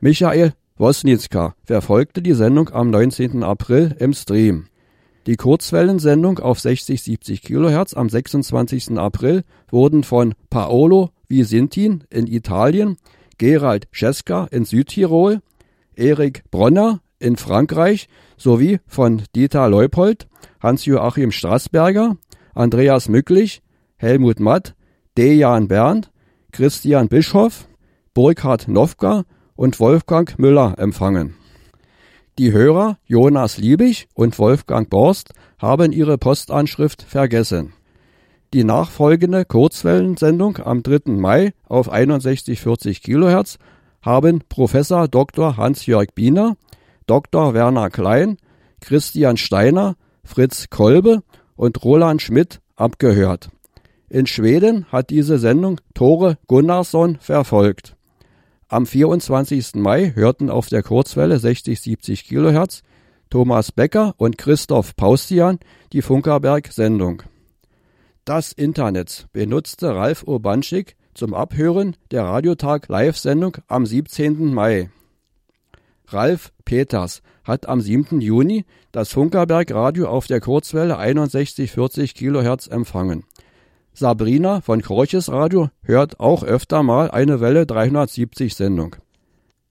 Michael 0.00 0.52
Wosnitzka 0.76 1.54
verfolgte 1.62 2.20
die 2.20 2.32
Sendung 2.32 2.70
am 2.70 2.90
19. 2.90 3.44
April 3.44 3.94
im 4.00 4.12
Stream. 4.12 4.66
Die 5.26 5.36
Kurzwellensendung 5.36 6.40
auf 6.40 6.58
60-70 6.58 7.42
Kilohertz 7.42 7.94
am 7.94 8.08
26. 8.08 8.98
April 8.98 9.44
wurden 9.70 10.02
von 10.02 10.34
Paolo 10.50 11.10
Visintin 11.28 12.02
in 12.10 12.26
Italien, 12.26 12.96
Gerald 13.38 13.86
Scheska 13.92 14.48
in 14.50 14.64
Südtirol, 14.64 15.42
Erik 15.94 16.42
Bronner 16.50 17.00
in 17.20 17.36
Frankreich 17.36 18.08
sowie 18.36 18.80
von 18.88 19.22
Dieter 19.36 19.68
Leupold, 19.68 20.26
Hans-Joachim 20.60 21.30
Straßberger, 21.30 22.16
Andreas 22.52 23.08
Mücklich, 23.08 23.62
Helmut 23.96 24.40
Matt, 24.40 24.74
Dejan 25.16 25.68
Berndt, 25.68 26.10
Christian 26.50 27.06
Bischoff, 27.06 27.68
Burkhard 28.12 28.66
Nowka 28.66 29.24
und 29.56 29.80
Wolfgang 29.80 30.38
Müller 30.38 30.74
empfangen. 30.78 31.36
Die 32.38 32.52
Hörer 32.52 32.98
Jonas 33.06 33.58
Liebig 33.58 34.08
und 34.14 34.38
Wolfgang 34.38 34.90
Borst 34.90 35.32
haben 35.58 35.92
ihre 35.92 36.18
Postanschrift 36.18 37.02
vergessen. 37.02 37.72
Die 38.52 38.64
nachfolgende 38.64 39.44
Kurzwellensendung 39.44 40.58
am 40.58 40.82
3. 40.82 41.12
Mai 41.12 41.54
auf 41.68 41.86
6140 41.86 43.02
Kilohertz 43.02 43.58
haben 44.02 44.42
Professor 44.48 45.08
Dr. 45.08 45.56
Hans-Jörg 45.56 46.08
Biener, 46.14 46.56
Dr. 47.06 47.54
Werner 47.54 47.90
Klein, 47.90 48.36
Christian 48.80 49.36
Steiner, 49.36 49.96
Fritz 50.24 50.70
Kolbe 50.70 51.22
und 51.56 51.84
Roland 51.84 52.20
Schmidt 52.20 52.60
abgehört. 52.76 53.50
In 54.08 54.26
Schweden 54.26 54.86
hat 54.92 55.10
diese 55.10 55.38
Sendung 55.38 55.80
Tore 55.94 56.38
Gunnarsson 56.46 57.18
verfolgt. 57.20 57.93
Am 58.74 58.86
24. 58.86 59.76
Mai 59.76 60.14
hörten 60.16 60.50
auf 60.50 60.66
der 60.66 60.82
Kurzwelle 60.82 61.36
60-70 61.36 62.24
Kilohertz 62.24 62.82
Thomas 63.30 63.70
Becker 63.70 64.14
und 64.16 64.36
Christoph 64.36 64.96
Paustian 64.96 65.60
die 65.92 66.02
Funkerberg-Sendung. 66.02 67.22
Das 68.24 68.50
Internet 68.50 69.28
benutzte 69.32 69.94
Ralf 69.94 70.24
Urbanschik 70.24 70.96
zum 71.14 71.34
Abhören 71.34 71.96
der 72.10 72.24
Radiotag 72.24 72.88
Live-Sendung 72.88 73.58
am 73.68 73.86
17. 73.86 74.52
Mai. 74.52 74.90
Ralf 76.08 76.52
Peters 76.64 77.22
hat 77.44 77.68
am 77.68 77.80
7. 77.80 78.20
Juni 78.20 78.64
das 78.90 79.12
Funkerberg 79.12 79.70
Radio 79.70 80.08
auf 80.08 80.26
der 80.26 80.40
Kurzwelle 80.40 80.96
6140 80.96 82.16
Kilohertz 82.16 82.66
empfangen. 82.66 83.22
Sabrina 83.96 84.60
von 84.60 84.82
Krorches 84.82 85.30
Radio 85.30 85.70
hört 85.84 86.18
auch 86.18 86.42
öfter 86.42 86.82
mal 86.82 87.12
eine 87.12 87.40
Welle 87.40 87.64
370 87.64 88.56
Sendung. 88.56 88.96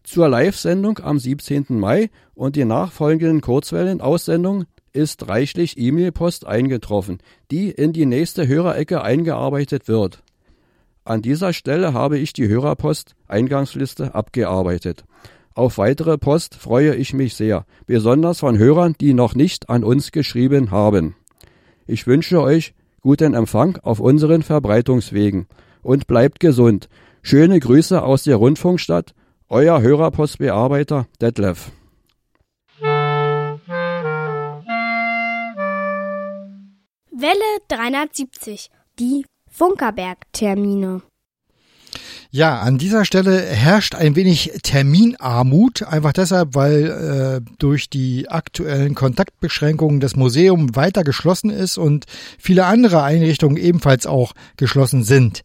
Zur 0.03 0.29
Live-Sendung 0.29 0.99
am 0.99 1.19
17. 1.19 1.65
Mai 1.71 2.09
und 2.33 2.55
die 2.55 2.63
nachfolgenden 2.63 3.41
Kurzwellen-Aussendungen 3.41 4.65
ist 4.93 5.27
reichlich 5.27 5.77
E-Mail-Post 5.77 6.47
eingetroffen, 6.47 7.17
die 7.51 7.69
in 7.69 7.91
die 7.91 8.05
nächste 8.05 8.47
Hörerecke 8.47 9.01
eingearbeitet 9.01 9.89
wird. 9.89 10.23
An 11.03 11.21
dieser 11.21 11.51
Stelle 11.51 11.91
habe 11.91 12.17
ich 12.17 12.31
die 12.31 12.47
Hörerpost-Eingangsliste 12.47 14.15
abgearbeitet. 14.15 15.03
Auf 15.53 15.77
weitere 15.77 16.17
Post 16.17 16.55
freue 16.55 16.95
ich 16.95 17.13
mich 17.13 17.35
sehr, 17.35 17.65
besonders 17.87 18.39
von 18.39 18.57
Hörern, 18.57 18.95
die 19.01 19.13
noch 19.13 19.35
nicht 19.35 19.69
an 19.69 19.83
uns 19.83 20.13
geschrieben 20.13 20.71
haben. 20.71 21.17
Ich 21.85 22.07
wünsche 22.07 22.41
euch 22.41 22.73
guten 23.03 23.33
Empfang 23.35 23.77
auf 23.83 23.99
unseren 23.99 24.41
Verbreitungswegen 24.41 25.47
und 25.81 26.07
bleibt 26.07 26.39
gesund. 26.39 26.89
Schöne 27.21 27.59
Grüße 27.59 28.01
aus 28.01 28.23
der 28.23 28.37
Rundfunkstadt, 28.37 29.13
euer 29.49 29.81
Hörerpostbearbeiter 29.81 31.05
Detlef. 31.21 31.71
Welle 37.11 37.59
370, 37.67 38.69
die 38.99 39.25
Funkerberg-Termine. 39.51 41.03
Ja, 42.35 42.61
an 42.61 42.79
dieser 42.79 43.05
Stelle 43.05 43.43
herrscht 43.43 43.93
ein 43.93 44.15
wenig 44.15 44.53
Terminarmut, 44.63 45.83
einfach 45.83 46.13
deshalb, 46.13 46.55
weil 46.55 47.43
äh, 47.45 47.51
durch 47.59 47.91
die 47.91 48.27
aktuellen 48.27 48.95
Kontaktbeschränkungen 48.95 49.99
das 49.99 50.15
Museum 50.15 50.75
weiter 50.75 51.03
geschlossen 51.03 51.51
ist 51.51 51.77
und 51.77 52.05
viele 52.39 52.65
andere 52.65 53.03
Einrichtungen 53.03 53.57
ebenfalls 53.57 54.07
auch 54.07 54.33
geschlossen 54.57 55.03
sind. 55.03 55.43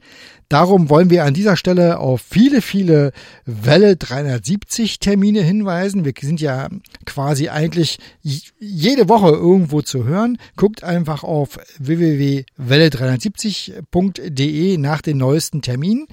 Darum 0.49 0.89
wollen 0.89 1.11
wir 1.11 1.25
an 1.25 1.35
dieser 1.35 1.57
Stelle 1.57 1.99
auf 1.99 2.23
viele, 2.23 2.63
viele 2.63 3.13
Welle 3.45 3.97
370 3.97 4.99
Termine 4.99 5.43
hinweisen. 5.43 6.07
Wir 6.07 6.15
sind 6.19 6.41
ja 6.41 6.71
quasi 7.05 7.51
eigentlich 7.51 7.99
jede 8.23 9.11
Woche 9.11 9.29
irgendwo 9.29 9.83
zu 9.83 10.05
hören. 10.05 10.39
Guckt 10.57 10.85
einfach 10.85 11.23
auf 11.23 11.59
www.welle370.de 11.81 14.79
nach 14.79 15.03
den 15.03 15.19
neuesten 15.19 15.61
Terminen. 15.61 16.07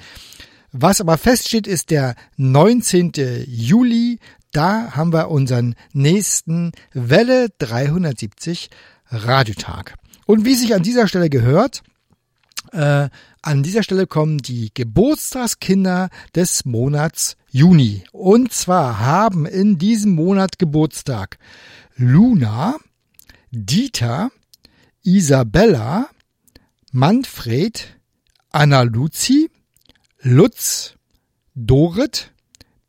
Was 0.78 1.00
aber 1.00 1.18
feststeht, 1.18 1.68
ist 1.68 1.90
der 1.90 2.16
19. 2.36 3.14
Juli. 3.48 4.20
Da 4.52 4.92
haben 4.94 5.14
wir 5.14 5.32
unseren 5.32 5.76
nächsten 5.94 6.74
Welle 6.92 7.48
370 7.60 8.70
Radiotag. 9.08 9.96
Und 10.26 10.44
wie 10.44 10.54
sich 10.54 10.76
an 10.76 10.84
dieser 10.84 11.08
Stelle 11.08 11.30
gehört, 11.30 11.82
äh, 12.74 13.08
an 13.42 13.64
dieser 13.64 13.84
Stelle 13.84 14.06
kommen 14.06 14.40
die 14.40 14.70
Geburtstagskinder 14.74 16.10
des 16.36 16.66
Monats 16.66 17.38
Juni. 17.52 18.04
Und 18.12 18.52
zwar 18.52 19.00
haben 19.00 19.46
in 19.46 19.78
diesem 19.78 20.12
Monat 20.12 20.60
Geburtstag 20.60 21.38
Luna, 21.96 22.76
Dieter, 23.50 24.30
Isabella, 25.04 26.10
Manfred, 26.92 27.96
Anna 28.52 28.82
Luzi, 28.82 29.50
Lutz, 30.28 30.96
Dorit, 31.54 32.34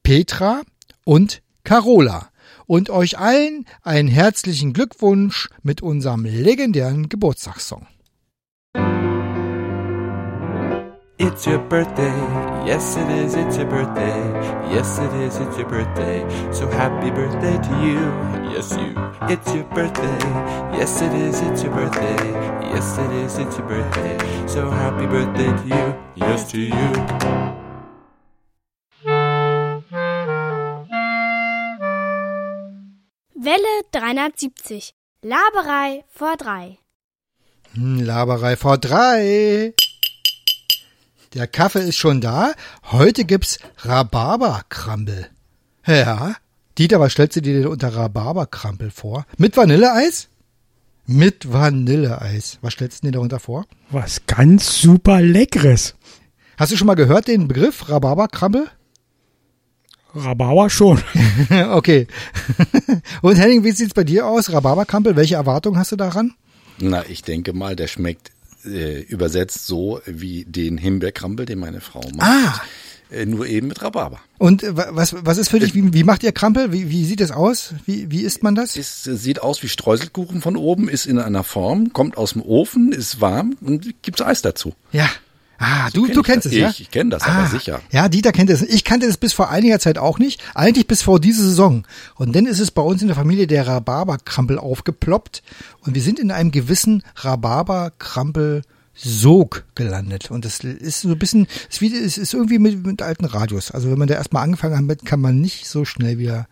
Petra 0.03 0.63
und 1.05 1.43
Carola. 1.65 2.31
Und 2.65 2.89
euch 2.89 3.19
allen 3.19 3.67
einen 3.83 4.09
herzlichen 4.09 4.73
Glückwunsch 4.73 5.51
mit 5.63 5.83
unserem 5.83 6.25
legendären 6.25 7.11
Geburtstagssong. 7.11 7.87
It's 11.19 11.47
your 11.47 11.61
birthday, 11.61 12.15
yes 12.67 12.95
it 12.99 13.09
is, 13.11 13.35
it's 13.35 13.57
your 13.57 13.65
birthday, 13.67 14.19
yes 14.71 14.99
it 14.99 15.11
is, 15.15 15.37
it's 15.39 15.57
your 15.57 15.67
birthday, 15.67 16.21
so 16.53 16.69
happy 16.69 17.11
birthday 17.11 17.57
to 17.57 17.73
you, 17.81 18.01
yes 18.53 18.71
you. 18.73 18.93
It's 19.23 19.55
your 19.55 19.65
birthday, 19.73 20.19
yes 20.77 21.01
it 21.01 21.15
is, 21.15 21.41
it's 21.41 21.63
your 21.63 21.73
birthday, 21.73 22.33
yes 22.69 22.99
it 22.99 23.11
is, 23.13 23.39
it's 23.39 23.57
your 23.57 23.67
birthday, 23.67 24.47
so 24.47 24.69
happy 24.71 25.07
birthday 25.07 25.47
to 25.47 25.67
you, 25.75 25.95
yes 26.17 26.51
to 26.53 26.61
you. 26.61 27.97
Welle 33.35 33.83
370. 33.91 34.93
Laberei 35.23 36.05
vor 36.11 36.37
drei. 36.37 36.79
Hm, 37.75 38.05
Laberei 38.05 38.57
vor 38.57 38.77
drei. 38.77 39.73
Der 41.37 41.47
Kaffee 41.47 41.87
ist 41.87 41.99
schon 41.99 42.23
da. 42.23 42.55
Heute 42.93 43.27
gibt's 43.27 43.59
Rhabarberkrampel. 43.81 45.29
Ja. 45.87 46.37
Dieter, 46.79 46.99
was 46.99 47.13
stellst 47.13 47.37
du 47.37 47.43
dir 47.43 47.61
denn 47.61 47.67
unter 47.67 47.95
Rhabarberkrampel 47.95 48.91
vor? 48.91 49.27
Mit 49.37 49.55
Vanilleeis? 49.55 50.29
Mit 51.05 51.53
Vanilleeis. 51.53 52.57
Was 52.63 52.73
stellst 52.73 53.03
du 53.03 53.09
dir 53.09 53.13
darunter 53.13 53.39
vor? 53.39 53.67
Was 53.91 54.25
ganz 54.27 54.81
super 54.81 55.21
Leckeres. 55.21 55.95
Hast 56.57 56.73
du 56.73 56.79
schon 56.79 56.87
mal 56.87 56.95
gehört 56.95 57.29
den 57.29 57.49
Begriff 57.49 57.87
Rhabarberkrampel? 57.91 58.71
Rhabarber 60.15 60.71
schon. 60.71 61.03
okay. 61.73 62.07
Und 63.21 63.37
Henning, 63.37 63.63
wie 63.63 63.73
sieht's 63.73 63.93
bei 63.93 64.05
dir 64.05 64.27
aus? 64.27 64.51
Rhabarberkrampel, 64.51 65.17
welche 65.17 65.35
Erwartungen 65.35 65.79
hast 65.79 65.93
du 65.93 65.97
daran? 65.97 66.33
Na, 66.79 67.05
ich 67.07 67.21
denke 67.21 67.53
mal, 67.53 67.77
der 67.77 67.89
schmeckt 67.89 68.31
äh, 68.65 69.01
übersetzt 69.03 69.67
so 69.67 70.01
wie 70.07 70.45
den 70.45 70.79
Himbeerkrampel, 70.79 71.47
den 71.47 71.59
meine 71.59 71.81
Frau 71.81 72.01
macht. 72.17 72.21
Ah, 72.29 72.61
Äh, 73.09 73.25
nur 73.25 73.47
eben 73.47 73.69
mit 73.69 73.81
Rhabarber. 73.83 74.19
Und 74.39 74.65
äh, 74.65 74.77
wa- 74.77 74.89
was, 74.91 75.15
was 75.25 75.39
ist 75.39 75.51
für 75.51 75.61
dich, 75.61 75.75
wie, 75.75 75.95
wie 75.95 76.03
macht 76.03 76.25
ihr 76.25 76.33
Krampel? 76.33 76.73
Wie, 76.73 76.91
wie 76.91 77.05
sieht 77.05 77.21
es 77.21 77.31
aus? 77.31 77.73
Wie, 77.85 78.11
wie 78.11 78.23
isst 78.23 78.43
man 78.43 78.57
das? 78.57 78.75
Es 78.77 79.07
äh, 79.07 79.15
sieht 79.17 79.41
aus 79.43 79.63
wie 79.63 79.69
Streuselkuchen 79.69 80.41
von 80.41 80.57
oben, 80.57 80.89
ist 80.89 81.07
in 81.07 81.21
einer 81.21 81.45
Form, 81.45 81.93
kommt 81.93 82.17
aus 82.17 82.33
dem 82.33 82.43
Ofen, 82.43 82.91
ist 82.91 83.21
warm 83.21 83.57
und 83.61 83.95
gibt's 84.03 84.23
Eis 84.23 84.43
dazu. 84.43 84.75
Ja. 84.91 85.09
Ah, 85.59 85.89
du, 85.93 86.05
kenn 86.05 86.15
du 86.15 86.21
ich 86.21 86.27
kennst 86.27 86.47
das. 86.47 86.53
es, 86.53 86.59
ja? 86.59 86.71
Ich 86.71 86.91
kenn 86.91 87.11
das, 87.11 87.23
aber 87.23 87.47
sicher. 87.47 87.81
Ja, 87.91 88.09
Dieter 88.09 88.33
kennt 88.33 88.51
es. 88.51 88.63
Ich 88.63 88.85
kannte 88.85 89.07
es 89.07 89.17
bis 89.17 89.33
vor 89.33 89.51
einiger 89.51 89.79
Zeit 89.79 89.97
auch 89.99 90.19
nicht. 90.19 90.43
Eigentlich 90.55 90.87
bis 90.87 91.03
vor 91.03 91.19
dieser 91.19 91.43
Saison. 91.43 91.85
Und 92.15 92.37
dann 92.37 92.45
ist 92.47 92.61
es 92.61 92.71
bei 92.71 92.83
uns 92.83 93.01
in 93.01 93.09
der 93.09 93.17
Familie 93.17 93.47
der 93.47 93.67
Rhabarberkrampel 93.67 94.59
aufgeploppt. 94.59 95.43
Und 95.81 95.95
wir 95.95 96.03
sind 96.03 96.19
in 96.19 96.31
einem 96.31 96.51
gewissen 96.51 97.03
Rhabarberkrampel-Sog 97.17 99.65
gelandet. 99.75 100.31
Und 100.31 100.45
das 100.45 100.61
ist 100.61 101.01
so 101.01 101.09
ein 101.09 101.19
bisschen, 101.19 101.47
es 101.71 101.81
ist, 101.81 102.19
ist 102.19 102.35
irgendwie 102.35 102.59
mit, 102.59 102.87
mit 102.87 103.01
alten 103.01 103.25
Radios. 103.25 103.71
Also 103.71 103.91
wenn 103.91 103.99
man 103.99 104.09
da 104.09 104.15
erstmal 104.15 104.43
angefangen 104.43 104.91
hat, 104.91 105.07
kann 105.07 105.21
man 105.21 105.41
nicht 105.41 105.67
so 105.69 105.87
schnell 105.87 106.19
wieder 106.19 106.49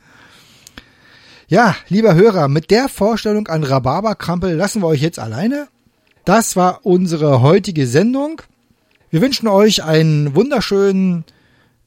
ja, 1.47 1.77
lieber 1.89 2.15
Hörer, 2.15 2.49
mit 2.49 2.71
der 2.71 2.89
Vorstellung 2.89 3.49
an 3.49 3.65
Rhabarberkrampel 3.65 4.55
lassen 4.55 4.81
wir 4.81 4.87
euch 4.87 5.03
jetzt 5.03 5.19
alleine. 5.19 5.69
Das 6.25 6.57
war 6.57 6.87
unsere 6.87 7.43
heutige 7.43 7.87
Sendung. 7.87 8.41
Wir 9.15 9.21
wünschen 9.21 9.47
euch 9.47 9.85
einen 9.85 10.35
wunderschönen 10.35 11.23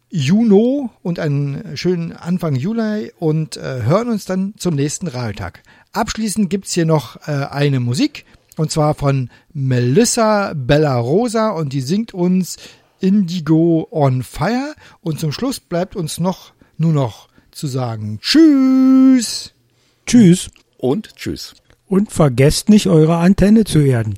Juno 0.09 0.91
und 1.03 1.19
einen 1.19 1.75
schönen 1.75 2.13
Anfang 2.13 2.55
Juli 2.55 3.11
und 3.19 3.57
äh, 3.57 3.81
hören 3.83 4.07
uns 4.07 4.23
dann 4.23 4.53
zum 4.55 4.75
nächsten 4.75 5.09
Radiotag. 5.09 5.61
Abschließend 5.91 6.49
gibt's 6.49 6.71
hier 6.71 6.85
noch 6.85 7.17
äh, 7.27 7.47
eine 7.51 7.81
Musik 7.81 8.23
und 8.55 8.71
zwar 8.71 8.93
von 8.93 9.29
Melissa 9.51 10.53
Bella 10.55 10.97
Rosa 10.97 11.49
und 11.49 11.73
die 11.73 11.81
singt 11.81 12.13
uns 12.13 12.55
Indigo 13.01 13.89
on 13.91 14.23
Fire 14.23 14.73
und 15.01 15.19
zum 15.19 15.33
Schluss 15.33 15.59
bleibt 15.59 15.97
uns 15.97 16.21
noch 16.21 16.53
nur 16.77 16.93
noch 16.93 17.27
zu 17.51 17.67
sagen 17.67 18.19
Tschüss. 18.21 19.53
Tschüss. 20.05 20.49
Und 20.77 21.13
tschüss. 21.17 21.55
Und 21.87 22.09
vergesst 22.09 22.69
nicht, 22.69 22.87
eure 22.87 23.17
Antenne 23.17 23.65
zu 23.65 23.79
erden. 23.79 24.17